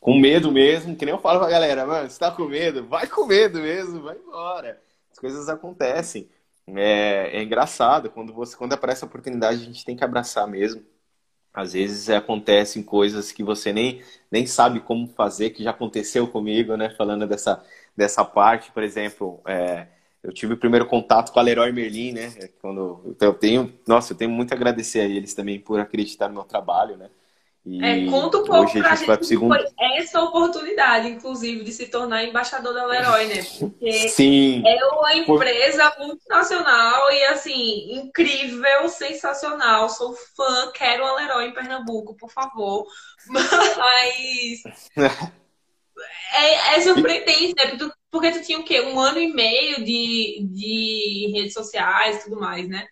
Com 0.00 0.18
medo 0.18 0.52
mesmo, 0.52 0.96
que 0.96 1.04
nem 1.04 1.14
eu 1.14 1.20
falo 1.20 1.40
pra 1.40 1.50
galera, 1.50 1.84
mano, 1.86 2.08
você 2.08 2.18
tá 2.18 2.30
com 2.30 2.44
medo? 2.46 2.86
Vai 2.86 3.06
com 3.06 3.26
medo 3.26 3.60
mesmo, 3.60 4.02
vai 4.02 4.16
embora. 4.16 4.80
As 5.10 5.18
coisas 5.18 5.48
acontecem. 5.48 6.28
É, 6.68 7.38
é 7.38 7.42
engraçado, 7.42 8.10
quando 8.10 8.32
você, 8.32 8.56
quando 8.56 8.74
aparece 8.74 9.04
a 9.04 9.06
oportunidade, 9.06 9.62
a 9.62 9.64
gente 9.64 9.84
tem 9.84 9.96
que 9.96 10.04
abraçar 10.04 10.46
mesmo. 10.46 10.84
Às 11.52 11.72
vezes 11.72 12.08
é, 12.08 12.16
acontecem 12.16 12.82
coisas 12.82 13.32
que 13.32 13.42
você 13.42 13.72
nem, 13.72 14.02
nem 14.30 14.46
sabe 14.46 14.80
como 14.80 15.08
fazer, 15.08 15.50
que 15.50 15.62
já 15.64 15.70
aconteceu 15.70 16.28
comigo, 16.28 16.76
né? 16.76 16.90
Falando 16.90 17.26
dessa, 17.26 17.64
dessa 17.96 18.24
parte, 18.24 18.70
por 18.72 18.82
exemplo, 18.82 19.40
é, 19.46 19.88
eu 20.22 20.32
tive 20.32 20.54
o 20.54 20.58
primeiro 20.58 20.86
contato 20.86 21.32
com 21.32 21.38
a 21.38 21.42
Leroy 21.42 21.72
Merlin, 21.72 22.12
né? 22.12 22.32
É 22.38 22.48
Quando 22.60 23.16
eu 23.20 23.34
tenho, 23.34 23.72
nossa, 23.86 24.12
eu 24.12 24.16
tenho 24.16 24.30
muito 24.30 24.52
a 24.52 24.56
agradecer 24.56 25.00
a 25.00 25.04
eles 25.04 25.34
também 25.34 25.60
por 25.60 25.78
acreditar 25.80 26.28
no 26.28 26.34
meu 26.34 26.44
trabalho, 26.44 26.96
né? 26.96 27.10
E 27.64 27.80
É, 27.84 28.06
conta 28.10 28.38
um 28.38 28.44
pouco 28.44 28.62
hoje 28.62 28.78
a 28.78 28.82
pra 28.82 28.90
gente 28.94 29.06
vai 29.06 29.16
gente 29.16 29.18
pro 29.18 29.26
segundo. 29.26 29.54
foi 29.54 29.64
essa 29.96 30.20
oportunidade, 30.22 31.08
inclusive, 31.08 31.64
de 31.64 31.72
se 31.72 31.86
tornar 31.88 32.24
embaixador 32.24 32.72
da 32.74 32.86
Leroy, 32.86 33.26
né? 33.26 33.42
Porque 33.44 34.08
Sim, 34.08 34.62
é 34.64 34.84
uma 34.86 35.14
empresa 35.14 35.92
multinacional 35.98 37.10
e, 37.12 37.24
assim, 37.26 37.92
incrível, 37.98 38.88
sensacional. 38.88 39.88
Sou 39.88 40.14
fã, 40.14 40.70
quero 40.72 41.04
uma 41.04 41.14
Leroy 41.16 41.46
em 41.46 41.54
Pernambuco, 41.54 42.16
por 42.16 42.30
favor. 42.30 42.86
Mas 43.76 44.66
é, 46.32 46.76
é 46.76 46.80
surpreendente, 46.80 47.54
né? 47.56 47.66
Porque 47.70 47.78
tu, 47.78 47.92
porque 48.10 48.30
tu 48.32 48.42
tinha 48.42 48.58
o 48.58 48.64
quê? 48.64 48.80
Um 48.80 48.98
ano 48.98 49.18
e 49.18 49.32
meio 49.32 49.84
de, 49.84 50.46
de 50.50 51.30
redes 51.34 51.54
sociais 51.54 52.16
e 52.16 52.24
tudo 52.24 52.40
mais, 52.40 52.68
né? 52.68 52.86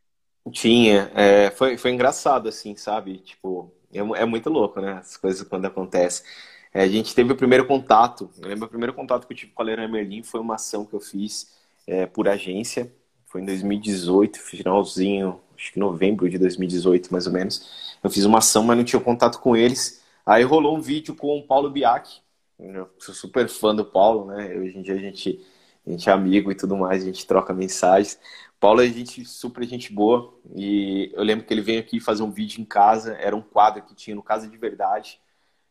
tinha. 0.50 1.11
É, 1.14 1.50
foi, 1.50 1.76
foi 1.76 1.90
engraçado, 1.92 2.48
assim, 2.48 2.76
sabe? 2.76 3.18
Tipo, 3.18 3.72
é, 3.92 3.98
é 3.98 4.24
muito 4.24 4.50
louco, 4.50 4.81
né? 4.81 4.92
As 4.94 5.16
coisas 5.16 5.46
quando 5.46 5.66
acontecem. 5.66 6.24
É, 6.72 6.83
a 6.83 6.88
gente 6.88 7.14
teve 7.14 7.33
o 7.33 7.37
primeiro 7.37 7.66
contato. 7.66 8.31
Eu 8.40 8.48
lembro 8.48 8.66
o 8.66 8.68
primeiro 8.68 8.94
contato 8.94 9.26
que 9.26 9.33
eu 9.33 9.37
tive 9.37 9.52
com 9.52 9.62
a 9.62 9.64
Leroy 9.64 9.88
Merlin 9.88 10.22
foi 10.22 10.40
uma 10.40 10.56
ação 10.56 10.85
que 10.85 10.94
eu 10.94 11.00
fiz 11.00 11.56
é, 11.87 12.06
por 12.06 12.29
agência. 12.29 12.92
Foi 13.27 13.40
em 13.42 13.44
2018, 13.44 14.38
finalzinho, 14.40 15.40
acho 15.56 15.73
que 15.73 15.79
novembro 15.79 16.29
de 16.29 16.38
2018, 16.38 17.12
mais 17.12 17.27
ou 17.27 17.33
menos. 17.33 17.96
Eu 18.02 18.10
fiz 18.10 18.25
uma 18.25 18.38
ação, 18.38 18.62
mas 18.62 18.77
não 18.77 18.85
tinha 18.85 19.00
contato 19.00 19.40
com 19.40 19.56
eles. 19.56 20.02
Aí 20.25 20.42
rolou 20.44 20.77
um 20.77 20.81
vídeo 20.81 21.14
com 21.14 21.38
o 21.38 21.42
Paulo 21.42 21.71
Biak. 21.71 22.21
Eu 22.59 22.90
sou 22.98 23.15
super 23.15 23.48
fã 23.48 23.75
do 23.75 23.85
Paulo, 23.85 24.27
né? 24.27 24.54
Hoje 24.57 24.79
em 24.79 24.83
dia 24.83 24.94
a 24.94 24.98
gente, 24.98 25.44
a 25.87 25.90
gente 25.90 26.09
é 26.09 26.13
amigo 26.13 26.50
e 26.50 26.54
tudo 26.54 26.77
mais, 26.77 27.02
a 27.02 27.07
gente 27.07 27.27
troca 27.27 27.52
mensagens. 27.52 28.19
Paulo 28.59 28.81
é 28.83 28.87
gente 28.88 29.25
super 29.27 29.65
gente 29.67 29.92
boa 29.92 30.35
e 30.54 31.13
eu 31.15 31.23
lembro 31.23 31.44
que 31.46 31.52
ele 31.52 31.61
veio 31.61 31.81
aqui 31.81 32.00
fazer 32.00 32.23
um 32.23 32.31
vídeo 32.31 32.61
em 32.61 32.65
casa, 32.65 33.15
era 33.17 33.37
um 33.37 33.42
quadro 33.42 33.83
que 33.83 33.94
tinha 33.94 34.17
no 34.17 34.23
Casa 34.23 34.48
de 34.48 34.57
Verdade, 34.57 35.21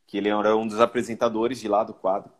que 0.07 0.17
ele 0.17 0.29
era 0.29 0.55
um 0.55 0.67
dos 0.67 0.79
apresentadores 0.79 1.59
de 1.59 1.67
lá 1.67 1.83
do 1.83 1.93
quadro, 1.93 2.31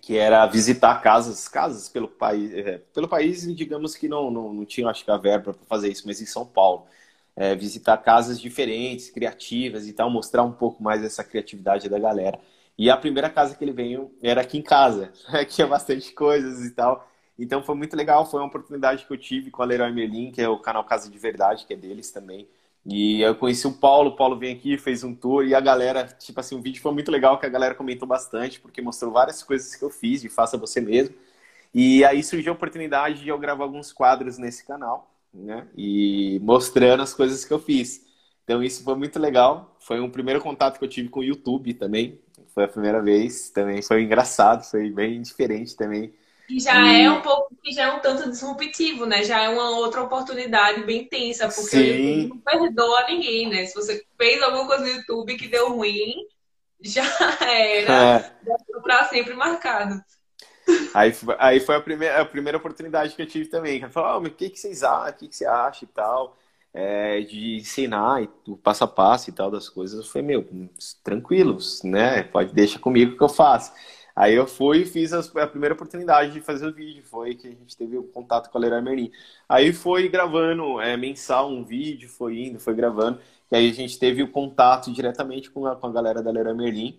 que 0.00 0.16
era 0.16 0.46
visitar 0.46 1.00
casas, 1.00 1.46
casas 1.48 1.88
pelo 1.88 2.08
país, 2.08 2.52
é, 2.52 2.78
pelo 2.92 3.08
país, 3.08 3.42
digamos 3.54 3.94
que 3.94 4.08
não, 4.08 4.30
não, 4.30 4.52
não 4.52 4.64
tinha, 4.64 4.88
acho 4.88 5.04
que 5.04 5.10
a 5.10 5.16
verba 5.16 5.54
para 5.54 5.64
fazer 5.66 5.88
isso, 5.90 6.02
mas 6.06 6.20
em 6.20 6.26
São 6.26 6.46
Paulo. 6.46 6.86
É, 7.34 7.54
visitar 7.54 7.96
casas 7.98 8.38
diferentes, 8.38 9.10
criativas 9.10 9.88
e 9.88 9.92
tal, 9.94 10.10
mostrar 10.10 10.42
um 10.42 10.52
pouco 10.52 10.82
mais 10.82 11.02
essa 11.02 11.24
criatividade 11.24 11.88
da 11.88 11.98
galera. 11.98 12.38
E 12.78 12.90
a 12.90 12.96
primeira 12.96 13.28
casa 13.30 13.54
que 13.54 13.64
ele 13.64 13.72
veio 13.72 14.12
era 14.22 14.40
aqui 14.40 14.58
em 14.58 14.62
casa, 14.62 15.12
tinha 15.48 15.66
bastante 15.66 16.12
coisas 16.12 16.64
e 16.64 16.70
tal. 16.72 17.08
Então 17.38 17.62
foi 17.62 17.74
muito 17.74 17.96
legal, 17.96 18.26
foi 18.26 18.40
uma 18.40 18.46
oportunidade 18.46 19.06
que 19.06 19.12
eu 19.12 19.18
tive 19.18 19.50
com 19.50 19.62
a 19.62 19.64
Leroy 19.66 19.92
Merlin, 19.92 20.30
que 20.30 20.40
é 20.40 20.48
o 20.48 20.58
canal 20.58 20.84
Casa 20.84 21.10
de 21.10 21.18
Verdade, 21.18 21.66
que 21.66 21.74
é 21.74 21.76
deles 21.76 22.10
também. 22.10 22.48
E 22.84 23.20
eu 23.22 23.34
conheci 23.36 23.66
o 23.66 23.72
Paulo, 23.72 24.10
o 24.10 24.16
Paulo 24.16 24.36
veio 24.38 24.56
aqui, 24.56 24.76
fez 24.76 25.04
um 25.04 25.14
tour 25.14 25.44
e 25.46 25.54
a 25.54 25.60
galera, 25.60 26.04
tipo 26.06 26.40
assim, 26.40 26.56
o 26.56 26.60
vídeo 26.62 26.82
foi 26.82 26.92
muito 26.92 27.10
legal, 27.12 27.38
que 27.38 27.46
a 27.46 27.48
galera 27.48 27.74
comentou 27.74 28.08
bastante, 28.08 28.60
porque 28.60 28.82
mostrou 28.82 29.12
várias 29.12 29.42
coisas 29.42 29.74
que 29.76 29.84
eu 29.84 29.90
fiz 29.90 30.20
de 30.20 30.28
Faça 30.28 30.58
Você 30.58 30.80
Mesmo. 30.80 31.14
E 31.74 32.04
aí 32.04 32.22
surgiu 32.22 32.52
a 32.52 32.56
oportunidade 32.56 33.22
de 33.22 33.28
eu 33.28 33.38
gravar 33.38 33.64
alguns 33.64 33.92
quadros 33.92 34.38
nesse 34.38 34.64
canal, 34.66 35.10
né? 35.32 35.68
E 35.76 36.38
mostrando 36.42 37.02
as 37.02 37.14
coisas 37.14 37.44
que 37.44 37.52
eu 37.52 37.58
fiz. 37.58 38.04
Então 38.44 38.62
isso 38.62 38.84
foi 38.84 38.94
muito 38.96 39.18
legal. 39.18 39.76
Foi 39.80 40.00
um 40.00 40.10
primeiro 40.10 40.40
contato 40.40 40.78
que 40.78 40.84
eu 40.84 40.88
tive 40.88 41.08
com 41.08 41.20
o 41.20 41.24
YouTube 41.24 41.74
também. 41.74 42.20
Foi 42.54 42.64
a 42.64 42.68
primeira 42.68 43.00
vez, 43.00 43.50
também 43.50 43.80
foi 43.82 44.02
engraçado, 44.02 44.64
foi 44.64 44.90
bem 44.90 45.22
diferente 45.22 45.76
também. 45.76 46.12
E 46.48 46.60
já 46.60 46.82
e... 46.84 47.04
é 47.04 47.10
um 47.10 47.22
pouco, 47.22 47.56
já 47.70 47.84
é 47.84 47.92
um 47.92 48.00
tanto 48.00 48.28
disruptivo, 48.30 49.06
né? 49.06 49.24
Já 49.24 49.42
é 49.42 49.48
uma 49.48 49.70
outra 49.70 50.02
oportunidade 50.02 50.82
bem 50.82 51.04
tensa, 51.04 51.48
porque 51.48 51.76
Sim. 51.76 52.28
não 52.28 52.38
perdoa 52.38 53.06
ninguém, 53.06 53.48
né? 53.48 53.64
Se 53.64 53.74
você 53.74 54.04
fez 54.18 54.42
alguma 54.42 54.66
coisa 54.66 54.84
no 54.84 54.90
YouTube 54.90 55.36
que 55.36 55.48
deu 55.48 55.74
ruim, 55.74 56.26
já 56.82 57.04
era 57.40 58.18
é. 58.18 58.80
para 58.82 59.04
sempre 59.04 59.34
marcado. 59.34 60.02
Aí, 60.94 61.12
aí 61.38 61.60
foi 61.60 61.76
a 61.76 61.80
primeira, 61.80 62.20
a 62.20 62.24
primeira 62.24 62.58
oportunidade 62.58 63.14
que 63.14 63.22
eu 63.22 63.26
tive 63.26 63.48
também. 63.48 63.80
Que 63.80 63.88
falou, 63.88 64.22
oh, 64.22 64.26
o 64.26 64.30
que, 64.30 64.50
que 64.50 64.58
vocês 64.58 64.82
acham? 64.82 65.10
O 65.10 65.14
que, 65.14 65.28
que 65.28 65.36
você 65.36 65.46
acha 65.46 65.84
e 65.84 65.88
tal? 65.88 66.36
É, 66.74 67.20
de 67.20 67.56
ensinar 67.56 68.26
o 68.48 68.56
passo 68.56 68.84
a 68.84 68.88
passo 68.88 69.28
e 69.28 69.32
tal 69.32 69.50
das 69.50 69.68
coisas. 69.68 69.98
Eu 69.98 70.10
falei, 70.10 70.28
meu, 70.28 70.68
tranquilos, 71.04 71.82
né? 71.82 72.22
Pode 72.22 72.54
deixar 72.54 72.78
comigo 72.78 73.16
que 73.16 73.22
eu 73.22 73.28
faço. 73.28 73.72
Aí 74.14 74.34
eu 74.34 74.46
fui 74.46 74.82
e 74.82 74.86
fiz 74.86 75.12
a, 75.12 75.46
primeira 75.46 75.74
oportunidade 75.74 76.32
de 76.32 76.40
fazer 76.40 76.66
o 76.66 76.72
vídeo. 76.72 77.02
Foi 77.04 77.34
que 77.34 77.48
a 77.48 77.50
gente 77.50 77.76
teve 77.76 77.96
o 77.96 78.04
contato 78.04 78.50
com 78.50 78.58
a 78.58 78.60
Leroy 78.60 78.82
Merlin. 78.82 79.10
Aí 79.48 79.72
foi 79.72 80.08
gravando 80.08 80.80
é, 80.80 80.96
mensal 80.96 81.50
um 81.50 81.64
vídeo, 81.64 82.08
foi 82.08 82.38
indo, 82.38 82.60
foi 82.60 82.74
gravando. 82.74 83.20
E 83.50 83.56
aí 83.56 83.70
a 83.70 83.72
gente 83.72 83.98
teve 83.98 84.22
o 84.22 84.30
contato 84.30 84.92
diretamente 84.92 85.50
com 85.50 85.66
a, 85.66 85.76
com 85.76 85.86
a 85.86 85.92
galera 85.92 86.22
da 86.22 86.30
Leroy 86.30 86.54
Merlin. 86.54 86.98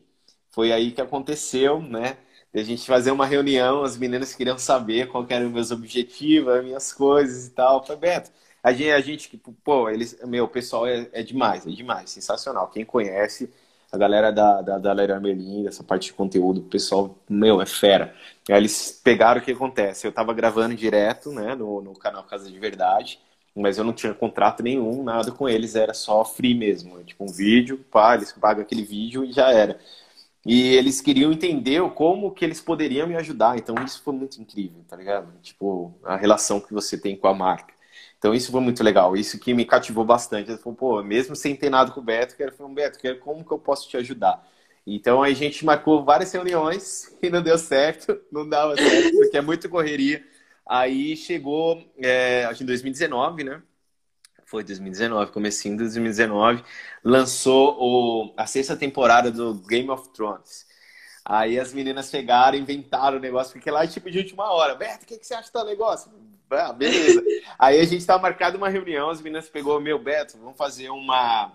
Foi 0.51 0.71
aí 0.71 0.91
que 0.91 1.01
aconteceu, 1.01 1.81
né? 1.81 2.17
a 2.53 2.63
gente 2.63 2.85
fazer 2.85 3.11
uma 3.11 3.25
reunião, 3.25 3.83
as 3.83 3.97
meninas 3.97 4.35
queriam 4.35 4.57
saber 4.59 5.07
qual 5.07 5.25
eram 5.29 5.49
meus 5.49 5.71
objetivos, 5.71 6.53
as 6.53 6.63
minhas 6.63 6.93
coisas 6.93 7.47
e 7.47 7.51
tal. 7.51 7.79
Eu 7.79 7.83
falei, 7.83 7.99
Beto, 8.01 8.31
a 8.63 8.71
gente, 8.71 8.91
a 8.91 9.01
gente 9.01 9.29
tipo, 9.29 9.53
pô, 9.63 9.89
eles, 9.89 10.17
meu, 10.25 10.45
o 10.45 10.47
pessoal 10.47 10.87
é, 10.87 11.09
é 11.13 11.21
demais, 11.23 11.67
é 11.67 11.69
demais, 11.71 12.09
sensacional. 12.11 12.69
Quem 12.69 12.85
conhece, 12.85 13.51
a 13.91 13.97
galera 13.97 14.31
da, 14.31 14.61
da, 14.61 14.77
da 14.79 14.93
Leroy 14.93 15.19
Merlin, 15.19 15.63
dessa 15.63 15.83
parte 15.83 16.05
de 16.07 16.13
conteúdo, 16.13 16.61
o 16.61 16.63
pessoal, 16.63 17.17
meu, 17.29 17.61
é 17.61 17.65
fera. 17.65 18.15
Aí 18.49 18.55
eles 18.55 18.99
pegaram 19.03 19.41
o 19.41 19.43
que 19.43 19.51
acontece. 19.51 20.07
Eu 20.07 20.11
tava 20.13 20.33
gravando 20.33 20.75
direto, 20.75 21.31
né, 21.31 21.55
no, 21.55 21.81
no 21.81 21.93
canal 21.93 22.23
Casa 22.23 22.49
de 22.49 22.57
Verdade, 22.59 23.19
mas 23.55 23.77
eu 23.77 23.83
não 23.83 23.93
tinha 23.93 24.13
contrato 24.13 24.63
nenhum, 24.63 25.03
nada 25.03 25.31
com 25.31 25.47
eles, 25.47 25.75
era 25.75 25.93
só 25.93 26.23
free 26.25 26.55
mesmo. 26.55 27.03
Tipo, 27.03 27.25
um 27.25 27.27
vídeo, 27.33 27.77
pá, 27.91 28.15
eles 28.15 28.31
pagam 28.31 28.63
aquele 28.63 28.83
vídeo 28.83 29.25
e 29.25 29.31
já 29.31 29.51
era. 29.51 29.79
E 30.45 30.75
eles 30.75 31.01
queriam 31.01 31.31
entender 31.31 31.81
como 31.91 32.31
que 32.31 32.43
eles 32.45 32.61
poderiam 32.61 33.07
me 33.07 33.15
ajudar. 33.15 33.57
Então 33.57 33.75
isso 33.83 34.01
foi 34.03 34.13
muito 34.13 34.41
incrível, 34.41 34.83
tá 34.87 34.95
ligado? 34.95 35.31
Tipo, 35.41 35.93
a 36.03 36.15
relação 36.17 36.59
que 36.59 36.73
você 36.73 36.97
tem 36.97 37.15
com 37.15 37.27
a 37.27 37.33
marca. 37.33 37.72
Então 38.23 38.33
isso 38.33 38.53
foi 38.53 38.61
muito 38.61 38.81
legal. 38.81 39.17
Isso 39.17 39.37
que 39.37 39.53
me 39.53 39.65
cativou 39.65 40.05
bastante. 40.05 40.49
Ele 40.49 40.57
falou, 40.57 40.77
pô, 40.77 41.03
mesmo 41.03 41.35
sem 41.35 41.57
ter 41.57 41.69
nada 41.69 41.91
com 41.91 41.99
o 41.99 42.03
Beto, 42.03 42.37
quero 42.37 42.53
falar, 42.53 42.69
Beto, 42.69 42.97
quero, 42.97 43.19
como 43.19 43.43
que 43.43 43.51
eu 43.51 43.59
posso 43.59 43.89
te 43.89 43.97
ajudar? 43.97 44.47
Então 44.87 45.21
a 45.21 45.29
gente 45.33 45.65
marcou 45.65 46.05
várias 46.05 46.31
reuniões 46.31 47.13
e 47.21 47.29
não 47.29 47.41
deu 47.41 47.57
certo, 47.57 48.17
não 48.31 48.47
dava 48.47 48.77
certo, 48.77 49.17
porque 49.17 49.37
é 49.37 49.41
muito 49.41 49.67
correria. 49.67 50.25
Aí 50.65 51.17
chegou, 51.17 51.83
é, 51.97 52.45
acho 52.45 52.59
que 52.59 52.63
em 52.63 52.67
2019, 52.67 53.43
né? 53.43 53.61
foi 54.45 54.63
2019, 54.63 55.31
comecinho 55.31 55.75
de 55.75 55.83
2019, 55.83 56.63
lançou 57.03 57.75
o, 57.77 58.33
a 58.37 58.45
sexta 58.45 58.77
temporada 58.77 59.31
do 59.31 59.55
Game 59.55 59.89
of 59.89 60.13
Thrones. 60.13 60.65
Aí 61.25 61.59
as 61.59 61.73
meninas 61.73 62.09
pegaram, 62.09 62.57
inventaram 62.57 63.17
o 63.17 63.19
negócio, 63.21 63.51
porque 63.53 63.69
lá 63.69 63.83
é 63.83 63.87
tipo 63.87 64.09
de 64.09 64.19
última 64.19 64.49
hora. 64.49 64.75
Beto, 64.75 65.03
o 65.03 65.07
que, 65.07 65.17
que 65.17 65.27
você 65.27 65.33
acha 65.33 65.51
do 65.51 65.65
negócio? 65.65 66.09
Ah, 66.55 66.73
beleza. 66.73 67.23
Aí 67.57 67.79
a 67.79 67.83
gente 67.85 68.05
tá 68.05 68.17
marcado 68.17 68.57
uma 68.57 68.69
reunião, 68.69 69.09
as 69.09 69.21
meninas 69.21 69.49
pegou, 69.49 69.79
meu, 69.81 69.99
Beto, 69.99 70.37
vamos 70.37 70.57
fazer 70.57 70.89
uma. 70.89 71.51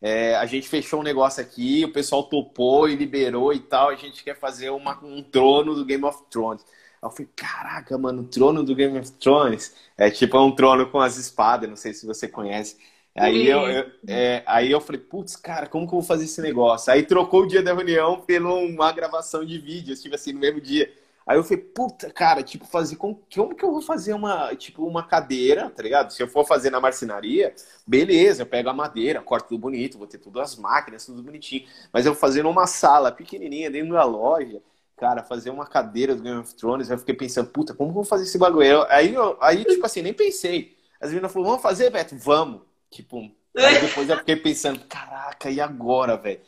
É, 0.00 0.36
a 0.36 0.46
gente 0.46 0.68
fechou 0.68 1.00
um 1.00 1.02
negócio 1.02 1.42
aqui, 1.42 1.84
o 1.84 1.92
pessoal 1.92 2.22
topou 2.24 2.88
e 2.88 2.94
liberou 2.96 3.52
e 3.52 3.60
tal. 3.60 3.88
A 3.90 3.96
gente 3.96 4.22
quer 4.24 4.36
fazer 4.38 4.70
uma, 4.70 4.98
um 5.04 5.22
trono 5.22 5.74
do 5.74 5.84
Game 5.84 6.04
of 6.04 6.22
Thrones. 6.30 6.64
Aí 7.02 7.08
eu 7.08 7.10
falei, 7.10 7.28
caraca, 7.36 7.98
mano, 7.98 8.22
o 8.22 8.26
trono 8.28 8.62
do 8.64 8.74
Game 8.74 8.98
of 8.98 9.10
Thrones 9.12 9.74
é 9.96 10.10
tipo 10.10 10.38
um 10.38 10.54
trono 10.54 10.88
com 10.90 11.00
as 11.00 11.16
espadas, 11.16 11.68
não 11.68 11.76
sei 11.76 11.92
se 11.94 12.06
você 12.06 12.28
conhece. 12.28 12.76
Aí 13.16 13.46
eu, 13.46 13.66
eu 13.68 13.92
é, 14.06 14.42
aí 14.46 14.70
eu 14.70 14.80
falei, 14.80 15.00
putz, 15.00 15.34
cara, 15.36 15.66
como 15.66 15.86
que 15.86 15.94
eu 15.94 15.98
vou 16.00 16.06
fazer 16.06 16.24
esse 16.24 16.40
negócio? 16.40 16.92
Aí 16.92 17.02
trocou 17.02 17.42
o 17.42 17.46
dia 17.46 17.62
da 17.62 17.74
reunião 17.74 18.20
pela 18.20 18.54
uma 18.54 18.92
gravação 18.92 19.44
de 19.44 19.58
vídeo, 19.58 19.96
tipo 19.96 20.14
assim, 20.14 20.32
no 20.32 20.38
mesmo 20.40 20.60
dia. 20.60 20.92
Aí 21.28 21.36
eu 21.36 21.44
falei, 21.44 21.58
puta, 21.62 22.10
cara, 22.10 22.42
tipo, 22.42 22.64
fazer 22.66 22.96
como, 22.96 23.22
como 23.34 23.54
que 23.54 23.62
eu 23.62 23.70
vou 23.70 23.82
fazer 23.82 24.14
uma, 24.14 24.56
tipo, 24.56 24.86
uma 24.86 25.06
cadeira, 25.06 25.68
tá 25.70 25.82
ligado? 25.82 26.10
Se 26.10 26.22
eu 26.22 26.28
for 26.28 26.46
fazer 26.46 26.70
na 26.70 26.80
marcenaria, 26.80 27.54
beleza, 27.86 28.42
eu 28.42 28.46
pego 28.46 28.70
a 28.70 28.72
madeira, 28.72 29.20
corto 29.20 29.48
tudo 29.48 29.60
bonito, 29.60 29.98
vou 29.98 30.06
ter 30.06 30.16
tudo 30.18 30.40
as 30.40 30.56
máquinas, 30.56 31.04
tudo 31.04 31.22
bonitinho. 31.22 31.68
Mas 31.92 32.06
eu 32.06 32.12
vou 32.14 32.20
fazer 32.20 32.42
numa 32.42 32.66
sala 32.66 33.12
pequenininha 33.12 33.70
dentro 33.70 33.92
da 33.92 34.04
loja, 34.04 34.62
cara, 34.96 35.22
fazer 35.22 35.50
uma 35.50 35.66
cadeira 35.66 36.16
do 36.16 36.22
Game 36.22 36.38
of 36.40 36.54
Thrones, 36.54 36.88
eu 36.90 36.98
fiquei 36.98 37.14
pensando, 37.14 37.50
puta, 37.50 37.74
como 37.74 37.92
vou 37.92 38.04
fazer 38.04 38.24
esse 38.24 38.38
bagulho? 38.38 38.84
Aí, 38.88 39.12
eu, 39.14 39.36
aí 39.40 39.64
tipo 39.66 39.84
assim, 39.84 40.00
nem 40.02 40.14
pensei. 40.14 40.76
As 41.00 41.10
meninas 41.10 41.30
falaram, 41.32 41.50
vamos 41.50 41.62
fazer, 41.62 41.90
Beto? 41.90 42.16
Vamos. 42.16 42.62
Tipo, 42.90 43.30
aí 43.62 43.78
depois 43.78 44.08
eu 44.08 44.16
fiquei 44.16 44.36
pensando, 44.36 44.80
caraca, 44.88 45.50
e 45.50 45.60
agora, 45.60 46.16
velho? 46.16 46.40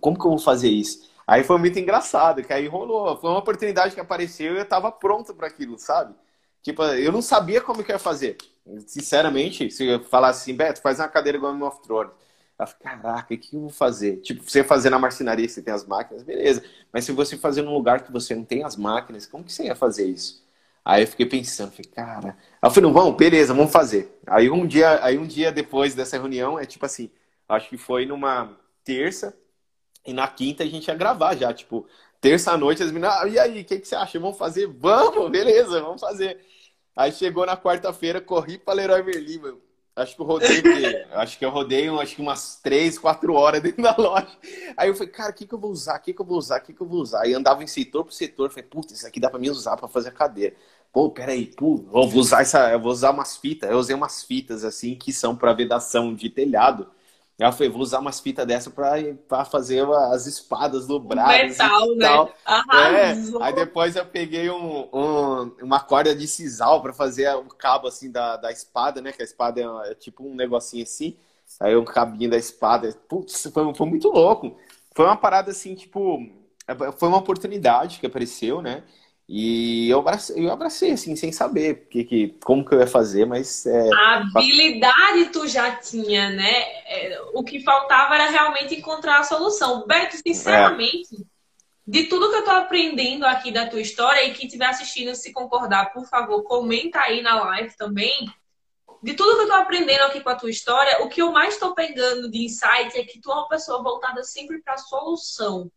Como 0.00 0.18
que 0.18 0.26
eu 0.26 0.30
vou 0.30 0.38
fazer 0.38 0.68
isso? 0.68 1.10
Aí 1.26 1.42
foi 1.44 1.58
muito 1.58 1.78
engraçado, 1.78 2.42
que 2.42 2.52
aí 2.52 2.66
rolou. 2.66 3.16
Foi 3.18 3.30
uma 3.30 3.38
oportunidade 3.38 3.94
que 3.94 4.00
apareceu 4.00 4.54
e 4.54 4.58
eu 4.58 4.68
tava 4.68 4.92
pronto 4.92 5.34
para 5.34 5.46
aquilo, 5.48 5.78
sabe? 5.78 6.14
Tipo, 6.62 6.82
eu 6.84 7.12
não 7.12 7.22
sabia 7.22 7.60
como 7.60 7.82
que 7.84 7.90
eu 7.92 7.94
ia 7.96 7.98
fazer. 7.98 8.36
Sinceramente, 8.86 9.70
se 9.70 9.86
eu 9.86 10.02
falasse 10.04 10.42
assim, 10.42 10.56
Beto, 10.56 10.80
faz 10.80 10.98
uma 10.98 11.08
cadeira 11.08 11.38
Game 11.38 11.62
of. 11.62 11.78
Eu 11.88 12.66
falei, 12.66 12.74
caraca, 12.80 13.34
o 13.34 13.38
que 13.38 13.56
eu 13.56 13.60
vou 13.62 13.70
fazer? 13.70 14.18
Tipo, 14.18 14.48
você 14.48 14.62
fazer 14.62 14.88
na 14.90 14.98
marcenaria, 14.98 15.48
você 15.48 15.60
tem 15.60 15.74
as 15.74 15.84
máquinas, 15.86 16.22
beleza. 16.22 16.62
Mas 16.92 17.04
se 17.04 17.12
você 17.12 17.36
fazer 17.36 17.62
num 17.62 17.74
lugar 17.74 18.02
que 18.02 18.12
você 18.12 18.34
não 18.34 18.44
tem 18.44 18.64
as 18.64 18.76
máquinas, 18.76 19.26
como 19.26 19.44
que 19.44 19.52
você 19.52 19.64
ia 19.64 19.74
fazer 19.74 20.06
isso? 20.06 20.44
Aí 20.84 21.02
eu 21.02 21.06
fiquei 21.08 21.26
pensando, 21.26 21.72
falei, 21.72 21.90
cara. 21.90 22.36
Aí 22.62 22.68
eu 22.68 22.70
falei, 22.70 22.88
não, 22.88 22.92
vamos, 22.94 23.16
beleza, 23.16 23.52
vamos 23.54 23.72
fazer. 23.72 24.18
Aí 24.26 24.50
um 24.50 24.66
dia, 24.66 25.04
aí 25.04 25.18
um 25.18 25.26
dia 25.26 25.50
depois 25.50 25.94
dessa 25.94 26.16
reunião, 26.16 26.58
é 26.58 26.64
tipo 26.66 26.84
assim, 26.86 27.10
acho 27.48 27.68
que 27.68 27.76
foi 27.76 28.06
numa 28.06 28.56
terça, 28.84 29.36
e 30.06 30.12
na 30.12 30.28
quinta 30.28 30.62
a 30.62 30.66
gente 30.66 30.88
ia 30.88 30.94
gravar 30.94 31.36
já, 31.36 31.52
tipo, 31.52 31.86
terça 32.20 32.56
noite, 32.56 32.82
as 32.82 32.90
meninas, 32.90 33.16
ah, 33.20 33.28
e 33.28 33.38
aí, 33.38 33.60
o 33.62 33.64
que, 33.64 33.78
que 33.78 33.88
você 33.88 33.94
acha? 33.94 34.18
Vamos 34.18 34.38
fazer? 34.38 34.66
Vamos, 34.66 35.30
beleza, 35.30 35.80
vamos 35.80 36.00
fazer. 36.00 36.38
Aí 36.96 37.12
chegou 37.12 37.44
na 37.44 37.56
quarta-feira, 37.56 38.20
corri 38.20 38.58
para 38.58 38.74
Leroy 38.74 39.02
Merlin, 39.02 39.38
mano. 39.38 39.60
Acho 39.96 40.16
que 40.16 40.22
eu 40.22 40.26
rodei, 40.26 40.60
acho 41.12 41.38
que 41.38 41.44
eu 41.44 41.50
rodei 41.50 41.88
acho 41.88 42.16
que 42.16 42.22
umas 42.22 42.56
três, 42.60 42.98
quatro 42.98 43.34
horas 43.34 43.62
dentro 43.62 43.82
da 43.82 43.94
loja. 43.96 44.36
Aí 44.76 44.88
eu 44.88 44.94
falei, 44.94 45.12
cara, 45.12 45.30
o 45.30 45.34
que, 45.34 45.46
que 45.46 45.54
eu 45.54 45.58
vou 45.58 45.70
usar? 45.70 45.98
O 45.98 46.00
que, 46.02 46.12
que 46.12 46.20
eu 46.20 46.26
vou 46.26 46.38
usar? 46.38 46.58
O 46.60 46.62
que, 46.62 46.72
que 46.72 46.80
eu 46.80 46.86
vou 46.86 47.00
usar? 47.00 47.22
Aí 47.22 47.32
andava 47.32 47.62
em 47.62 47.66
setor 47.66 48.04
por 48.04 48.12
setor. 48.12 48.50
Falei, 48.50 48.64
putz, 48.64 48.92
isso 48.92 49.06
aqui 49.06 49.20
dá 49.20 49.30
pra 49.30 49.38
mim 49.38 49.50
usar 49.50 49.76
pra 49.76 49.86
fazer 49.86 50.08
a 50.08 50.12
cadeira. 50.12 50.56
Pô, 50.92 51.10
peraí, 51.10 51.46
pô, 51.46 51.84
eu 51.92 52.08
vou 52.08 52.20
usar 52.20 52.42
essa, 52.42 52.70
eu 52.70 52.80
vou 52.80 52.90
usar 52.90 53.10
umas 53.10 53.36
fitas. 53.36 53.70
Eu 53.70 53.78
usei 53.78 53.94
umas 53.94 54.22
fitas 54.24 54.64
assim 54.64 54.96
que 54.96 55.12
são 55.12 55.36
para 55.36 55.52
vedação 55.52 56.14
de 56.14 56.28
telhado. 56.28 56.88
Eu 57.36 57.50
falei, 57.50 57.68
vou 57.68 57.82
usar 57.82 57.98
umas 57.98 58.20
fitas 58.20 58.46
dessa 58.46 58.70
para 58.70 59.44
fazer 59.44 59.84
as 60.12 60.26
espadas 60.26 60.86
dobradas. 60.86 61.58
Metal, 61.58 61.92
e 61.92 61.96
né? 61.96 62.06
É. 63.10 63.14
Aí 63.42 63.52
depois 63.52 63.96
eu 63.96 64.06
peguei 64.06 64.48
um, 64.50 64.88
um, 64.92 65.56
uma 65.60 65.80
corda 65.80 66.14
de 66.14 66.28
sisal 66.28 66.80
para 66.80 66.92
fazer 66.92 67.34
o 67.34 67.46
cabo 67.46 67.88
assim 67.88 68.10
da, 68.10 68.36
da 68.36 68.52
espada, 68.52 69.00
né? 69.00 69.10
Que 69.10 69.22
a 69.22 69.24
espada 69.24 69.60
é, 69.60 69.90
é, 69.90 69.94
tipo 69.96 70.24
um 70.24 70.34
negocinho 70.34 70.84
assim. 70.84 71.16
Aí 71.58 71.74
um 71.76 71.84
cabinho 71.84 72.30
da 72.30 72.36
espada. 72.36 72.96
Putz, 73.08 73.50
foi, 73.52 73.74
foi 73.74 73.86
muito 73.86 74.08
louco. 74.08 74.56
Foi 74.94 75.04
uma 75.04 75.16
parada 75.16 75.50
assim, 75.50 75.74
tipo. 75.74 76.20
Foi 76.96 77.08
uma 77.08 77.18
oportunidade 77.18 77.98
que 77.98 78.06
apareceu, 78.06 78.62
né? 78.62 78.84
E 79.26 79.88
eu 79.88 80.00
abracei, 80.00 80.44
eu 80.44 80.52
abracei 80.52 80.92
assim, 80.92 81.16
sem 81.16 81.32
saber 81.32 81.86
que, 81.88 82.04
que, 82.04 82.38
como 82.44 82.64
que 82.64 82.74
eu 82.74 82.80
ia 82.80 82.86
fazer, 82.86 83.24
mas. 83.24 83.64
É... 83.64 83.88
A 83.94 84.16
habilidade 84.16 85.30
tu 85.32 85.48
já 85.48 85.76
tinha, 85.76 86.28
né? 86.28 86.52
É, 86.86 87.22
o 87.32 87.42
que 87.42 87.62
faltava 87.62 88.14
era 88.14 88.28
realmente 88.28 88.74
encontrar 88.74 89.20
a 89.20 89.24
solução. 89.24 89.86
Beto, 89.86 90.16
sinceramente, 90.16 91.14
é. 91.14 91.24
de 91.86 92.04
tudo 92.04 92.30
que 92.30 92.36
eu 92.36 92.44
tô 92.44 92.50
aprendendo 92.50 93.24
aqui 93.24 93.50
da 93.50 93.66
tua 93.66 93.80
história, 93.80 94.24
e 94.24 94.34
quem 94.34 94.44
estiver 94.44 94.66
assistindo, 94.66 95.14
se 95.14 95.32
concordar, 95.32 95.90
por 95.94 96.06
favor, 96.06 96.42
comenta 96.42 97.00
aí 97.00 97.22
na 97.22 97.42
live 97.44 97.74
também. 97.78 98.28
De 99.02 99.14
tudo 99.14 99.36
que 99.36 99.42
eu 99.42 99.48
tô 99.48 99.54
aprendendo 99.54 100.02
aqui 100.02 100.20
com 100.20 100.30
a 100.30 100.34
tua 100.34 100.50
história, 100.50 101.02
o 101.02 101.08
que 101.08 101.22
eu 101.22 101.32
mais 101.32 101.56
tô 101.56 101.74
pegando 101.74 102.30
de 102.30 102.44
insight 102.44 102.98
é 102.98 103.04
que 103.04 103.20
tu 103.20 103.30
é 103.30 103.34
uma 103.34 103.48
pessoa 103.48 103.82
voltada 103.82 104.22
sempre 104.22 104.60
para 104.60 104.76
solução 104.76 105.70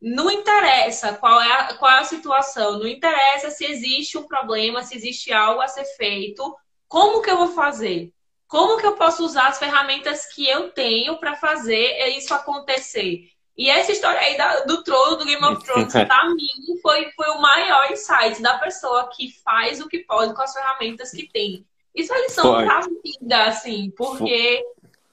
não 0.00 0.30
interessa 0.30 1.14
qual 1.14 1.40
é, 1.40 1.52
a, 1.52 1.74
qual 1.74 1.90
é 1.92 1.98
a 1.98 2.04
situação, 2.04 2.78
não 2.78 2.86
interessa 2.86 3.50
se 3.50 3.64
existe 3.64 4.16
um 4.16 4.26
problema, 4.26 4.82
se 4.82 4.96
existe 4.96 5.32
algo 5.32 5.60
a 5.60 5.68
ser 5.68 5.84
feito, 5.96 6.56
como 6.88 7.20
que 7.20 7.30
eu 7.30 7.36
vou 7.36 7.48
fazer? 7.48 8.12
Como 8.48 8.78
que 8.78 8.86
eu 8.86 8.96
posso 8.96 9.24
usar 9.24 9.48
as 9.48 9.58
ferramentas 9.58 10.26
que 10.26 10.48
eu 10.48 10.70
tenho 10.70 11.18
para 11.18 11.36
fazer 11.36 12.08
isso 12.16 12.34
acontecer? 12.34 13.30
E 13.56 13.68
essa 13.68 13.92
história 13.92 14.18
aí 14.18 14.36
da, 14.36 14.64
do 14.64 14.82
trono, 14.82 15.16
do 15.16 15.24
Game 15.24 15.44
of 15.44 15.62
Thrones, 15.62 15.92
pra 15.92 16.30
mim, 16.30 16.80
foi, 16.80 17.10
foi 17.12 17.28
o 17.28 17.40
maior 17.40 17.92
insight 17.92 18.40
da 18.40 18.58
pessoa 18.58 19.10
que 19.14 19.30
faz 19.44 19.80
o 19.80 19.88
que 19.88 19.98
pode 19.98 20.34
com 20.34 20.42
as 20.42 20.52
ferramentas 20.52 21.10
que 21.10 21.28
tem. 21.30 21.66
Isso 21.94 22.12
é 22.12 22.22
lição 22.22 22.54
foi. 22.54 22.64
da 22.64 22.80
vida, 22.80 23.44
assim, 23.44 23.92
porque 23.96 24.64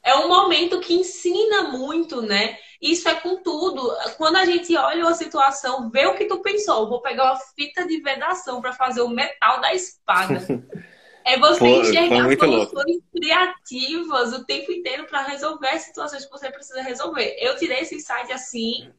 é 0.08 0.16
um 0.16 0.30
momento 0.30 0.80
que 0.80 0.94
ensina 0.94 1.64
muito, 1.64 2.22
né? 2.22 2.58
Isso 2.82 3.10
é 3.10 3.16
com 3.16 3.44
tudo. 3.44 3.94
Quando 4.18 4.38
a 4.38 4.46
gente 4.46 4.76
olha 4.78 5.04
uma 5.04 5.14
situação, 5.14 5.90
vê 5.90 6.06
o 6.06 6.16
que 6.16 6.26
tu 6.26 6.40
pensou. 6.42 6.88
Vou 6.88 7.02
pegar 7.02 7.26
uma 7.26 7.40
fita 7.54 7.86
de 7.86 8.00
vedação 8.00 8.62
para 8.62 8.72
fazer 8.72 9.02
o 9.02 9.10
metal 9.10 9.60
da 9.60 9.74
espada. 9.74 10.46
É 11.30 11.38
você 11.38 11.60
Pô, 11.60 11.66
enxergar 11.66 12.38
soluções 12.38 13.02
criativas 13.14 14.32
o 14.32 14.46
tempo 14.46 14.72
inteiro 14.72 15.06
para 15.08 15.24
resolver 15.24 15.68
as 15.68 15.82
situações 15.82 16.24
que 16.24 16.32
você 16.32 16.50
precisa 16.50 16.82
resolver. 16.82 17.36
Eu 17.38 17.58
tirei 17.58 17.80
esse 17.80 17.96
insight 17.96 18.32
assim 18.32 18.90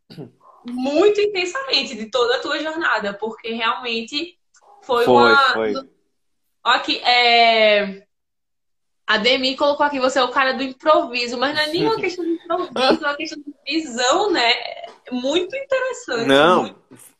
muito 0.66 1.22
intensamente 1.22 1.94
de 1.94 2.10
toda 2.10 2.36
a 2.36 2.40
tua 2.40 2.58
jornada, 2.58 3.14
porque 3.14 3.52
realmente 3.52 4.38
foi, 4.82 5.06
foi 5.06 5.14
uma. 5.14 5.52
Foi. 5.54 5.72
Aqui, 6.62 6.98
é... 6.98 8.06
A 9.08 9.16
Demi 9.16 9.56
colocou 9.56 9.86
aqui, 9.86 9.98
você 9.98 10.18
é 10.18 10.22
o 10.22 10.30
cara 10.30 10.52
do 10.52 10.62
improviso, 10.62 11.38
mas 11.38 11.54
não 11.54 11.62
é 11.62 11.66
nenhuma 11.68 11.96
questão 11.98 12.22
de 12.26 12.32
improviso, 12.32 12.76
é 12.76 13.08
uma 13.08 13.16
questão 13.16 13.38
de 13.38 13.54
visão, 13.66 14.30
né? 14.30 14.52
Muito 15.10 15.56
interessante. 15.56 16.26
Não, 16.28 16.62
muito... 16.64 16.78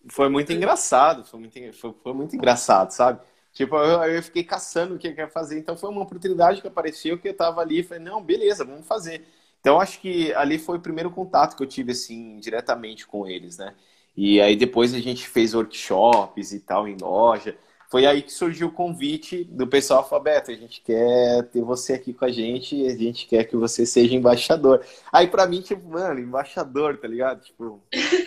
foi 0.08 0.28
muito 0.28 0.52
engraçado, 0.52 1.24
foi 1.24 1.40
muito, 1.40 1.58
foi, 1.72 1.94
foi 2.02 2.12
muito 2.12 2.36
engraçado, 2.36 2.90
sabe? 2.90 3.20
Tipo, 3.54 3.76
eu, 3.76 4.02
eu 4.04 4.22
fiquei 4.22 4.44
caçando 4.44 4.94
o 4.94 4.98
que 4.98 5.08
eu 5.08 5.14
ia 5.14 5.28
fazer. 5.28 5.58
Então 5.58 5.78
foi 5.78 5.88
uma 5.88 6.02
oportunidade 6.02 6.60
que 6.60 6.68
apareceu 6.68 7.18
que 7.18 7.26
eu 7.26 7.34
tava 7.34 7.62
ali 7.62 7.80
e 7.80 7.82
falei, 7.82 8.04
não, 8.04 8.22
beleza, 8.22 8.66
vamos 8.66 8.86
fazer. 8.86 9.26
Então 9.58 9.80
acho 9.80 9.98
que 9.98 10.30
ali 10.34 10.58
foi 10.58 10.76
o 10.76 10.82
primeiro 10.82 11.10
contato 11.10 11.56
que 11.56 11.62
eu 11.62 11.66
tive, 11.66 11.92
assim, 11.92 12.38
diretamente 12.38 13.06
com 13.06 13.26
eles, 13.26 13.56
né? 13.56 13.74
E 14.14 14.42
aí 14.42 14.56
depois 14.56 14.92
a 14.92 15.00
gente 15.00 15.26
fez 15.26 15.54
workshops 15.54 16.52
e 16.52 16.60
tal 16.60 16.86
em 16.86 16.98
loja. 17.00 17.56
Foi 17.90 18.04
aí 18.04 18.22
que 18.22 18.30
surgiu 18.32 18.68
o 18.68 18.72
convite 18.72 19.44
do 19.44 19.66
pessoal 19.66 20.00
alfabeto. 20.00 20.50
A 20.50 20.54
gente 20.54 20.82
quer 20.82 21.42
ter 21.50 21.62
você 21.62 21.94
aqui 21.94 22.12
com 22.12 22.24
a 22.26 22.30
gente 22.30 22.76
e 22.76 22.86
a 22.86 22.94
gente 22.96 23.26
quer 23.26 23.44
que 23.44 23.56
você 23.56 23.86
seja 23.86 24.14
embaixador. 24.14 24.84
Aí 25.10 25.26
pra 25.26 25.46
mim, 25.46 25.62
tipo, 25.62 25.88
mano, 25.88 26.20
embaixador, 26.20 26.98
tá 26.98 27.08
ligado? 27.08 27.42
Tipo, 27.42 27.82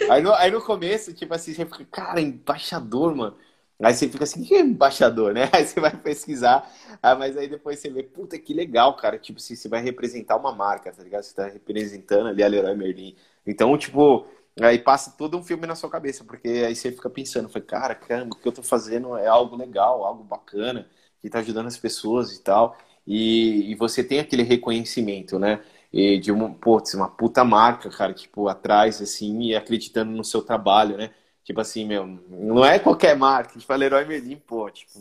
aí 0.09 0.21
no, 0.21 0.33
aí 0.33 0.49
no 0.49 0.61
começo, 0.61 1.13
tipo 1.13 1.33
assim, 1.33 1.53
você 1.53 1.65
fica, 1.65 1.85
cara, 1.85 2.19
embaixador, 2.19 3.15
mano. 3.15 3.37
Aí 3.83 3.93
você 3.93 4.07
fica 4.09 4.23
assim, 4.23 4.43
que 4.43 4.55
é 4.55 4.59
embaixador, 4.59 5.33
né? 5.33 5.49
Aí 5.53 5.65
você 5.65 5.79
vai 5.79 5.95
pesquisar, 5.97 6.69
ah, 7.01 7.15
mas 7.15 7.35
aí 7.35 7.47
depois 7.47 7.79
você 7.79 7.89
vê, 7.89 8.03
puta, 8.03 8.37
que 8.37 8.53
legal, 8.53 8.95
cara. 8.95 9.17
Tipo 9.17 9.39
assim, 9.39 9.55
você 9.55 9.67
vai 9.67 9.81
representar 9.81 10.37
uma 10.37 10.53
marca, 10.53 10.91
tá 10.91 11.01
ligado? 11.03 11.23
Você 11.23 11.33
tá 11.35 11.47
representando 11.47 12.27
ali 12.27 12.43
a 12.43 12.47
Leroy 12.47 12.75
Merlin. 12.75 13.15
Então, 13.45 13.75
tipo, 13.77 14.27
aí 14.59 14.79
passa 14.79 15.11
todo 15.17 15.37
um 15.37 15.43
filme 15.43 15.65
na 15.65 15.75
sua 15.75 15.89
cabeça, 15.89 16.23
porque 16.23 16.47
aí 16.47 16.75
você 16.75 16.91
fica 16.91 17.09
pensando, 17.09 17.49
foi, 17.49 17.61
cara, 17.61 17.95
caramba, 17.95 18.35
o 18.35 18.39
que 18.39 18.47
eu 18.47 18.51
tô 18.51 18.63
fazendo 18.63 19.15
é 19.17 19.27
algo 19.27 19.55
legal, 19.55 20.03
algo 20.03 20.23
bacana, 20.23 20.87
que 21.19 21.29
tá 21.29 21.39
ajudando 21.39 21.67
as 21.67 21.77
pessoas 21.77 22.33
e 22.33 22.41
tal. 22.43 22.77
E, 23.05 23.71
e 23.71 23.75
você 23.75 24.03
tem 24.03 24.19
aquele 24.19 24.43
reconhecimento, 24.43 25.39
né? 25.39 25.61
E 25.91 26.19
de 26.19 26.31
uma, 26.31 26.49
putz, 26.53 26.93
uma 26.93 27.09
puta 27.09 27.43
marca, 27.43 27.89
cara, 27.89 28.13
tipo, 28.13 28.47
atrás, 28.47 29.01
assim, 29.01 29.41
e 29.41 29.55
acreditando 29.55 30.11
no 30.11 30.23
seu 30.23 30.41
trabalho, 30.41 30.97
né? 30.97 31.11
Tipo 31.43 31.59
assim, 31.61 31.85
meu, 31.85 32.05
não 32.05 32.63
é 32.63 32.79
qualquer 32.79 33.15
marca. 33.15 33.57
Tipo, 33.57 33.73
a 33.73 33.75
Leroy 33.75 34.05
Merlin, 34.05 34.37
pô, 34.37 34.69
tipo, 34.69 34.99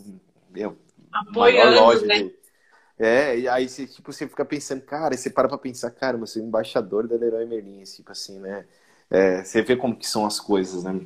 meu, 0.49 0.77
Apoiando, 1.11 1.75
loja 1.75 2.05
né? 2.05 2.31
É, 2.97 3.39
e 3.39 3.47
aí 3.47 3.67
você, 3.67 3.87
tipo, 3.87 4.13
você 4.13 4.27
fica 4.27 4.45
pensando, 4.45 4.81
cara, 4.83 5.15
você 5.17 5.29
para 5.29 5.47
pra 5.47 5.57
pensar, 5.57 5.89
cara, 5.91 6.17
você 6.17 6.39
é 6.39 6.43
embaixador 6.43 7.07
da 7.07 7.15
Leroy 7.15 7.45
Merlin, 7.45 7.83
tipo 7.83 8.11
assim, 8.11 8.39
né? 8.39 8.65
É, 9.11 9.43
você 9.43 9.61
vê 9.61 9.75
como 9.75 9.95
que 9.95 10.07
são 10.07 10.25
as 10.25 10.39
coisas, 10.39 10.83
né? 10.83 10.99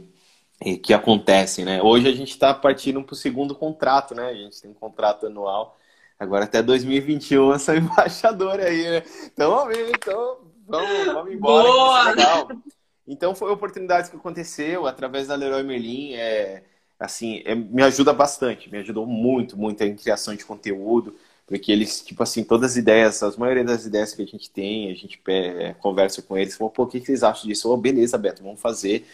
E 0.64 0.78
que 0.78 0.94
acontecem, 0.94 1.66
né? 1.66 1.82
Hoje 1.82 2.08
a 2.08 2.14
gente 2.14 2.30
está 2.30 2.54
partindo 2.54 3.04
para 3.04 3.14
o 3.14 3.18
segundo 3.18 3.56
contrato, 3.56 4.14
né? 4.16 4.30
A 4.30 4.34
gente 4.34 4.62
tem 4.62 4.72
um 4.72 4.76
contrato 4.76 5.26
anual. 5.26 5.78
Agora 6.18 6.46
até 6.46 6.62
2021 6.62 7.52
eu 7.52 7.60
sou 7.60 7.76
embaixador 7.76 8.60
aí, 8.60 8.84
né? 8.90 9.04
Então 9.26 9.70
então 9.72 10.38
vamos, 10.68 11.06
vamos 11.08 11.34
embora. 11.34 11.68
Boa! 11.68 12.04
legal. 12.12 12.48
Então 13.08 13.36
foi 13.36 13.52
oportunidades 13.52 14.10
que 14.10 14.16
aconteceu 14.16 14.88
através 14.88 15.28
da 15.28 15.36
Leroy 15.36 15.64
Merlin. 15.64 16.14
É, 16.14 16.64
assim, 17.00 17.42
é, 17.46 17.54
me 17.56 17.84
ajuda 17.84 18.14
bastante, 18.14 18.72
me 18.72 18.78
ajudou 18.80 19.06
muito, 19.06 19.58
muito 19.58 19.84
em 19.84 19.96
criação 19.96 20.36
de 20.36 20.46
conteúdo, 20.46 21.16
porque 21.48 21.72
eles, 21.72 22.02
tipo 22.04 22.24
assim, 22.24 22.44
todas 22.44 22.72
as 22.72 22.78
ideias, 22.78 23.22
a 23.24 23.32
maioria 23.38 23.64
das 23.64 23.86
ideias 23.86 24.14
que 24.14 24.22
a 24.22 24.26
gente 24.26 24.50
tem, 24.50 24.92
a 24.92 24.96
gente 24.96 25.22
é, 25.28 25.74
conversa 25.76 26.22
com 26.22 26.38
eles, 26.38 26.56
fala, 26.58 26.70
pô, 26.72 26.84
o 26.84 26.88
que, 26.88 27.00
que 27.00 27.06
vocês 27.06 27.24
acham 27.24 27.48
disso? 27.48 27.72
Oh, 27.72 27.78
beleza, 27.78 28.18
Beto, 28.18 28.44
vamos 28.44 28.60
fazer. 28.62 29.06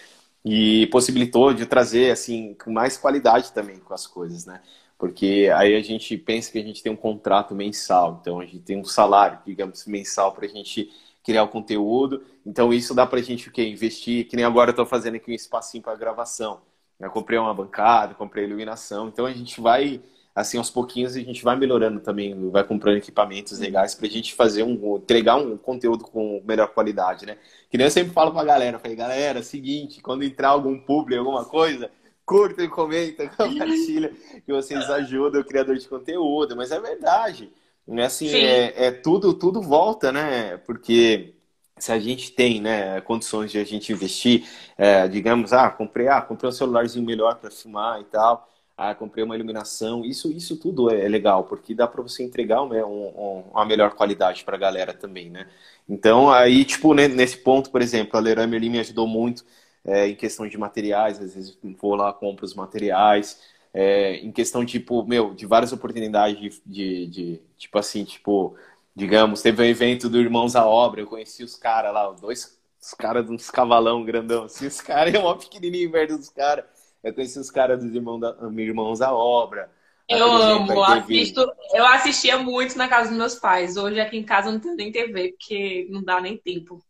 E 0.44 0.88
possibilitou 0.88 1.54
de 1.54 1.66
trazer, 1.66 2.12
assim, 2.12 2.56
com 2.56 2.72
mais 2.72 2.98
qualidade 2.98 3.52
também 3.54 3.80
com 3.80 3.94
as 3.94 4.08
coisas, 4.08 4.46
né? 4.46 4.62
Porque 4.98 5.52
aí 5.56 5.76
a 5.76 5.82
gente 5.82 6.18
pensa 6.18 6.52
que 6.52 6.60
a 6.60 6.64
gente 6.64 6.82
tem 6.82 6.92
um 6.92 6.96
contrato 6.96 7.56
mensal, 7.56 8.20
então 8.22 8.40
a 8.40 8.46
gente 8.46 8.60
tem 8.60 8.78
um 8.78 8.86
salário, 8.86 9.40
digamos, 9.46 9.86
mensal 9.86 10.32
para 10.34 10.46
a 10.46 10.50
gente 10.50 10.92
criar 11.24 11.44
o 11.44 11.48
conteúdo. 11.48 12.24
Então 12.46 12.74
isso 12.74 12.94
dá 12.94 13.06
pra 13.06 13.22
gente 13.22 13.50
o 13.50 13.52
quê? 13.52 13.68
Investir, 13.68 14.28
que 14.28 14.36
nem 14.36 14.46
agora 14.46 14.72
eu 14.72 14.76
tô 14.76 14.86
fazendo 14.86 15.16
aqui 15.16 15.32
um 15.32 15.36
espacinho 15.36 15.84
para 15.84 15.96
gravação. 15.96 16.62
Eu 17.00 17.10
comprei 17.12 17.40
uma 17.40 17.54
bancada, 17.54 18.14
comprei 18.14 18.46
iluminação. 18.46 19.08
Então 19.08 19.26
a 19.26 19.34
gente 19.34 19.60
vai, 19.60 20.02
assim, 20.34 20.58
aos 20.58 20.70
pouquinhos 20.70 21.16
a 21.16 21.20
gente 21.20 21.44
vai 21.44 21.56
melhorando 21.56 22.00
também, 22.00 22.50
vai 22.50 22.64
comprando 22.64 22.98
equipamentos 22.98 23.60
legais 23.60 23.94
pra 23.94 24.08
gente 24.08 24.34
fazer 24.34 24.64
um, 24.64 24.98
entregar 24.98 25.36
um 25.36 25.58
conteúdo 25.58 26.06
com 26.06 26.42
melhor 26.46 26.68
qualidade, 26.70 27.26
né? 27.26 27.38
Que 27.70 27.78
nem 27.78 27.86
eu 27.88 27.92
sempre 27.92 28.14
falo 28.14 28.32
pra 28.32 28.44
galera, 28.44 28.80
falei, 28.80 28.96
galera, 28.96 29.44
seguinte, 29.44 30.02
quando 30.02 30.24
entrar 30.24 30.50
algum 30.50 30.80
publi, 30.80 31.18
alguma 31.18 31.46
coisa, 31.46 31.92
curta 32.26 32.64
e 32.64 32.70
comenta, 32.70 33.28
compartilha, 33.36 34.14
que 34.46 34.52
vocês 34.52 34.90
ajudam 34.90 35.42
o 35.42 35.46
criador 35.46 35.78
de 35.78 35.88
conteúdo, 35.88 36.56
mas 36.56 36.72
é 36.72 36.80
verdade. 36.80 37.52
É 37.88 38.04
assim, 38.04 38.30
é, 38.30 38.86
é, 38.88 38.92
tudo, 38.92 39.34
tudo 39.34 39.62
volta, 39.62 40.12
né? 40.12 40.58
Porque 40.60 41.36
se 41.78 41.92
a 41.92 42.00
gente 42.00 42.32
tem 42.32 42.62
né, 42.62 43.02
condições 43.02 43.52
de 43.52 43.58
a 43.58 43.64
gente 43.64 43.92
investir, 43.92 44.48
é, 44.78 45.08
digamos, 45.08 45.52
ah, 45.52 45.70
comprei, 45.70 46.08
ah, 46.08 46.22
comprei 46.22 46.50
um 46.50 46.54
celularzinho 46.54 47.06
melhor 47.06 47.36
para 47.36 47.52
filmar 47.52 48.00
e 48.00 48.06
tal, 48.06 48.48
ah, 48.90 48.96
comprei 48.96 49.24
uma 49.24 49.36
iluminação, 49.36 50.04
isso, 50.04 50.32
isso 50.32 50.58
tudo 50.58 50.90
é 50.90 51.08
legal, 51.08 51.44
porque 51.44 51.76
dá 51.76 51.88
para 51.88 52.02
você 52.02 52.24
entregar 52.24 52.62
uma, 52.62 52.76
um, 52.86 53.44
uma 53.52 53.66
melhor 53.66 53.94
qualidade 53.94 54.44
para 54.44 54.56
a 54.56 54.60
galera 54.60 54.94
também, 54.94 55.30
né? 55.30 55.48
Então, 55.88 56.32
aí, 56.32 56.66
tipo, 56.66 56.94
nesse 56.94 57.38
ponto, 57.38 57.70
por 57.70 57.82
exemplo, 57.82 58.18
a 58.18 58.20
Leroy 58.20 58.48
Merlin 58.48 58.70
me 58.70 58.80
ajudou 58.80 59.08
muito 59.08 59.46
é, 59.86 60.08
em 60.08 60.16
questão 60.16 60.48
de 60.48 60.58
materiais, 60.58 61.20
às 61.22 61.36
vezes 61.36 61.58
vou 61.80 61.96
lá, 61.96 62.12
compro 62.14 62.46
os 62.46 62.54
materiais, 62.56 63.42
é, 63.74 64.16
em 64.18 64.32
questão, 64.32 64.66
tipo, 64.66 65.06
meu, 65.06 65.34
de 65.34 65.46
várias 65.46 65.72
oportunidades 65.74 66.40
de, 66.40 66.62
de, 66.66 67.08
de, 67.08 67.42
tipo 67.58 67.78
assim, 67.80 68.04
tipo, 68.04 68.56
digamos, 68.96 69.42
teve 69.42 69.62
um 69.62 69.66
evento 69.66 70.10
do 70.10 70.20
Irmãos 70.20 70.56
à 70.56 70.66
Obra, 70.66 71.02
eu 71.02 71.08
conheci 71.08 71.44
os 71.44 71.56
caras 71.56 71.94
lá, 71.94 72.10
dois 72.12 72.60
os 72.82 72.94
caras 72.96 73.26
de 73.26 73.32
uns 73.32 73.52
cavalão 73.52 74.04
grandão, 74.04 74.46
assim, 74.46 74.66
os 74.66 74.82
caras 74.82 75.14
é 75.14 75.20
mó 75.20 75.36
pequenininho 75.36 75.92
perto 75.92 76.18
dos 76.18 76.30
caras. 76.30 76.66
Eu 77.04 77.14
conheci 77.14 77.39
os 77.39 77.49
caras 77.49 77.84
dos 77.84 77.93
irmãos, 77.93 78.20
da, 78.20 78.36
irmãos 78.58 79.02
à 79.02 79.14
Obra. 79.14 79.72
Eu 80.08 80.30
amo, 80.32 80.84
assisto, 80.84 81.52
eu 81.74 81.86
assistia 81.86 82.38
muito 82.38 82.78
na 82.78 82.88
casa 82.88 83.10
dos 83.10 83.18
meus 83.18 83.36
pais. 83.36 83.78
Hoje 83.78 83.99
aqui 83.99 84.18
em 84.18 84.24
casa 84.24 84.52
não 84.52 84.60
tem 84.60 84.76
nem 84.76 84.91
TV, 84.91 85.30
porque 85.30 85.88
não 85.89 86.04
dá 86.04 86.20
nem 86.20 86.38
tempo. 86.38 86.84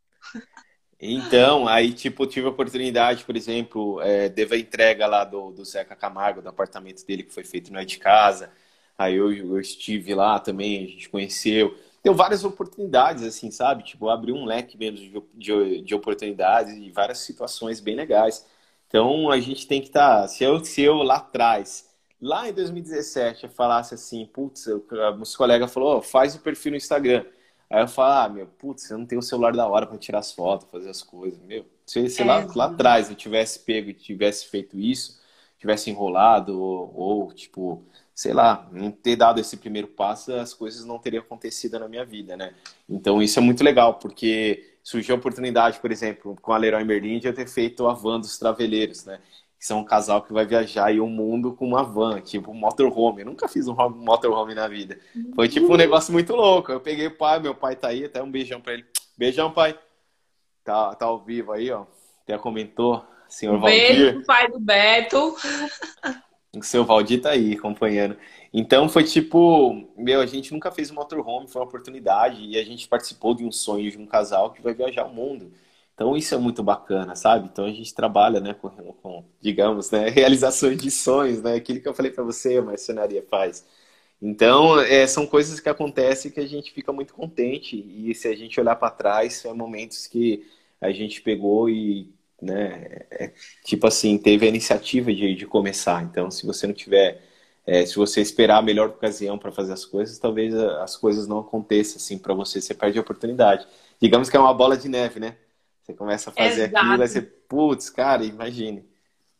Então, 0.99 1.67
aí, 1.67 1.93
tipo, 1.93 2.27
tive 2.27 2.47
a 2.47 2.51
oportunidade, 2.51 3.23
por 3.23 3.35
exemplo, 3.35 3.99
é, 4.01 4.29
teve 4.29 4.55
a 4.55 4.59
entrega 4.59 5.07
lá 5.07 5.23
do, 5.23 5.51
do 5.51 5.65
Zeca 5.65 5.95
Camargo, 5.95 6.41
do 6.41 6.49
apartamento 6.49 7.05
dele 7.05 7.23
que 7.23 7.33
foi 7.33 7.43
feito 7.43 7.71
no 7.71 7.79
é 7.79 7.85
de 7.85 7.97
casa. 7.97 8.51
Aí 8.97 9.15
eu, 9.15 9.33
eu 9.33 9.59
estive 9.59 10.13
lá 10.13 10.39
também, 10.39 10.83
a 10.83 10.87
gente 10.87 11.09
conheceu. 11.09 11.75
Deu 12.03 12.13
várias 12.13 12.43
oportunidades, 12.43 13.23
assim, 13.23 13.49
sabe? 13.49 13.83
Tipo, 13.83 14.09
abriu 14.09 14.35
um 14.35 14.45
leque 14.45 14.77
mesmo 14.77 14.97
de, 14.97 15.23
de, 15.33 15.81
de 15.81 15.95
oportunidades 15.95 16.75
e 16.75 16.89
várias 16.91 17.19
situações 17.19 17.79
bem 17.79 17.95
legais. 17.95 18.45
Então, 18.91 19.31
a 19.31 19.39
gente 19.39 19.65
tem 19.65 19.79
que 19.79 19.87
estar... 19.87 20.23
Tá, 20.23 20.27
se, 20.27 20.43
eu, 20.43 20.63
se 20.65 20.81
eu 20.81 20.95
lá 20.97 21.15
atrás, 21.15 21.89
lá 22.21 22.49
em 22.49 22.53
2017, 22.53 23.45
eu 23.45 23.49
falasse 23.49 23.93
assim, 23.93 24.25
putz, 24.25 24.67
os 24.67 25.33
colegas 25.33 25.73
falou, 25.73 25.99
oh, 25.99 26.01
faz 26.01 26.35
o 26.35 26.41
perfil 26.41 26.71
no 26.71 26.77
Instagram. 26.77 27.23
Aí 27.69 27.81
eu 27.81 27.87
falo, 27.87 28.13
ah, 28.13 28.27
meu, 28.27 28.47
putz, 28.47 28.91
eu 28.91 28.97
não 28.97 29.05
tenho 29.05 29.19
o 29.19 29.23
celular 29.23 29.53
da 29.53 29.65
hora 29.65 29.87
para 29.87 29.97
tirar 29.97 30.19
as 30.19 30.33
fotos, 30.33 30.67
fazer 30.69 30.89
as 30.89 31.01
coisas. 31.01 31.39
Meu, 31.39 31.65
se, 31.85 32.09
se 32.09 32.21
é, 32.21 32.25
lá, 32.25 32.45
lá 32.53 32.65
atrás 32.65 33.09
eu 33.09 33.15
tivesse 33.15 33.59
pego 33.59 33.91
e 33.91 33.93
tivesse 33.93 34.47
feito 34.47 34.77
isso, 34.77 35.21
tivesse 35.57 35.89
enrolado, 35.89 36.61
ou, 36.61 36.93
ou, 36.93 37.33
tipo, 37.33 37.85
sei 38.13 38.33
lá, 38.33 38.67
não 38.73 38.91
ter 38.91 39.15
dado 39.15 39.39
esse 39.39 39.55
primeiro 39.55 39.87
passo, 39.87 40.33
as 40.33 40.53
coisas 40.53 40.83
não 40.83 40.99
teriam 40.99 41.23
acontecido 41.23 41.79
na 41.79 41.87
minha 41.87 42.03
vida, 42.03 42.35
né? 42.35 42.53
Então 42.89 43.21
isso 43.21 43.39
é 43.39 43.41
muito 43.41 43.63
legal, 43.63 43.93
porque 43.95 44.70
surgiu 44.83 45.15
a 45.15 45.17
oportunidade, 45.17 45.79
por 45.79 45.91
exemplo, 45.91 46.35
com 46.41 46.53
a 46.53 46.57
Leroy 46.57 46.83
Merlin, 46.83 47.19
de 47.19 47.27
eu 47.27 47.33
ter 47.33 47.47
feito 47.47 47.87
a 47.87 47.93
van 47.93 48.19
dos 48.19 48.37
traveleiros, 48.37 49.05
né? 49.05 49.19
Que 49.59 49.65
são 49.65 49.79
um 49.79 49.85
casal 49.85 50.23
que 50.23 50.33
vai 50.33 50.45
viajar 50.45 50.85
aí 50.87 50.99
o 50.99 51.07
mundo 51.07 51.53
com 51.53 51.67
uma 51.67 51.83
van, 51.83 52.19
tipo 52.19 52.51
um 52.51 52.55
motorhome. 52.55 53.21
Eu 53.21 53.27
nunca 53.27 53.47
fiz 53.47 53.67
um 53.67 53.75
motorhome 53.89 54.55
na 54.55 54.67
vida. 54.67 54.99
Foi 55.35 55.47
tipo 55.47 55.71
um 55.71 55.77
negócio 55.77 56.11
muito 56.11 56.35
louco. 56.35 56.71
Eu 56.71 56.79
peguei 56.79 57.07
o 57.07 57.17
pai, 57.17 57.39
meu 57.39 57.53
pai 57.53 57.75
tá 57.75 57.89
aí, 57.89 58.05
até 58.05 58.23
um 58.23 58.31
beijão 58.31 58.59
pra 58.59 58.73
ele. 58.73 58.85
Beijão, 59.15 59.51
pai. 59.51 59.77
Tá, 60.63 60.95
tá 60.95 61.05
ao 61.05 61.23
vivo 61.23 61.51
aí, 61.51 61.69
ó. 61.69 61.85
Até 62.23 62.37
comentou, 62.37 63.05
senhor 63.29 63.59
Valdir. 63.59 64.13
Beijo, 64.13 64.25
pai 64.25 64.47
do 64.49 64.59
Beto. 64.59 65.35
O 66.55 66.63
seu 66.63 66.83
Valdir 66.83 67.21
tá 67.21 67.29
aí 67.31 67.53
acompanhando. 67.53 68.17
Então 68.53 68.89
foi 68.89 69.03
tipo, 69.03 69.73
meu, 69.97 70.19
a 70.19 70.25
gente 70.25 70.51
nunca 70.53 70.71
fez 70.71 70.91
um 70.91 70.95
motorhome, 70.95 71.47
foi 71.47 71.61
uma 71.61 71.67
oportunidade 71.67 72.43
e 72.43 72.57
a 72.57 72.63
gente 72.63 72.87
participou 72.87 73.33
de 73.33 73.45
um 73.45 73.51
sonho 73.51 73.89
de 73.89 73.97
um 73.97 74.05
casal 74.05 74.51
que 74.51 74.61
vai 74.61 74.73
viajar 74.73 75.05
o 75.05 75.13
mundo. 75.13 75.51
Então 75.93 76.17
isso 76.17 76.35
é 76.35 76.37
muito 76.37 76.61
bacana, 76.63 77.15
sabe? 77.15 77.47
Então 77.51 77.65
a 77.65 77.71
gente 77.71 77.93
trabalha, 77.93 78.39
né, 78.41 78.53
com, 78.53 78.69
com 78.69 79.23
digamos, 79.39 79.91
né, 79.91 80.09
realizações 80.11 80.77
de 80.81 80.91
sonhos, 80.91 81.41
né? 81.41 81.55
Aquilo 81.55 81.79
que 81.81 81.87
eu 81.87 81.93
falei 81.93 82.11
para 82.11 82.23
você, 82.23 82.57
a 82.57 82.61
marcenaria 82.61 83.23
faz. 83.29 83.65
Então, 84.21 84.79
é, 84.79 85.07
são 85.07 85.25
coisas 85.25 85.59
que 85.59 85.69
acontecem 85.69 86.31
que 86.31 86.39
a 86.39 86.47
gente 86.47 86.71
fica 86.71 86.93
muito 86.93 87.13
contente 87.13 87.75
e 87.75 88.13
se 88.13 88.27
a 88.27 88.35
gente 88.35 88.59
olhar 88.59 88.75
para 88.75 88.91
trás, 88.91 89.33
são 89.35 89.55
momentos 89.55 90.05
que 90.07 90.45
a 90.79 90.91
gente 90.91 91.21
pegou 91.21 91.69
e, 91.69 92.13
né, 92.41 93.05
é, 93.11 93.33
tipo 93.63 93.87
assim, 93.87 94.17
teve 94.17 94.45
a 94.45 94.49
iniciativa 94.49 95.13
de, 95.13 95.35
de 95.35 95.45
começar. 95.47 96.03
Então, 96.03 96.29
se 96.29 96.45
você 96.45 96.67
não 96.67 96.73
tiver 96.73 97.21
é, 97.65 97.85
se 97.85 97.95
você 97.95 98.21
esperar 98.21 98.57
a 98.57 98.61
melhor 98.61 98.89
ocasião 98.89 99.37
para 99.37 99.51
fazer 99.51 99.73
as 99.73 99.85
coisas, 99.85 100.17
talvez 100.17 100.53
as 100.53 100.97
coisas 100.97 101.27
não 101.27 101.39
aconteçam 101.39 101.97
assim 101.97 102.17
para 102.17 102.33
você, 102.33 102.59
você 102.59 102.73
perde 102.73 102.97
a 102.97 103.01
oportunidade. 103.01 103.67
Digamos 104.01 104.29
que 104.29 104.37
é 104.37 104.39
uma 104.39 104.53
bola 104.53 104.75
de 104.75 104.89
neve, 104.89 105.19
né? 105.19 105.37
Você 105.81 105.93
começa 105.93 106.29
a 106.29 106.33
fazer 106.33 106.69
Exato. 106.69 106.77
aquilo, 106.77 107.01
aí 107.01 107.07
você, 107.07 107.21
putz, 107.21 107.89
cara, 107.89 108.23
imagine. 108.23 108.89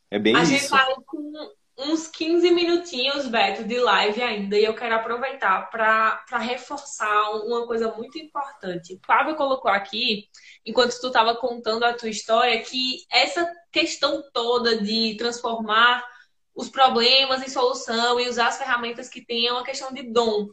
É 0.10 0.20
bem 0.20 0.36
a 0.36 0.44
isso. 0.44 0.54
A 0.54 0.58
gente 0.58 0.70
tá 0.70 1.02
com 1.06 1.52
uns 1.78 2.08
15 2.08 2.52
minutinhos, 2.52 3.28
Beto, 3.28 3.64
de 3.64 3.80
live 3.80 4.22
ainda, 4.22 4.58
e 4.58 4.64
eu 4.64 4.76
quero 4.76 4.96
aproveitar 4.96 5.70
para 5.72 6.38
reforçar 6.38 7.32
uma 7.46 7.66
coisa 7.66 7.92
muito 7.96 8.20
importante. 8.20 8.94
O 8.94 9.00
Fábio 9.06 9.36
colocou 9.36 9.72
aqui, 9.72 10.28
enquanto 10.66 11.00
tu 11.00 11.08
estava 11.08 11.36
contando 11.36 11.84
a 11.84 11.94
tua 11.94 12.10
história, 12.10 12.62
que 12.62 12.98
essa 13.12 13.50
questão 13.72 14.24
toda 14.32 14.78
de 14.78 15.16
transformar 15.18 16.04
os 16.56 16.70
problemas 16.70 17.42
em 17.42 17.50
solução 17.50 18.20
e 18.20 18.28
usar 18.28 18.48
as 18.48 18.58
ferramentas 18.58 19.10
que 19.10 19.24
tem 19.24 19.48
é 19.48 19.52
uma 19.52 19.64
questão 19.64 19.94
de 19.94 20.04
dom. 20.04 20.50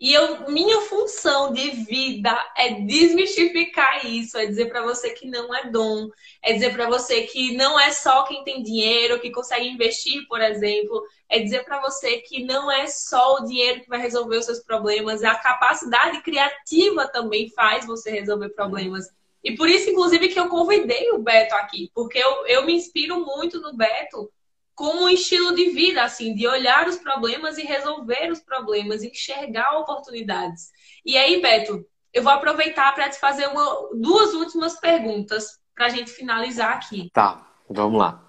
E 0.00 0.12
eu, 0.12 0.50
minha 0.50 0.80
função 0.82 1.52
de 1.52 1.70
vida 1.70 2.36
é 2.56 2.80
desmistificar 2.80 4.04
isso, 4.04 4.36
é 4.36 4.44
dizer 4.44 4.66
para 4.66 4.82
você 4.82 5.10
que 5.10 5.26
não 5.26 5.54
é 5.54 5.70
dom, 5.70 6.08
é 6.42 6.52
dizer 6.52 6.72
para 6.72 6.88
você 6.88 7.22
que 7.22 7.56
não 7.56 7.78
é 7.78 7.92
só 7.92 8.24
quem 8.24 8.42
tem 8.42 8.62
dinheiro 8.62 9.20
que 9.20 9.30
consegue 9.30 9.68
investir, 9.68 10.26
por 10.26 10.40
exemplo, 10.40 11.00
é 11.28 11.38
dizer 11.38 11.64
para 11.64 11.80
você 11.80 12.18
que 12.18 12.44
não 12.44 12.70
é 12.70 12.88
só 12.88 13.36
o 13.36 13.44
dinheiro 13.46 13.82
que 13.82 13.88
vai 13.88 14.00
resolver 14.00 14.36
os 14.36 14.44
seus 14.44 14.60
problemas, 14.60 15.22
a 15.22 15.36
capacidade 15.36 16.20
criativa 16.22 17.08
também 17.08 17.48
faz 17.50 17.86
você 17.86 18.10
resolver 18.10 18.50
problemas. 18.50 19.06
E 19.44 19.54
por 19.56 19.68
isso, 19.68 19.90
inclusive, 19.90 20.28
que 20.28 20.40
eu 20.40 20.48
convidei 20.48 21.12
o 21.12 21.18
Beto 21.18 21.54
aqui, 21.54 21.90
porque 21.94 22.18
eu, 22.18 22.46
eu 22.46 22.66
me 22.66 22.74
inspiro 22.74 23.24
muito 23.24 23.60
no 23.60 23.76
Beto 23.76 24.30
como 24.74 25.04
um 25.04 25.08
estilo 25.08 25.54
de 25.54 25.70
vida, 25.70 26.02
assim, 26.02 26.34
de 26.34 26.46
olhar 26.46 26.88
os 26.88 26.96
problemas 26.96 27.58
e 27.58 27.62
resolver 27.62 28.30
os 28.30 28.40
problemas, 28.40 29.02
enxergar 29.02 29.78
oportunidades. 29.78 30.70
E 31.04 31.16
aí, 31.16 31.40
Beto, 31.40 31.86
eu 32.12 32.22
vou 32.22 32.32
aproveitar 32.32 32.92
para 32.94 33.08
te 33.08 33.18
fazer 33.18 33.46
uma, 33.48 33.90
duas 33.94 34.34
últimas 34.34 34.78
perguntas 34.78 35.60
para 35.74 35.86
a 35.86 35.88
gente 35.88 36.10
finalizar 36.10 36.72
aqui. 36.72 37.10
Tá, 37.12 37.46
vamos 37.68 37.98
lá. 37.98 38.20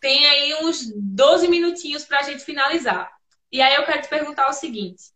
Tem 0.00 0.26
aí 0.26 0.54
uns 0.62 0.92
12 0.94 1.48
minutinhos 1.48 2.04
para 2.04 2.20
a 2.20 2.22
gente 2.22 2.44
finalizar. 2.44 3.10
E 3.50 3.62
aí 3.62 3.74
eu 3.74 3.84
quero 3.84 4.02
te 4.02 4.08
perguntar 4.08 4.48
o 4.48 4.52
seguinte: 4.52 5.12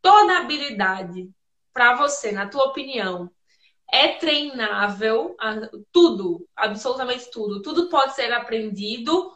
toda 0.00 0.38
habilidade 0.38 1.30
para 1.72 1.94
você, 1.94 2.32
na 2.32 2.48
tua 2.48 2.64
opinião, 2.64 3.30
é 3.90 4.08
treinável? 4.16 5.36
Tudo, 5.92 6.48
absolutamente 6.56 7.30
tudo. 7.30 7.62
Tudo 7.62 7.88
pode 7.88 8.14
ser 8.14 8.32
aprendido 8.32 9.32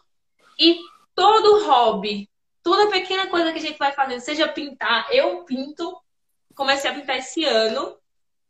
e 0.59 0.79
todo 1.15 1.67
hobby, 1.67 2.29
toda 2.63 2.91
pequena 2.91 3.29
coisa 3.29 3.53
que 3.53 3.59
a 3.59 3.63
gente 3.63 3.79
vai 3.79 3.93
fazendo, 3.93 4.21
seja 4.21 4.49
pintar, 4.49 5.07
eu 5.11 5.45
pinto, 5.45 5.97
comecei 6.55 6.91
a 6.91 6.95
pintar 6.95 7.19
esse 7.19 7.45
ano, 7.45 7.97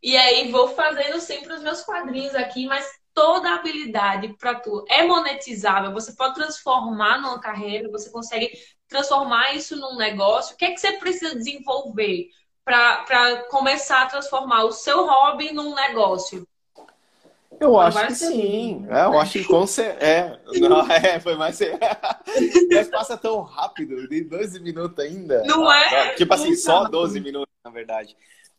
e 0.03 0.17
aí 0.17 0.51
vou 0.51 0.69
fazendo 0.69 1.21
sempre 1.21 1.53
os 1.53 1.63
meus 1.63 1.83
quadrinhos 1.83 2.35
aqui, 2.35 2.67
mas 2.67 2.87
toda 3.13 3.55
habilidade 3.55 4.35
para 4.39 4.55
tu 4.55 4.85
é 4.89 5.03
monetizável, 5.03 5.93
você 5.93 6.15
pode 6.15 6.35
transformar 6.35 7.19
numa 7.19 7.41
carreira, 7.41 7.91
você 7.91 8.11
consegue 8.11 8.51
transformar 8.89 9.55
isso 9.55 9.75
num 9.77 9.97
negócio. 9.97 10.55
O 10.55 10.57
que 10.59 10.67
é 10.67 10.71
que 10.71 10.79
você 10.79 10.93
precisa 10.93 11.35
desenvolver 11.35 12.29
para 12.65 13.45
começar 13.49 14.03
a 14.03 14.07
transformar 14.07 14.65
o 14.65 14.73
seu 14.73 15.07
hobby 15.07 15.53
num 15.53 15.75
negócio? 15.75 16.47
Eu 17.61 17.79
acho 17.79 18.07
que 18.07 18.15
sim. 18.15 18.87
É, 18.89 19.05
eu 19.05 19.19
acho 19.19 19.33
que 19.33 19.45
com 19.45 19.65
é, 20.01 20.39
não, 20.61 20.81
é, 20.91 21.21
foi 21.21 21.37
mais. 21.37 21.59
Mas 22.73 22.89
passa 22.89 23.17
tão 23.17 23.43
rápido, 23.43 24.09
de 24.09 24.23
12 24.23 24.61
minutos 24.61 24.99
ainda. 24.99 25.43
Não 25.45 25.71
é? 25.73 26.15
Tipo 26.15 26.35
assim, 26.35 26.55
só 26.55 26.85
12 26.85 27.21
minutos, 27.21 27.53
na 27.65 27.71
verdade. 27.71 28.17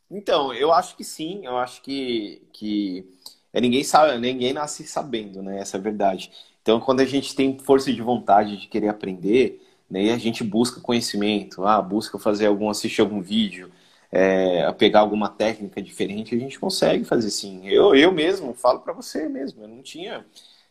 Então, 0.09 0.53
eu 0.53 0.71
acho 0.71 0.95
que 0.95 1.03
sim, 1.03 1.45
eu 1.45 1.57
acho 1.57 1.81
que, 1.81 2.41
que 2.53 3.05
é, 3.53 3.59
ninguém 3.59 3.83
sabe, 3.83 4.17
ninguém 4.17 4.53
nasce 4.53 4.87
sabendo, 4.87 5.41
né? 5.41 5.59
Essa 5.59 5.77
é 5.77 5.79
a 5.79 5.83
verdade. 5.83 6.31
Então, 6.61 6.79
quando 6.79 7.01
a 7.01 7.05
gente 7.05 7.35
tem 7.35 7.57
força 7.59 7.93
de 7.93 8.01
vontade 8.01 8.57
de 8.57 8.67
querer 8.67 8.89
aprender, 8.89 9.61
né, 9.89 10.11
a 10.11 10.17
gente 10.17 10.43
busca 10.43 10.81
conhecimento, 10.81 11.65
ah, 11.65 11.81
busca 11.81 12.19
fazer 12.19 12.47
algum, 12.47 12.69
assistir 12.69 13.01
algum 13.01 13.21
vídeo, 13.21 13.71
é, 14.11 14.63
a 14.63 14.73
pegar 14.73 15.01
alguma 15.01 15.29
técnica 15.29 15.81
diferente, 15.81 16.35
a 16.35 16.39
gente 16.39 16.59
consegue 16.59 17.03
fazer 17.03 17.29
sim. 17.29 17.67
Eu, 17.67 17.95
eu 17.95 18.11
mesmo, 18.11 18.53
falo 18.53 18.79
para 18.79 18.93
você 18.93 19.27
mesmo, 19.27 19.63
eu 19.63 19.67
não 19.67 19.81
tinha. 19.81 20.25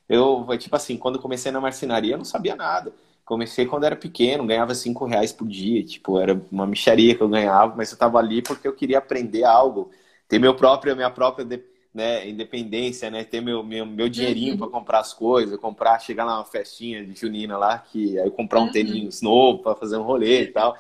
Eu, 0.09 0.47
tipo 0.59 0.75
assim, 0.77 0.97
quando 0.97 1.19
comecei 1.19 1.53
na 1.53 1.61
marcenaria, 1.61 2.15
eu 2.15 2.19
não 2.19 2.25
sabia 2.25 2.57
nada. 2.57 2.93
Comecei 3.25 3.67
quando 3.67 3.85
era 3.85 3.97
pequeno, 3.97 4.47
ganhava 4.47 4.75
cinco 4.75 5.05
reais 5.05 5.33
por 5.33 5.49
dia, 5.49 5.85
tipo, 5.85 6.19
era 6.19 6.41
uma 6.51 6.67
micharia 6.67 7.15
que 7.15 7.23
eu 7.23 7.29
ganhava, 7.29 7.75
mas 7.77 7.91
eu 7.91 7.99
tava 7.99 8.19
ali 8.19 8.41
porque 8.41 8.69
eu 8.69 8.73
queria 8.73 8.99
aprender 8.99 9.43
algo, 9.43 9.91
ter 10.29 10.39
meu 10.39 10.55
próprio, 10.55 10.95
minha 10.95 11.11
própria 11.11 11.45
né, 11.93 12.29
independência, 12.29 13.11
né, 13.11 13.25
ter 13.25 13.41
meu, 13.41 13.65
meu, 13.65 13.85
meu 13.85 14.09
dinheirinho 14.09 14.53
uhum. 14.53 14.59
para 14.59 14.69
comprar 14.69 15.01
as 15.01 15.13
coisas, 15.13 15.59
comprar, 15.59 15.99
chegar 15.99 16.25
lá 16.25 16.37
uma 16.37 16.45
festinha 16.45 17.05
de 17.05 17.19
junina 17.19 17.59
lá, 17.59 17.79
que 17.79 18.19
aí 18.19 18.31
comprar 18.31 18.61
um 18.61 18.67
uhum. 18.67 18.71
tênis 18.73 19.21
novo 19.21 19.63
para 19.63 19.75
fazer 19.75 19.97
um 19.97 20.03
rolê 20.03 20.43
e 20.43 20.47
tal. 20.49 20.77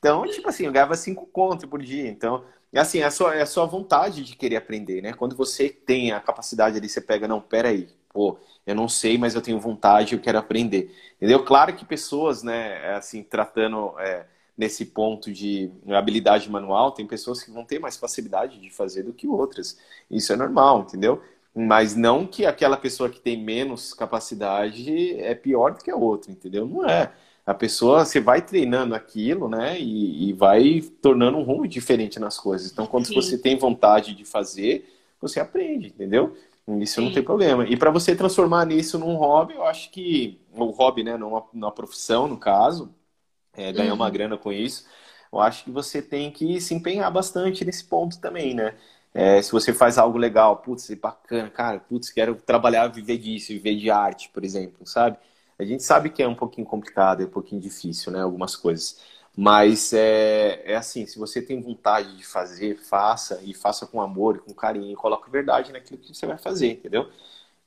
Então, 0.00 0.26
tipo 0.26 0.48
assim, 0.48 0.64
eu 0.64 0.72
ganhava 0.72 0.96
cinco 0.96 1.26
contos 1.26 1.66
por 1.66 1.82
dia. 1.82 2.08
Então, 2.08 2.44
assim, 2.74 3.00
é 3.00 3.04
a 3.04 3.10
sua, 3.10 3.34
é 3.36 3.42
a 3.42 3.46
sua 3.46 3.66
vontade 3.66 4.24
de 4.24 4.34
querer 4.34 4.56
aprender, 4.56 5.02
né? 5.02 5.12
Quando 5.12 5.36
você 5.36 5.68
tem 5.68 6.10
a 6.12 6.20
capacidade 6.20 6.76
ali, 6.78 6.88
você 6.88 7.00
pega, 7.02 7.28
não, 7.28 7.40
peraí, 7.40 7.88
pô, 8.12 8.38
eu 8.66 8.74
não 8.74 8.88
sei, 8.88 9.18
mas 9.18 9.34
eu 9.34 9.42
tenho 9.42 9.60
vontade, 9.60 10.14
eu 10.14 10.20
quero 10.20 10.38
aprender. 10.38 10.94
Entendeu? 11.16 11.44
Claro 11.44 11.76
que 11.76 11.84
pessoas, 11.84 12.42
né, 12.42 12.94
assim, 12.94 13.22
tratando 13.22 13.94
é, 14.00 14.26
nesse 14.56 14.86
ponto 14.86 15.30
de 15.32 15.70
habilidade 15.90 16.50
manual, 16.50 16.92
tem 16.92 17.06
pessoas 17.06 17.42
que 17.42 17.50
vão 17.50 17.64
ter 17.64 17.78
mais 17.78 17.96
facilidade 17.96 18.58
de 18.58 18.70
fazer 18.70 19.02
do 19.02 19.12
que 19.12 19.28
outras. 19.28 19.78
Isso 20.10 20.32
é 20.32 20.36
normal, 20.36 20.80
entendeu? 20.82 21.22
Mas 21.54 21.94
não 21.96 22.26
que 22.26 22.46
aquela 22.46 22.76
pessoa 22.76 23.10
que 23.10 23.20
tem 23.20 23.42
menos 23.42 23.92
capacidade 23.92 25.18
é 25.20 25.34
pior 25.34 25.74
do 25.74 25.84
que 25.84 25.90
a 25.90 25.96
outra, 25.96 26.30
entendeu? 26.30 26.66
Não 26.66 26.88
é. 26.88 27.12
A 27.50 27.54
pessoa, 27.54 28.04
você 28.04 28.20
vai 28.20 28.40
treinando 28.40 28.94
aquilo, 28.94 29.48
né? 29.48 29.76
E, 29.80 30.28
e 30.28 30.32
vai 30.32 30.80
tornando 31.02 31.36
um 31.36 31.42
rumo 31.42 31.66
diferente 31.66 32.20
nas 32.20 32.38
coisas. 32.38 32.70
Então, 32.70 32.86
quando 32.86 33.06
Sim. 33.06 33.14
você 33.14 33.36
tem 33.36 33.58
vontade 33.58 34.14
de 34.14 34.24
fazer, 34.24 34.88
você 35.20 35.40
aprende, 35.40 35.88
entendeu? 35.88 36.36
Isso 36.80 37.00
Sim. 37.00 37.06
não 37.06 37.12
tem 37.12 37.24
problema. 37.24 37.66
E 37.66 37.76
para 37.76 37.90
você 37.90 38.14
transformar 38.14 38.64
nisso 38.66 39.00
num 39.00 39.16
hobby, 39.16 39.54
eu 39.54 39.64
acho 39.64 39.90
que. 39.90 40.40
O 40.52 40.66
hobby, 40.66 41.02
né? 41.02 41.16
Numa, 41.16 41.44
numa 41.52 41.72
profissão, 41.72 42.28
no 42.28 42.38
caso, 42.38 42.94
é, 43.52 43.72
ganhar 43.72 43.90
uhum. 43.90 43.96
uma 43.96 44.10
grana 44.10 44.38
com 44.38 44.52
isso, 44.52 44.86
eu 45.32 45.40
acho 45.40 45.64
que 45.64 45.72
você 45.72 46.00
tem 46.00 46.30
que 46.30 46.60
se 46.60 46.72
empenhar 46.72 47.10
bastante 47.10 47.64
nesse 47.64 47.84
ponto 47.84 48.20
também, 48.20 48.54
né? 48.54 48.76
É, 49.12 49.42
se 49.42 49.50
você 49.50 49.72
faz 49.72 49.98
algo 49.98 50.16
legal, 50.16 50.58
putz, 50.58 50.88
bacana, 50.94 51.50
cara, 51.50 51.80
putz, 51.80 52.10
quero 52.10 52.36
trabalhar, 52.36 52.86
viver 52.86 53.18
disso, 53.18 53.48
viver 53.48 53.74
de 53.74 53.90
arte, 53.90 54.28
por 54.28 54.44
exemplo, 54.44 54.86
sabe? 54.86 55.18
A 55.60 55.64
gente 55.64 55.82
sabe 55.82 56.10
que 56.10 56.22
é 56.22 56.28
um 56.28 56.34
pouquinho 56.34 56.66
complicado, 56.66 57.22
é 57.22 57.26
um 57.26 57.30
pouquinho 57.30 57.60
difícil, 57.60 58.12
né? 58.12 58.20
Algumas 58.22 58.56
coisas. 58.56 59.00
Mas 59.36 59.92
é, 59.92 60.62
é 60.64 60.76
assim, 60.76 61.06
se 61.06 61.18
você 61.18 61.40
tem 61.40 61.60
vontade 61.60 62.16
de 62.16 62.24
fazer, 62.26 62.76
faça 62.78 63.40
e 63.44 63.54
faça 63.54 63.86
com 63.86 64.00
amor 64.00 64.40
com 64.40 64.52
carinho, 64.54 64.96
coloque 64.96 65.30
verdade 65.30 65.72
naquilo 65.72 65.98
que 66.00 66.14
você 66.14 66.26
vai 66.26 66.38
fazer, 66.38 66.72
entendeu? 66.72 67.08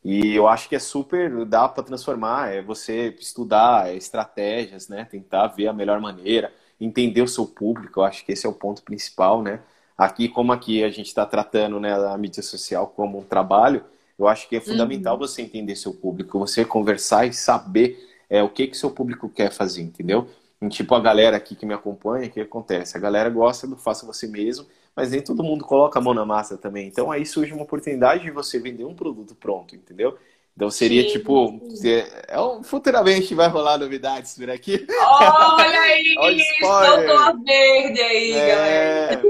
E 0.03 0.35
eu 0.35 0.47
acho 0.47 0.67
que 0.69 0.75
é 0.75 0.79
super, 0.79 1.45
dá 1.45 1.67
para 1.69 1.83
transformar, 1.83 2.53
é 2.53 2.61
você 2.61 3.15
estudar 3.19 3.89
é 3.89 3.95
estratégias, 3.95 4.87
né? 4.89 5.05
Tentar 5.05 5.47
ver 5.47 5.67
a 5.67 5.73
melhor 5.73 5.99
maneira, 6.01 6.53
entender 6.79 7.21
o 7.21 7.27
seu 7.27 7.45
público, 7.47 7.99
eu 8.01 8.03
acho 8.03 8.25
que 8.25 8.33
esse 8.33 8.45
é 8.45 8.49
o 8.49 8.53
ponto 8.53 8.83
principal, 8.83 9.41
né? 9.41 9.61
aqui 9.97 10.27
como 10.27 10.51
aqui 10.51 10.83
a 10.83 10.89
gente 10.89 11.07
está 11.07 11.25
tratando 11.25 11.79
né, 11.79 11.93
a 11.93 12.17
mídia 12.17 12.43
social 12.43 12.87
como 12.87 13.19
um 13.19 13.23
trabalho, 13.23 13.83
eu 14.23 14.27
acho 14.27 14.47
que 14.47 14.55
é 14.55 14.59
fundamental 14.59 15.13
uhum. 15.13 15.19
você 15.19 15.41
entender 15.41 15.75
seu 15.75 15.93
público, 15.93 16.39
você 16.39 16.63
conversar 16.63 17.25
e 17.25 17.33
saber 17.33 17.97
é, 18.29 18.41
o 18.41 18.49
que 18.49 18.67
que 18.67 18.77
seu 18.77 18.89
público 18.89 19.29
quer 19.29 19.51
fazer, 19.51 19.81
entendeu? 19.81 20.27
E, 20.61 20.69
tipo, 20.69 20.95
a 20.95 20.99
galera 20.99 21.37
aqui 21.37 21.55
que 21.55 21.65
me 21.65 21.73
acompanha, 21.73 22.27
o 22.27 22.31
que 22.31 22.39
acontece? 22.39 22.97
A 22.97 22.99
galera 22.99 23.29
gosta 23.29 23.67
do 23.67 23.75
faça 23.75 24.05
você 24.05 24.27
mesmo, 24.27 24.65
mas 24.95 25.11
nem 25.11 25.21
todo 25.21 25.43
mundo 25.43 25.65
coloca 25.65 25.99
a 25.99 26.01
mão 26.01 26.13
na 26.13 26.25
massa 26.25 26.57
também. 26.57 26.87
Então 26.87 27.11
aí 27.11 27.25
surge 27.25 27.53
uma 27.53 27.63
oportunidade 27.63 28.23
de 28.23 28.31
você 28.31 28.59
vender 28.59 28.85
um 28.85 28.95
produto 28.95 29.35
pronto, 29.35 29.75
entendeu? 29.75 30.17
Então 30.55 30.69
seria 30.69 31.01
sim, 31.03 31.09
tipo, 31.09 31.59
sim. 31.73 31.89
É, 32.27 32.39
um, 32.39 32.63
futuramente 32.63 33.33
vai 33.33 33.47
rolar 33.49 33.77
novidades 33.77 34.35
por 34.35 34.49
aqui. 34.49 34.85
Olha 34.89 35.81
aí, 35.81 36.15
soltou 36.61 37.43
verde 37.43 38.01
aí, 38.01 38.31
é, 38.31 38.47
galera. 38.47 39.23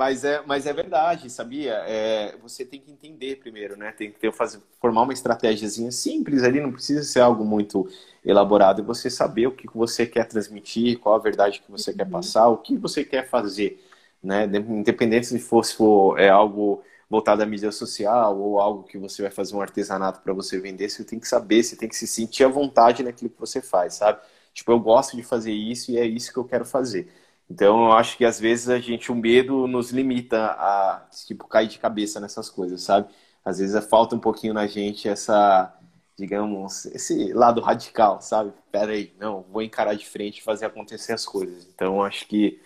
Mas 0.00 0.24
é, 0.24 0.42
mas 0.46 0.64
é 0.64 0.72
verdade, 0.72 1.28
sabia? 1.28 1.74
É, 1.86 2.34
você 2.42 2.64
tem 2.64 2.80
que 2.80 2.90
entender 2.90 3.36
primeiro, 3.36 3.76
né? 3.76 3.92
Tem 3.92 4.10
que 4.10 4.18
ter, 4.18 4.32
fazer, 4.32 4.58
formar 4.80 5.02
uma 5.02 5.12
estratégiazinha 5.12 5.92
simples 5.92 6.42
ali, 6.42 6.58
não 6.58 6.72
precisa 6.72 7.02
ser 7.02 7.20
algo 7.20 7.44
muito 7.44 7.86
elaborado. 8.24 8.80
E 8.80 8.82
você 8.82 9.10
saber 9.10 9.46
o 9.48 9.52
que 9.52 9.66
você 9.76 10.06
quer 10.06 10.26
transmitir, 10.26 10.98
qual 10.98 11.16
a 11.16 11.18
verdade 11.18 11.60
que 11.60 11.70
você 11.70 11.90
uhum. 11.90 11.98
quer 11.98 12.08
passar, 12.08 12.48
o 12.48 12.56
que 12.56 12.78
você 12.78 13.04
quer 13.04 13.28
fazer, 13.28 13.78
né? 14.22 14.44
Independente 14.46 15.26
se 15.26 15.38
for, 15.38 15.62
se 15.66 15.74
for 15.74 16.18
é 16.18 16.30
algo 16.30 16.82
voltado 17.10 17.42
à 17.42 17.46
mídia 17.46 17.70
social 17.70 18.38
ou 18.40 18.58
algo 18.58 18.84
que 18.84 18.96
você 18.96 19.20
vai 19.20 19.30
fazer 19.30 19.54
um 19.54 19.60
artesanato 19.60 20.22
para 20.22 20.32
você 20.32 20.58
vender, 20.58 20.88
você 20.88 21.04
tem 21.04 21.20
que 21.20 21.28
saber, 21.28 21.62
você 21.62 21.76
tem 21.76 21.90
que 21.90 21.96
se 21.96 22.06
sentir 22.06 22.44
à 22.44 22.48
vontade 22.48 23.02
naquilo 23.02 23.28
que 23.28 23.38
você 23.38 23.60
faz, 23.60 23.96
sabe? 23.96 24.18
Tipo, 24.54 24.72
eu 24.72 24.80
gosto 24.80 25.14
de 25.14 25.22
fazer 25.22 25.52
isso 25.52 25.90
e 25.90 25.98
é 25.98 26.06
isso 26.06 26.32
que 26.32 26.38
eu 26.38 26.44
quero 26.44 26.64
fazer. 26.64 27.12
Então, 27.50 27.86
eu 27.86 27.92
acho 27.92 28.16
que 28.16 28.24
às 28.24 28.38
vezes 28.38 28.68
a 28.68 28.78
gente, 28.78 29.10
o 29.10 29.14
medo 29.14 29.66
nos 29.66 29.90
limita 29.90 30.38
a, 30.52 31.08
tipo, 31.26 31.48
cair 31.48 31.66
de 31.66 31.80
cabeça 31.80 32.20
nessas 32.20 32.48
coisas, 32.48 32.82
sabe? 32.82 33.12
Às 33.44 33.58
vezes 33.58 33.84
falta 33.86 34.14
um 34.14 34.20
pouquinho 34.20 34.54
na 34.54 34.66
gente 34.68 35.08
essa, 35.08 35.74
digamos, 36.16 36.86
esse 36.86 37.32
lado 37.32 37.60
radical, 37.60 38.20
sabe? 38.22 38.52
Pera 38.70 38.92
aí, 38.92 39.12
não, 39.18 39.42
vou 39.50 39.62
encarar 39.62 39.94
de 39.94 40.06
frente 40.06 40.38
e 40.38 40.42
fazer 40.42 40.66
acontecer 40.66 41.12
as 41.12 41.26
coisas. 41.26 41.66
Então, 41.74 42.02
acho 42.04 42.26
que, 42.28 42.60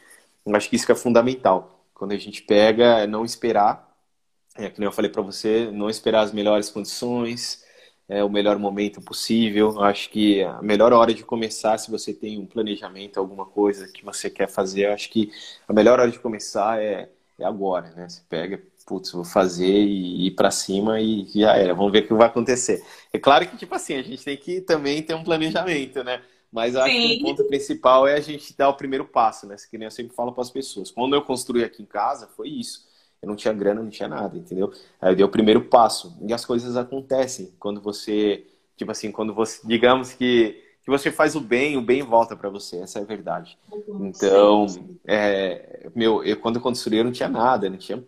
acho 0.55 0.69
que 0.69 0.77
isso 0.77 0.87
que 0.87 0.93
é 0.93 0.95
fundamental. 0.95 1.81
Quando 1.95 2.13
a 2.13 2.19
gente 2.19 2.43
pega, 2.43 2.99
é 3.01 3.07
não 3.07 3.25
esperar, 3.25 3.89
é, 4.57 4.69
que 4.71 4.83
eu 4.85 4.93
falei 4.93 5.11
para 5.11 5.23
você, 5.23 5.71
não 5.73 5.89
esperar 5.89 6.23
as 6.23 6.33
melhores 6.33 6.69
condições, 6.71 7.65
é, 8.09 8.23
o 8.23 8.29
melhor 8.29 8.59
momento 8.59 9.01
possível. 9.01 9.83
Acho 9.83 10.11
que 10.11 10.43
a 10.43 10.61
melhor 10.63 10.93
hora 10.93 11.15
de 11.15 11.25
começar, 11.25 11.79
se 11.79 11.91
você 11.91 12.13
tem 12.13 12.39
um 12.39 12.47
planejamento, 12.47 13.19
alguma 13.19 13.47
coisa 13.47 13.89
que 13.89 14.05
você 14.05 14.31
quer 14.31 14.49
fazer, 14.49 14.87
acho 14.87 15.11
que 15.11 15.31
a 15.67 15.73
melhor 15.73 15.99
hora 16.01 16.11
de 16.11 16.19
começar 16.19 16.83
é, 16.83 17.11
é 17.39 17.45
agora, 17.45 17.91
né? 17.91 18.09
Você 18.09 18.23
pega, 18.29 18.63
putz, 18.87 19.13
vou 19.13 19.25
fazer 19.25 19.67
e 19.67 20.27
ir 20.27 20.31
para 20.33 20.51
cima 20.51 21.01
e 21.01 21.27
já 21.35 21.57
era. 21.57 21.75
Vamos 21.75 21.93
ver 21.93 22.05
o 22.05 22.07
que 22.07 22.15
vai 22.15 22.27
acontecer. 22.27 22.85
É 23.13 23.19
claro 23.19 23.47
que, 23.49 23.57
tipo 23.57 23.75
assim, 23.75 23.95
a 23.95 24.03
gente 24.03 24.25
tem 24.25 24.37
que 24.37 24.61
também 24.61 25.03
ter 25.03 25.15
um 25.15 25.25
planejamento, 25.25 26.05
né? 26.05 26.23
Mas 26.53 26.77
acho 26.77 26.95
Sim. 26.95 27.09
que 27.09 27.23
o 27.23 27.27
ponto 27.27 27.45
principal 27.49 28.07
é 28.07 28.15
a 28.15 28.21
gente 28.21 28.57
dar 28.57 28.69
o 28.69 28.77
primeiro 28.77 29.05
passo, 29.05 29.47
né? 29.47 29.57
Que 29.69 29.77
nem 29.77 29.87
eu 29.87 29.91
sempre 29.91 30.15
falo 30.15 30.33
para 30.33 30.43
as 30.43 30.51
pessoas. 30.51 30.91
Quando 30.91 31.15
eu 31.17 31.23
construí 31.23 31.65
aqui 31.65 31.83
em 31.83 31.87
casa, 31.87 32.29
foi 32.29 32.49
isso 32.49 32.94
eu 33.25 33.29
não 33.29 33.35
tinha 33.35 33.53
grana, 33.53 33.83
não 33.83 33.91
tinha 33.91 34.09
nada, 34.09 34.37
entendeu? 34.37 34.71
Aí 35.01 35.13
eu 35.13 35.17
dei 35.17 35.25
o 35.25 35.29
primeiro 35.29 35.63
passo. 35.65 36.17
E 36.27 36.33
as 36.33 36.45
coisas 36.45 36.77
acontecem 36.77 37.53
quando 37.59 37.81
você, 37.81 38.47
tipo 38.77 38.91
assim, 38.93 39.11
quando 39.11 39.35
você, 39.35 39.61
digamos 39.67 40.13
que, 40.13 40.63
que 40.83 40.91
você 40.91 41.11
faz 41.11 41.35
o 41.35 41.41
bem, 41.41 41.77
o 41.77 41.83
bem 41.83 42.03
volta 42.03 42.37
para 42.37 42.51
você, 42.51 42.77
essa 42.77 42.99
é 42.99 43.03
a 43.03 43.07
verdade. 43.07 43.59
Então, 43.89 44.67
é, 45.07 45.89
meu, 45.95 46.23
eu 46.23 46.37
quando 46.37 46.57
eu 46.57 46.63
construí 46.63 46.99
eu 46.99 47.05
não 47.05 47.13
tinha 47.13 47.29
nada, 47.29 47.71
não 47.71 47.79
tinha. 47.79 48.05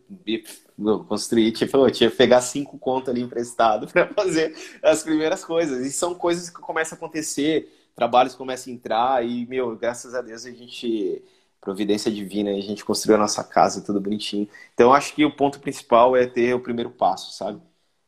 Eu 0.79 1.05
construí, 1.05 1.51
tipo, 1.51 1.79
eu 1.79 1.91
tinha 1.91 2.11
que 2.11 2.17
pegar 2.17 2.43
cinco 2.43 2.79
contas 2.79 3.09
ali 3.09 3.23
emprestado 3.23 3.87
para 3.91 4.07
fazer 4.09 4.55
as 4.83 5.03
primeiras 5.03 5.43
coisas. 5.43 5.87
E 5.87 5.91
são 5.91 6.15
coisas 6.15 6.51
que 6.51 6.61
começam 6.61 6.95
a 6.95 6.99
acontecer, 6.99 7.73
trabalhos 7.95 8.35
começam 8.35 8.71
a 8.71 8.77
entrar, 8.77 9.27
e, 9.27 9.47
meu, 9.47 9.75
graças 9.75 10.15
a 10.15 10.21
Deus 10.21 10.45
a 10.45 10.51
gente 10.51 11.23
providência 11.67 12.13
divina, 12.13 12.53
e 12.53 12.61
a 12.61 12.63
gente 12.63 12.85
construiu 12.85 13.17
a 13.17 13.21
nossa 13.21 13.43
casa, 13.43 13.85
tudo 13.85 14.01
bonitinho. 14.01 14.49
Então, 14.73 14.95
acho 14.95 15.13
que 15.13 15.25
o 15.25 15.35
ponto 15.35 15.59
principal 15.59 16.17
é 16.17 16.25
ter 16.25 16.55
o 16.55 16.61
primeiro 16.61 16.91
passo, 16.91 17.33
sabe? 17.33 17.61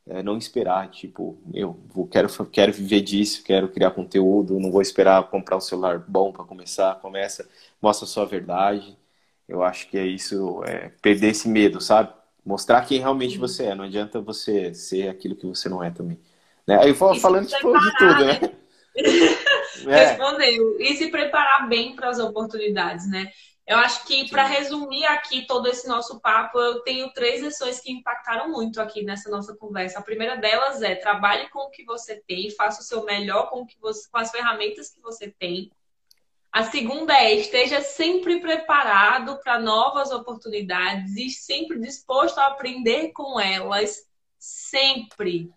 É 0.06 0.22
não 0.22 0.38
esperar, 0.38 0.88
tipo, 0.90 1.36
eu 1.52 1.76
vou, 1.88 2.06
quero, 2.06 2.28
quero 2.46 2.72
viver 2.72 3.00
disso, 3.00 3.42
quero 3.42 3.68
criar 3.68 3.90
conteúdo, 3.90 4.60
não 4.60 4.70
vou 4.70 4.80
esperar 4.80 5.28
comprar 5.28 5.56
um 5.56 5.60
celular 5.60 5.98
bom 5.98 6.32
para 6.32 6.44
começar. 6.44 6.94
Começa, 7.00 7.48
mostra 7.82 8.06
a 8.06 8.08
sua 8.08 8.24
verdade. 8.24 8.96
Eu 9.48 9.62
acho 9.64 9.88
que 9.88 9.98
é 9.98 10.06
isso, 10.06 10.62
é 10.64 10.90
perder 11.02 11.30
esse 11.30 11.48
medo, 11.48 11.80
sabe? 11.80 12.12
Mostrar 12.46 12.86
quem 12.86 13.00
realmente 13.00 13.38
você 13.38 13.64
é. 13.64 13.74
Não 13.74 13.84
adianta 13.84 14.20
você 14.20 14.72
ser 14.72 15.08
aquilo 15.08 15.34
que 15.34 15.46
você 15.46 15.68
não 15.68 15.82
é 15.82 15.90
também. 15.90 16.18
Né? 16.66 16.78
Aí 16.78 16.90
eu 16.90 16.94
vou 16.94 17.14
falando 17.16 17.48
tipo, 17.48 17.72
de 17.76 17.96
tudo, 17.98 18.24
né? 18.24 18.40
É. 19.86 20.06
Respondeu. 20.06 20.76
E 20.80 20.96
se 20.96 21.08
preparar 21.08 21.68
bem 21.68 21.94
para 21.94 22.08
as 22.08 22.18
oportunidades, 22.18 23.08
né? 23.08 23.30
Eu 23.68 23.76
acho 23.76 24.06
que, 24.06 24.30
para 24.30 24.44
resumir 24.44 25.04
aqui 25.04 25.46
todo 25.46 25.68
esse 25.68 25.86
nosso 25.86 26.18
papo, 26.20 26.58
eu 26.58 26.80
tenho 26.80 27.12
três 27.12 27.42
lições 27.42 27.78
que 27.78 27.92
impactaram 27.92 28.48
muito 28.48 28.80
aqui 28.80 29.02
nessa 29.02 29.28
nossa 29.28 29.54
conversa. 29.54 29.98
A 29.98 30.02
primeira 30.02 30.38
delas 30.38 30.80
é 30.80 30.94
trabalhe 30.94 31.50
com 31.50 31.58
o 31.58 31.70
que 31.70 31.84
você 31.84 32.16
tem, 32.26 32.50
faça 32.52 32.80
o 32.80 32.84
seu 32.84 33.04
melhor 33.04 33.50
com, 33.50 33.60
o 33.60 33.66
que 33.66 33.78
você, 33.78 34.08
com 34.08 34.16
as 34.16 34.30
ferramentas 34.30 34.88
que 34.88 35.02
você 35.02 35.30
tem. 35.38 35.70
A 36.50 36.62
segunda 36.62 37.12
é 37.12 37.34
esteja 37.34 37.82
sempre 37.82 38.40
preparado 38.40 39.38
para 39.44 39.60
novas 39.60 40.10
oportunidades 40.12 41.14
e 41.18 41.28
sempre 41.28 41.78
disposto 41.78 42.38
a 42.38 42.46
aprender 42.46 43.12
com 43.12 43.38
elas, 43.38 44.08
sempre. 44.38 45.52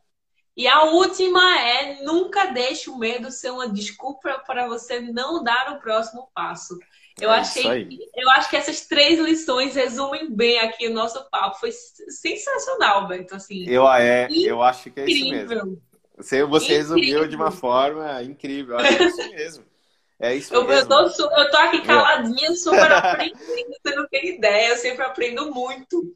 E 0.56 0.68
a 0.68 0.84
última 0.84 1.60
é 1.60 2.04
nunca 2.04 2.48
deixe 2.48 2.90
o 2.90 2.98
medo 2.98 3.32
ser 3.32 3.52
uma 3.52 3.70
desculpa 3.70 4.44
para 4.46 4.68
você 4.68 5.00
não 5.00 5.44
dar 5.44 5.74
o 5.74 5.80
próximo 5.80 6.30
passo. 6.34 6.78
Eu 7.20 7.32
é 7.32 7.40
achei, 7.40 7.88
eu 8.16 8.30
acho 8.32 8.50
que 8.50 8.58
essas 8.58 8.82
três 8.88 9.20
lições 9.20 9.76
resumem 9.76 10.34
bem 10.34 10.60
aqui 10.60 10.88
o 10.88 10.94
nosso 10.94 11.24
papo. 11.30 11.60
Foi 11.60 11.72
sensacional, 11.72 13.08
Beto. 13.08 13.36
Assim, 13.36 13.68
eu 13.68 13.88
é, 13.92 14.28
eu 14.32 14.62
acho 14.62 14.90
que 14.92 15.00
é 15.00 15.10
isso 15.10 15.30
mesmo. 15.30 15.82
Você, 16.18 16.44
você 16.44 16.78
resumiu 16.78 17.28
de 17.28 17.36
uma 17.36 17.52
forma 17.52 18.22
incrível. 18.24 18.80
Eu 18.80 18.86
acho 18.86 18.98
que 18.98 19.04
é 19.04 19.08
isso 19.08 19.30
mesmo. 19.30 19.66
É 20.20 20.36
isso 20.36 20.54
eu, 20.54 20.68
mesmo. 20.68 20.94
Eu 20.94 21.12
tô, 21.12 21.24
eu 21.36 21.52
tô 21.52 21.58
aqui 21.58 21.82
caladinha, 21.82 22.56
super 22.56 22.92
aprendendo, 22.94 23.74
você 23.84 23.96
não 23.96 24.08
tem 24.08 24.36
ideia, 24.36 24.70
eu 24.70 24.78
sempre 24.78 25.04
aprendo 25.04 25.52
muito. 25.52 26.14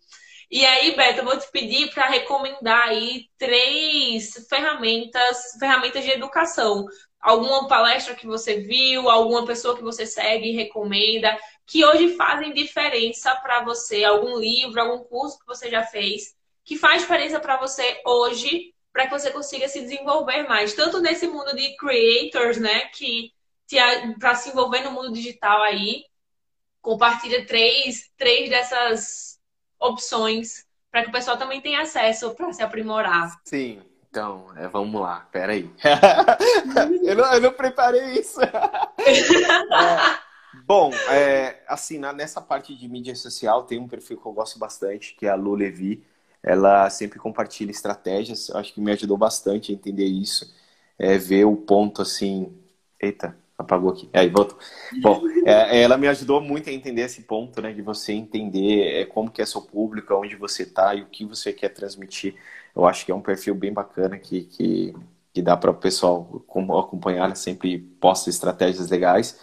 E 0.49 0.65
aí, 0.65 0.95
Beto, 0.95 1.19
eu 1.19 1.25
vou 1.25 1.37
te 1.37 1.49
pedir 1.51 1.91
para 1.93 2.07
recomendar 2.07 2.89
aí 2.89 3.27
três 3.37 4.45
ferramentas, 4.47 5.57
ferramentas 5.59 6.03
de 6.03 6.11
educação. 6.11 6.85
Alguma 7.19 7.67
palestra 7.67 8.13
que 8.13 8.27
você 8.27 8.59
viu, 8.59 9.09
alguma 9.09 9.45
pessoa 9.45 9.75
que 9.75 9.81
você 9.81 10.05
segue 10.05 10.49
e 10.49 10.55
recomenda, 10.55 11.35
que 11.65 11.83
hoje 11.83 12.15
fazem 12.15 12.53
diferença 12.53 13.35
para 13.37 13.63
você, 13.63 14.03
algum 14.03 14.37
livro, 14.37 14.79
algum 14.79 15.03
curso 15.05 15.39
que 15.39 15.47
você 15.47 15.69
já 15.69 15.83
fez, 15.83 16.35
que 16.63 16.77
faz 16.77 17.01
diferença 17.01 17.39
para 17.39 17.57
você 17.57 18.01
hoje, 18.05 18.73
para 18.93 19.05
que 19.07 19.11
você 19.11 19.31
consiga 19.31 19.67
se 19.67 19.81
desenvolver 19.81 20.47
mais, 20.47 20.73
tanto 20.73 21.01
nesse 21.01 21.27
mundo 21.27 21.55
de 21.55 21.75
creators, 21.75 22.57
né, 22.57 22.81
que 22.93 23.33
para 24.19 24.35
se 24.35 24.49
envolver 24.49 24.81
no 24.81 24.91
mundo 24.91 25.11
digital 25.11 25.61
aí, 25.63 26.05
compartilha 26.81 27.45
três, 27.47 28.11
três 28.15 28.47
dessas 28.49 29.34
opções 29.89 30.65
para 30.91 31.03
que 31.03 31.09
o 31.09 31.11
pessoal 31.11 31.37
também 31.37 31.61
tenha 31.61 31.81
acesso 31.81 32.33
para 32.35 32.53
se 32.53 32.63
aprimorar. 32.63 33.39
Sim. 33.43 33.81
Então, 34.09 34.45
é, 34.55 34.65
vamos 34.69 35.01
lá, 35.01 35.27
peraí. 35.29 35.69
eu, 37.03 37.15
não, 37.17 37.33
eu 37.33 37.41
não 37.41 37.51
preparei 37.51 38.13
isso. 38.13 38.39
é, 38.41 38.49
bom, 40.65 40.89
é, 41.09 41.61
assim, 41.67 41.97
na, 41.97 42.13
nessa 42.13 42.39
parte 42.39 42.73
de 42.73 42.87
mídia 42.87 43.13
social, 43.13 43.63
tem 43.63 43.77
um 43.77 43.89
perfil 43.89 44.17
que 44.17 44.25
eu 44.25 44.31
gosto 44.31 44.57
bastante, 44.57 45.13
que 45.17 45.25
é 45.25 45.29
a 45.29 45.35
Lu 45.35 45.53
Levi. 45.53 46.07
Ela 46.41 46.89
sempre 46.89 47.19
compartilha 47.19 47.71
estratégias, 47.71 48.49
acho 48.51 48.73
que 48.73 48.79
me 48.79 48.93
ajudou 48.93 49.17
bastante 49.17 49.73
a 49.73 49.75
entender 49.75 50.05
isso. 50.05 50.49
É, 50.97 51.17
ver 51.17 51.43
o 51.43 51.57
ponto 51.57 52.01
assim. 52.01 52.57
Eita, 52.97 53.37
apagou 53.57 53.91
aqui. 53.91 54.09
Aí, 54.13 54.29
voltou. 54.29 54.57
Bom, 55.01 55.21
é, 55.45 55.81
ela 55.81 55.97
me 55.97 56.07
ajudou 56.07 56.41
muito 56.41 56.69
a 56.69 56.73
entender 56.73 57.01
esse 57.01 57.21
ponto, 57.21 57.61
né? 57.61 57.73
De 57.73 57.81
você 57.81 58.13
entender 58.13 59.01
é, 59.01 59.05
como 59.05 59.31
que 59.31 59.41
é 59.41 59.45
seu 59.45 59.61
público, 59.61 60.13
onde 60.13 60.35
você 60.35 60.63
está 60.63 60.93
e 60.95 61.01
o 61.01 61.07
que 61.07 61.25
você 61.25 61.53
quer 61.53 61.69
transmitir 61.69 62.35
eu 62.75 62.85
acho 62.85 63.05
que 63.05 63.11
é 63.11 63.15
um 63.15 63.21
perfil 63.21 63.55
bem 63.55 63.71
bacana 63.71 64.19
que, 64.19 64.43
que, 64.43 64.93
que 65.33 65.41
dá 65.41 65.55
para 65.55 65.71
o 65.71 65.75
pessoal 65.75 66.43
acompanhar, 66.77 67.29
né? 67.29 67.35
sempre 67.35 67.79
posta 67.79 68.29
estratégias 68.29 68.89
legais. 68.89 69.39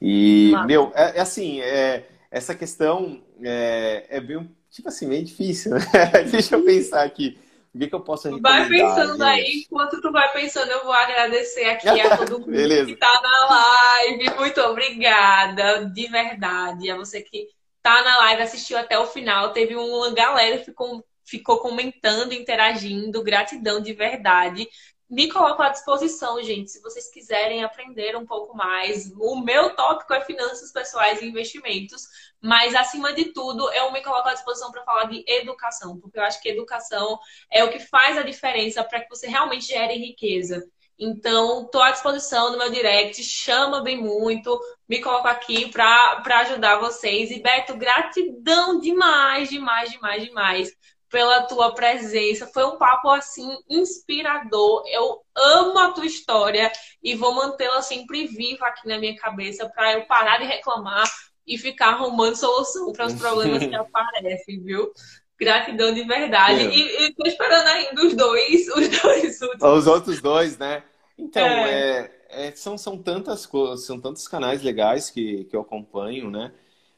E, 0.00 0.52
meu, 0.66 0.92
é, 0.94 1.18
é, 1.18 1.20
assim, 1.20 1.60
é, 1.60 2.06
essa 2.30 2.54
questão 2.54 3.20
é, 3.42 4.06
é 4.08 4.20
bem, 4.20 4.48
tipo 4.70 4.88
assim, 4.88 5.08
bem 5.08 5.24
difícil, 5.24 5.72
né? 5.72 5.80
Deixa 6.30 6.54
eu 6.54 6.64
pensar 6.64 7.02
aqui. 7.02 7.36
O 7.76 7.78
que, 7.78 7.88
que 7.88 7.94
eu 7.94 8.00
posso 8.00 8.28
recomendar? 8.28 8.66
Vai 8.66 8.68
pensando 8.70 9.22
aí, 9.22 9.64
enquanto 9.66 10.00
tu 10.00 10.10
vai 10.10 10.32
pensando, 10.32 10.70
eu 10.70 10.82
vou 10.82 10.94
agradecer 10.94 11.66
aqui 11.66 12.00
a 12.00 12.16
todo 12.16 12.40
mundo 12.40 12.50
que 12.50 12.92
está 12.92 13.20
na 13.22 13.46
live. 13.50 14.30
Muito 14.36 14.60
obrigada, 14.62 15.84
de 15.84 16.06
verdade. 16.08 16.90
A 16.90 16.96
você 16.96 17.20
que 17.20 17.48
tá 17.82 18.02
na 18.02 18.16
live, 18.16 18.42
assistiu 18.42 18.78
até 18.78 18.98
o 18.98 19.06
final. 19.06 19.52
Teve 19.52 19.76
uma 19.76 20.10
galera 20.14 20.56
que 20.56 20.64
ficou, 20.64 21.04
ficou 21.22 21.58
comentando, 21.58 22.32
interagindo. 22.32 23.22
Gratidão 23.22 23.78
de 23.78 23.92
verdade. 23.92 24.66
Me 25.08 25.28
coloco 25.30 25.62
à 25.62 25.68
disposição, 25.68 26.42
gente, 26.42 26.68
se 26.68 26.82
vocês 26.82 27.08
quiserem 27.08 27.62
aprender 27.62 28.16
um 28.16 28.26
pouco 28.26 28.56
mais. 28.56 29.12
O 29.16 29.40
meu 29.40 29.76
tópico 29.76 30.12
é 30.12 30.20
finanças 30.20 30.72
pessoais 30.72 31.22
e 31.22 31.26
investimentos, 31.26 32.02
mas 32.40 32.74
acima 32.74 33.12
de 33.12 33.26
tudo, 33.26 33.70
eu 33.72 33.92
me 33.92 34.02
coloco 34.02 34.28
à 34.28 34.34
disposição 34.34 34.72
para 34.72 34.82
falar 34.82 35.04
de 35.04 35.24
educação, 35.28 36.00
porque 36.00 36.18
eu 36.18 36.24
acho 36.24 36.40
que 36.42 36.48
educação 36.48 37.20
é 37.52 37.62
o 37.62 37.70
que 37.70 37.78
faz 37.78 38.18
a 38.18 38.22
diferença 38.22 38.82
para 38.82 39.00
que 39.00 39.08
você 39.08 39.28
realmente 39.28 39.66
gere 39.66 39.94
riqueza. 39.94 40.68
Então, 40.98 41.66
estou 41.66 41.82
à 41.82 41.92
disposição 41.92 42.50
no 42.50 42.58
meu 42.58 42.70
direct, 42.70 43.22
chama 43.22 43.82
bem 43.82 43.96
muito, 43.96 44.58
me 44.88 45.00
coloco 45.00 45.28
aqui 45.28 45.70
para 45.70 46.40
ajudar 46.40 46.80
vocês. 46.80 47.30
E 47.30 47.40
Beto, 47.40 47.76
gratidão 47.76 48.80
demais, 48.80 49.50
demais, 49.50 49.92
demais, 49.92 50.24
demais 50.24 50.72
pela 51.16 51.44
tua 51.44 51.72
presença. 51.72 52.46
Foi 52.46 52.62
um 52.66 52.76
papo 52.76 53.08
assim 53.08 53.48
inspirador. 53.70 54.84
Eu 54.86 55.22
amo 55.34 55.78
a 55.78 55.90
tua 55.90 56.04
história 56.04 56.70
e 57.02 57.14
vou 57.14 57.34
mantê-la 57.34 57.80
sempre 57.80 58.26
viva 58.26 58.66
aqui 58.66 58.86
na 58.86 58.98
minha 58.98 59.16
cabeça 59.16 59.66
para 59.66 59.94
eu 59.94 60.04
parar 60.04 60.36
de 60.36 60.44
reclamar 60.44 61.10
e 61.46 61.56
ficar 61.56 61.94
arrumando 61.94 62.36
solução 62.36 62.92
para 62.92 63.06
os 63.06 63.14
problemas 63.18 63.66
que 63.66 63.74
aparecem, 63.74 64.62
viu? 64.62 64.92
Gratidão 65.40 65.94
de 65.94 66.04
verdade. 66.04 66.64
E, 66.64 67.08
estou 67.08 67.26
esperando 67.26 67.66
ainda 67.66 68.06
os 68.06 68.14
dois, 68.14 68.68
os 68.76 69.00
dois 69.00 69.40
últimos. 69.40 69.62
Os 69.62 69.86
outros 69.86 70.20
dois, 70.20 70.58
né? 70.58 70.82
Então, 71.16 71.46
é. 71.46 72.10
É, 72.28 72.48
é, 72.48 72.52
são, 72.52 72.76
são 72.76 72.98
tantas 72.98 73.46
coisas, 73.46 73.86
são 73.86 73.98
tantos 73.98 74.28
canais 74.28 74.62
legais 74.62 75.08
que, 75.08 75.44
que 75.44 75.56
eu 75.56 75.62
acompanho, 75.62 76.30
né? 76.30 76.52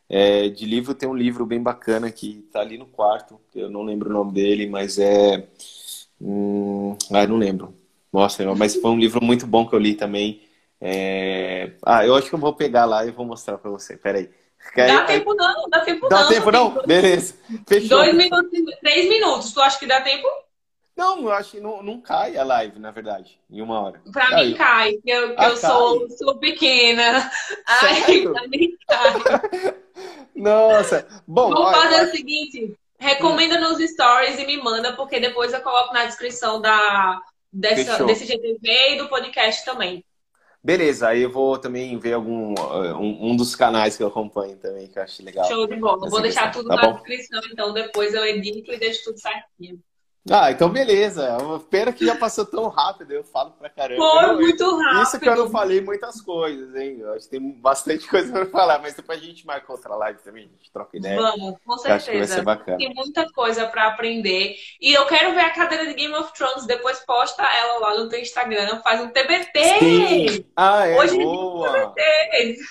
É, 0.09 0.49
de 0.49 0.65
livro 0.65 0.95
tem 0.95 1.09
um 1.09 1.15
livro 1.15 1.45
bem 1.45 1.63
bacana 1.63 2.11
que 2.11 2.45
está 2.47 2.61
ali 2.61 2.79
no 2.79 2.87
quarto, 2.87 3.39
eu 3.55 3.69
não 3.69 3.83
lembro 3.83 4.09
o 4.09 4.13
nome 4.13 4.33
dele, 4.33 4.67
mas 4.67 4.99
é. 4.99 5.49
Hum, 6.21 6.97
ah, 7.13 7.27
não 7.27 7.37
lembro. 7.37 7.75
Mostra, 8.13 8.55
mas 8.55 8.75
foi 8.77 8.91
um 8.91 8.99
livro 8.99 9.23
muito 9.23 9.47
bom 9.47 9.69
que 9.69 9.75
eu 9.75 9.79
li 9.79 9.95
também. 9.95 10.43
É... 10.81 11.73
Ah, 11.85 12.07
eu 12.07 12.15
acho 12.15 12.29
que 12.29 12.35
eu 12.35 12.39
vou 12.39 12.55
pegar 12.55 12.85
lá 12.87 13.05
e 13.05 13.11
vou 13.11 13.27
mostrar 13.27 13.59
para 13.59 13.71
você. 13.71 13.97
Peraí. 13.97 14.31
Dá 14.77 15.05
tempo 15.05 15.35
não, 15.35 15.69
dá 15.71 15.81
tempo 15.81 16.09
dá 16.09 16.17
não. 16.17 16.23
Dá 16.23 16.29
tempo 16.29 16.51
não? 16.51 16.87
Beleza. 16.87 17.35
Fechou. 17.67 17.99
Dois 17.99 18.17
minutos, 18.17 18.51
três 18.81 19.09
minutos. 19.09 19.53
Tu 19.53 19.61
acha 19.61 19.79
que 19.79 19.87
dá 19.87 20.01
tempo? 20.01 20.27
Não, 20.99 21.20
eu 21.20 21.32
acho 21.32 21.53
que 21.53 21.61
não, 21.61 21.80
não 21.80 22.01
cai 22.01 22.36
a 22.36 22.42
live, 22.42 22.80
na 22.80 22.90
verdade, 22.90 23.38
em 23.49 23.62
uma 23.62 23.80
hora. 23.80 24.03
Pra 24.12 24.34
mim 24.34 24.53
cai, 24.55 24.94
porque 24.94 25.12
eu, 25.12 25.32
ah, 25.38 25.49
eu 25.49 25.57
sou, 25.57 26.11
sou 26.11 26.36
pequena. 26.38 27.30
Ai, 27.68 28.22
pra 28.22 28.49
mim 28.49 28.76
cai. 28.84 29.74
Nossa. 30.34 31.07
Bom, 31.24 31.51
Vamos 31.51 31.68
olha, 31.68 31.82
fazer 31.82 32.05
o 32.05 32.11
seguinte: 32.11 32.76
recomenda 32.99 33.61
nos 33.61 33.78
stories 33.78 34.40
e 34.40 34.44
me 34.44 34.57
manda, 34.57 34.92
porque 34.94 35.20
depois 35.20 35.53
eu 35.53 35.61
coloco 35.61 35.94
na 35.94 36.05
descrição 36.05 36.61
da, 36.61 37.22
dessa, 37.53 38.05
desse 38.05 38.26
GTV 38.26 38.94
e 38.94 38.99
do 38.99 39.09
podcast 39.09 39.64
também. 39.64 40.05
Beleza, 40.64 41.11
aí 41.11 41.22
eu 41.22 41.30
vou 41.30 41.59
também 41.59 41.96
ver 41.96 42.14
algum 42.14 42.55
um, 42.59 43.30
um, 43.30 43.36
dos 43.36 43.55
canais 43.55 43.96
que 43.96 44.03
eu 44.03 44.09
acompanho 44.09 44.57
também, 44.57 44.88
que 44.88 44.99
eu 44.99 45.03
acho 45.05 45.22
legal. 45.22 45.46
Show 45.46 45.64
de 45.68 45.76
bola. 45.76 46.11
Vou 46.11 46.20
deixar 46.20 46.51
tudo 46.51 46.68
tá 46.68 46.74
na 46.74 46.82
bom? 46.82 46.94
descrição, 46.94 47.40
então 47.53 47.72
depois 47.72 48.12
eu 48.14 48.24
edito 48.24 48.72
e 48.72 48.78
deixo 48.78 49.05
tudo 49.05 49.20
certinho. 49.20 49.80
Ah, 50.31 50.51
então 50.51 50.68
beleza. 50.68 51.37
Pena 51.70 51.93
que 51.93 52.05
já 52.05 52.14
passou 52.16 52.45
tão 52.45 52.68
rápido, 52.68 53.12
eu 53.12 53.24
falo 53.24 53.51
pra 53.53 53.68
caramba. 53.68 54.03
Foi 54.03 54.37
muito 54.37 54.79
rápido. 54.79 55.03
Isso 55.03 55.20
que 55.20 55.29
eu 55.29 55.37
não 55.37 55.51
falei 55.51 55.81
muitas 55.81 56.20
coisas, 56.20 56.74
hein? 56.74 56.99
Eu 57.01 57.12
acho 57.14 57.24
que 57.24 57.31
tem 57.31 57.53
bastante 57.53 58.07
coisa 58.09 58.33
pra 58.33 58.47
falar, 58.47 58.79
mas 58.81 58.95
depois 58.95 59.20
a 59.20 59.24
gente 59.24 59.47
marca 59.47 59.72
outra 59.72 59.95
live 59.95 60.18
também, 60.20 60.45
a 60.45 60.49
gente 60.49 60.70
troca 60.72 60.97
ideia. 60.97 61.20
Vamos, 61.20 61.57
com 61.64 61.79
certeza. 61.79 61.95
acho 61.95 62.11
que 62.11 62.18
vai 62.18 62.26
ser 62.26 62.43
bacana. 62.43 62.79
Tem 62.79 62.95
muita 62.95 63.31
coisa 63.33 63.66
pra 63.66 63.89
aprender. 63.89 64.57
E 64.81 64.93
eu 64.93 65.07
quero 65.07 65.35
ver 65.35 65.41
a 65.41 65.51
cadeira 65.51 65.87
de 65.87 65.95
Game 65.95 66.14
of 66.14 66.33
Thrones, 66.33 66.66
depois 66.66 66.99
posta 67.01 67.43
ela 67.43 67.79
lá 67.79 67.99
no 67.99 68.09
teu 68.09 68.20
Instagram, 68.20 68.81
faz 68.83 69.01
um 69.01 69.09
TBT. 69.09 69.79
Sim. 69.79 70.45
Ah, 70.57 70.87
é 70.87 70.97
Hoje 70.97 71.16
boa. 71.18 71.95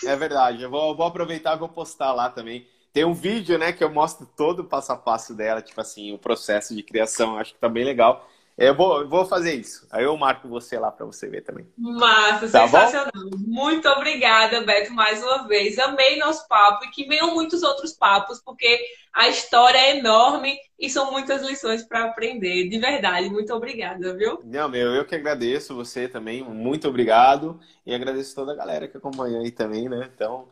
É 0.05 0.15
verdade, 0.15 0.63
eu 0.63 0.69
vou, 0.69 0.89
eu 0.91 0.95
vou 0.95 1.05
aproveitar 1.05 1.55
e 1.55 1.59
vou 1.59 1.69
postar 1.69 2.13
lá 2.13 2.29
também. 2.29 2.67
Tem 2.97 3.05
um 3.05 3.13
vídeo, 3.13 3.59
né, 3.59 3.71
que 3.71 3.83
eu 3.83 3.91
mostro 3.91 4.27
todo 4.35 4.61
o 4.61 4.63
passo 4.63 4.91
a 4.91 4.95
passo 4.95 5.35
dela, 5.35 5.61
tipo 5.61 5.79
assim, 5.79 6.15
o 6.15 6.17
processo 6.17 6.75
de 6.75 6.81
criação, 6.81 7.37
acho 7.37 7.53
que 7.53 7.59
tá 7.59 7.69
bem 7.69 7.85
legal. 7.85 8.27
Eu 8.57 8.73
vou, 8.73 9.01
eu 9.01 9.07
vou 9.07 9.23
fazer 9.23 9.53
isso. 9.53 9.85
Aí 9.91 10.03
eu 10.03 10.17
marco 10.17 10.47
você 10.47 10.79
lá 10.79 10.89
para 10.89 11.05
você 11.05 11.29
ver 11.29 11.41
também. 11.41 11.67
Massa, 11.77 12.49
tá 12.49 12.65
sensacional. 12.65 13.11
Bom? 13.13 13.37
Muito 13.45 13.87
obrigada, 13.87 14.61
Beto, 14.61 14.91
mais 14.93 15.21
uma 15.21 15.47
vez. 15.47 15.77
Amei 15.77 16.17
nosso 16.17 16.47
papo 16.47 16.85
e 16.85 16.89
que 16.89 17.07
venham 17.07 17.35
muitos 17.35 17.61
outros 17.61 17.93
papos, 17.93 18.41
porque 18.43 18.83
a 19.13 19.27
história 19.27 19.77
é 19.77 19.99
enorme 19.99 20.57
e 20.79 20.89
são 20.89 21.11
muitas 21.11 21.43
lições 21.43 21.83
para 21.83 22.05
aprender. 22.05 22.67
De 22.67 22.79
verdade, 22.79 23.29
muito 23.29 23.53
obrigada, 23.53 24.15
viu? 24.15 24.39
Não, 24.43 24.67
meu, 24.67 24.95
eu 24.95 25.05
que 25.05 25.13
agradeço 25.13 25.75
você 25.75 26.07
também. 26.07 26.41
Muito 26.43 26.87
obrigado. 26.87 27.59
E 27.85 27.93
agradeço 27.93 28.33
toda 28.33 28.53
a 28.53 28.55
galera 28.55 28.87
que 28.87 28.97
acompanhou 28.97 29.41
aí 29.43 29.51
também, 29.51 29.87
né? 29.87 30.09
Então, 30.15 30.47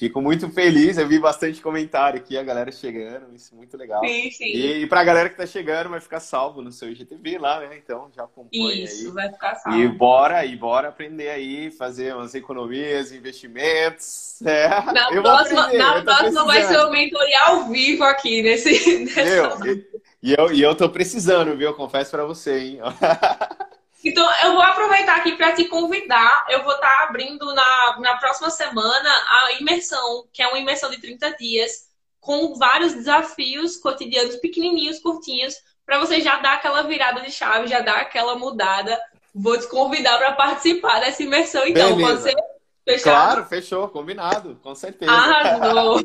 Fico 0.00 0.22
muito 0.22 0.48
feliz, 0.48 0.96
eu 0.96 1.06
vi 1.06 1.18
bastante 1.18 1.60
comentário 1.60 2.18
aqui, 2.18 2.38
a 2.38 2.42
galera 2.42 2.72
chegando, 2.72 3.34
isso 3.36 3.52
é 3.52 3.56
muito 3.58 3.76
legal. 3.76 4.00
Sim, 4.02 4.30
sim. 4.30 4.46
E, 4.46 4.82
e 4.84 4.86
pra 4.86 5.04
galera 5.04 5.28
que 5.28 5.36
tá 5.36 5.44
chegando, 5.44 5.90
vai 5.90 6.00
ficar 6.00 6.20
salvo 6.20 6.62
no 6.62 6.72
seu 6.72 6.90
IGTV 6.90 7.36
lá, 7.36 7.60
né? 7.60 7.76
Então 7.76 8.10
já 8.16 8.24
acompanha 8.24 8.82
isso, 8.82 9.08
aí. 9.08 9.12
vai 9.12 9.30
ficar 9.30 9.56
salvo. 9.56 9.78
E 9.78 9.86
bora, 9.88 10.42
e 10.46 10.56
bora 10.56 10.88
aprender 10.88 11.28
aí, 11.28 11.70
fazer 11.70 12.14
umas 12.14 12.34
economias, 12.34 13.12
investimentos. 13.12 14.40
É, 14.40 14.70
na 14.90 15.10
eu 15.12 15.22
próxima, 15.22 15.64
aprender, 15.64 15.84
na 15.84 16.02
próxima 16.02 16.44
vai 16.46 16.62
ser 16.62 16.78
o 16.78 16.90
mentoria 16.90 17.38
ao 17.48 17.68
vivo 17.68 18.02
aqui 18.04 18.40
nesse. 18.40 19.04
Meu, 19.14 19.66
e, 19.66 19.86
e, 20.22 20.32
eu, 20.32 20.50
e 20.50 20.62
eu 20.62 20.74
tô 20.74 20.88
precisando, 20.88 21.54
viu? 21.54 21.68
Eu 21.68 21.74
confesso 21.74 22.10
pra 22.10 22.24
você, 22.24 22.58
hein? 22.58 22.78
Então, 24.04 24.26
eu 24.44 24.54
vou 24.54 24.62
aproveitar 24.62 25.16
aqui 25.16 25.32
para 25.36 25.52
te 25.52 25.64
convidar. 25.64 26.46
Eu 26.48 26.62
vou 26.62 26.74
estar 26.74 26.88
tá 26.88 27.04
abrindo 27.04 27.54
na, 27.54 27.98
na 28.00 28.16
próxima 28.16 28.50
semana 28.50 29.08
a 29.08 29.52
imersão, 29.60 30.26
que 30.32 30.42
é 30.42 30.48
uma 30.48 30.58
imersão 30.58 30.90
de 30.90 30.98
30 30.98 31.36
dias, 31.36 31.88
com 32.18 32.54
vários 32.54 32.94
desafios 32.94 33.76
cotidianos 33.76 34.36
pequenininhos, 34.36 34.98
curtinhos, 34.98 35.54
para 35.84 35.98
você 35.98 36.20
já 36.20 36.36
dar 36.38 36.54
aquela 36.54 36.82
virada 36.82 37.20
de 37.20 37.30
chave, 37.30 37.66
já 37.66 37.80
dar 37.80 37.96
aquela 37.96 38.36
mudada. 38.36 38.98
Vou 39.34 39.58
te 39.58 39.68
convidar 39.68 40.18
para 40.18 40.32
participar 40.32 41.00
dessa 41.00 41.22
imersão, 41.22 41.66
então. 41.66 41.96
Beleza. 41.96 42.12
Pode 42.12 42.22
ser? 42.22 42.50
Fechado? 42.84 43.02
Claro, 43.02 43.44
fechou, 43.46 43.88
combinado, 43.88 44.58
com 44.62 44.74
certeza. 44.74 45.10
Arrasou. 45.12 46.00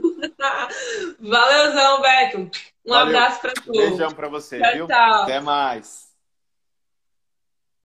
Valeuzão, 1.20 2.02
Beto. 2.02 2.38
Um 2.86 2.90
Valeu. 2.90 3.18
abraço 3.18 3.42
para 3.42 3.54
todos. 3.54 3.80
Beijão 3.80 4.12
para 4.12 4.28
você, 4.28 4.60
tchau, 4.60 4.74
viu? 4.74 4.88
Tchau. 4.88 5.24
Até 5.24 5.40
mais. 5.40 6.15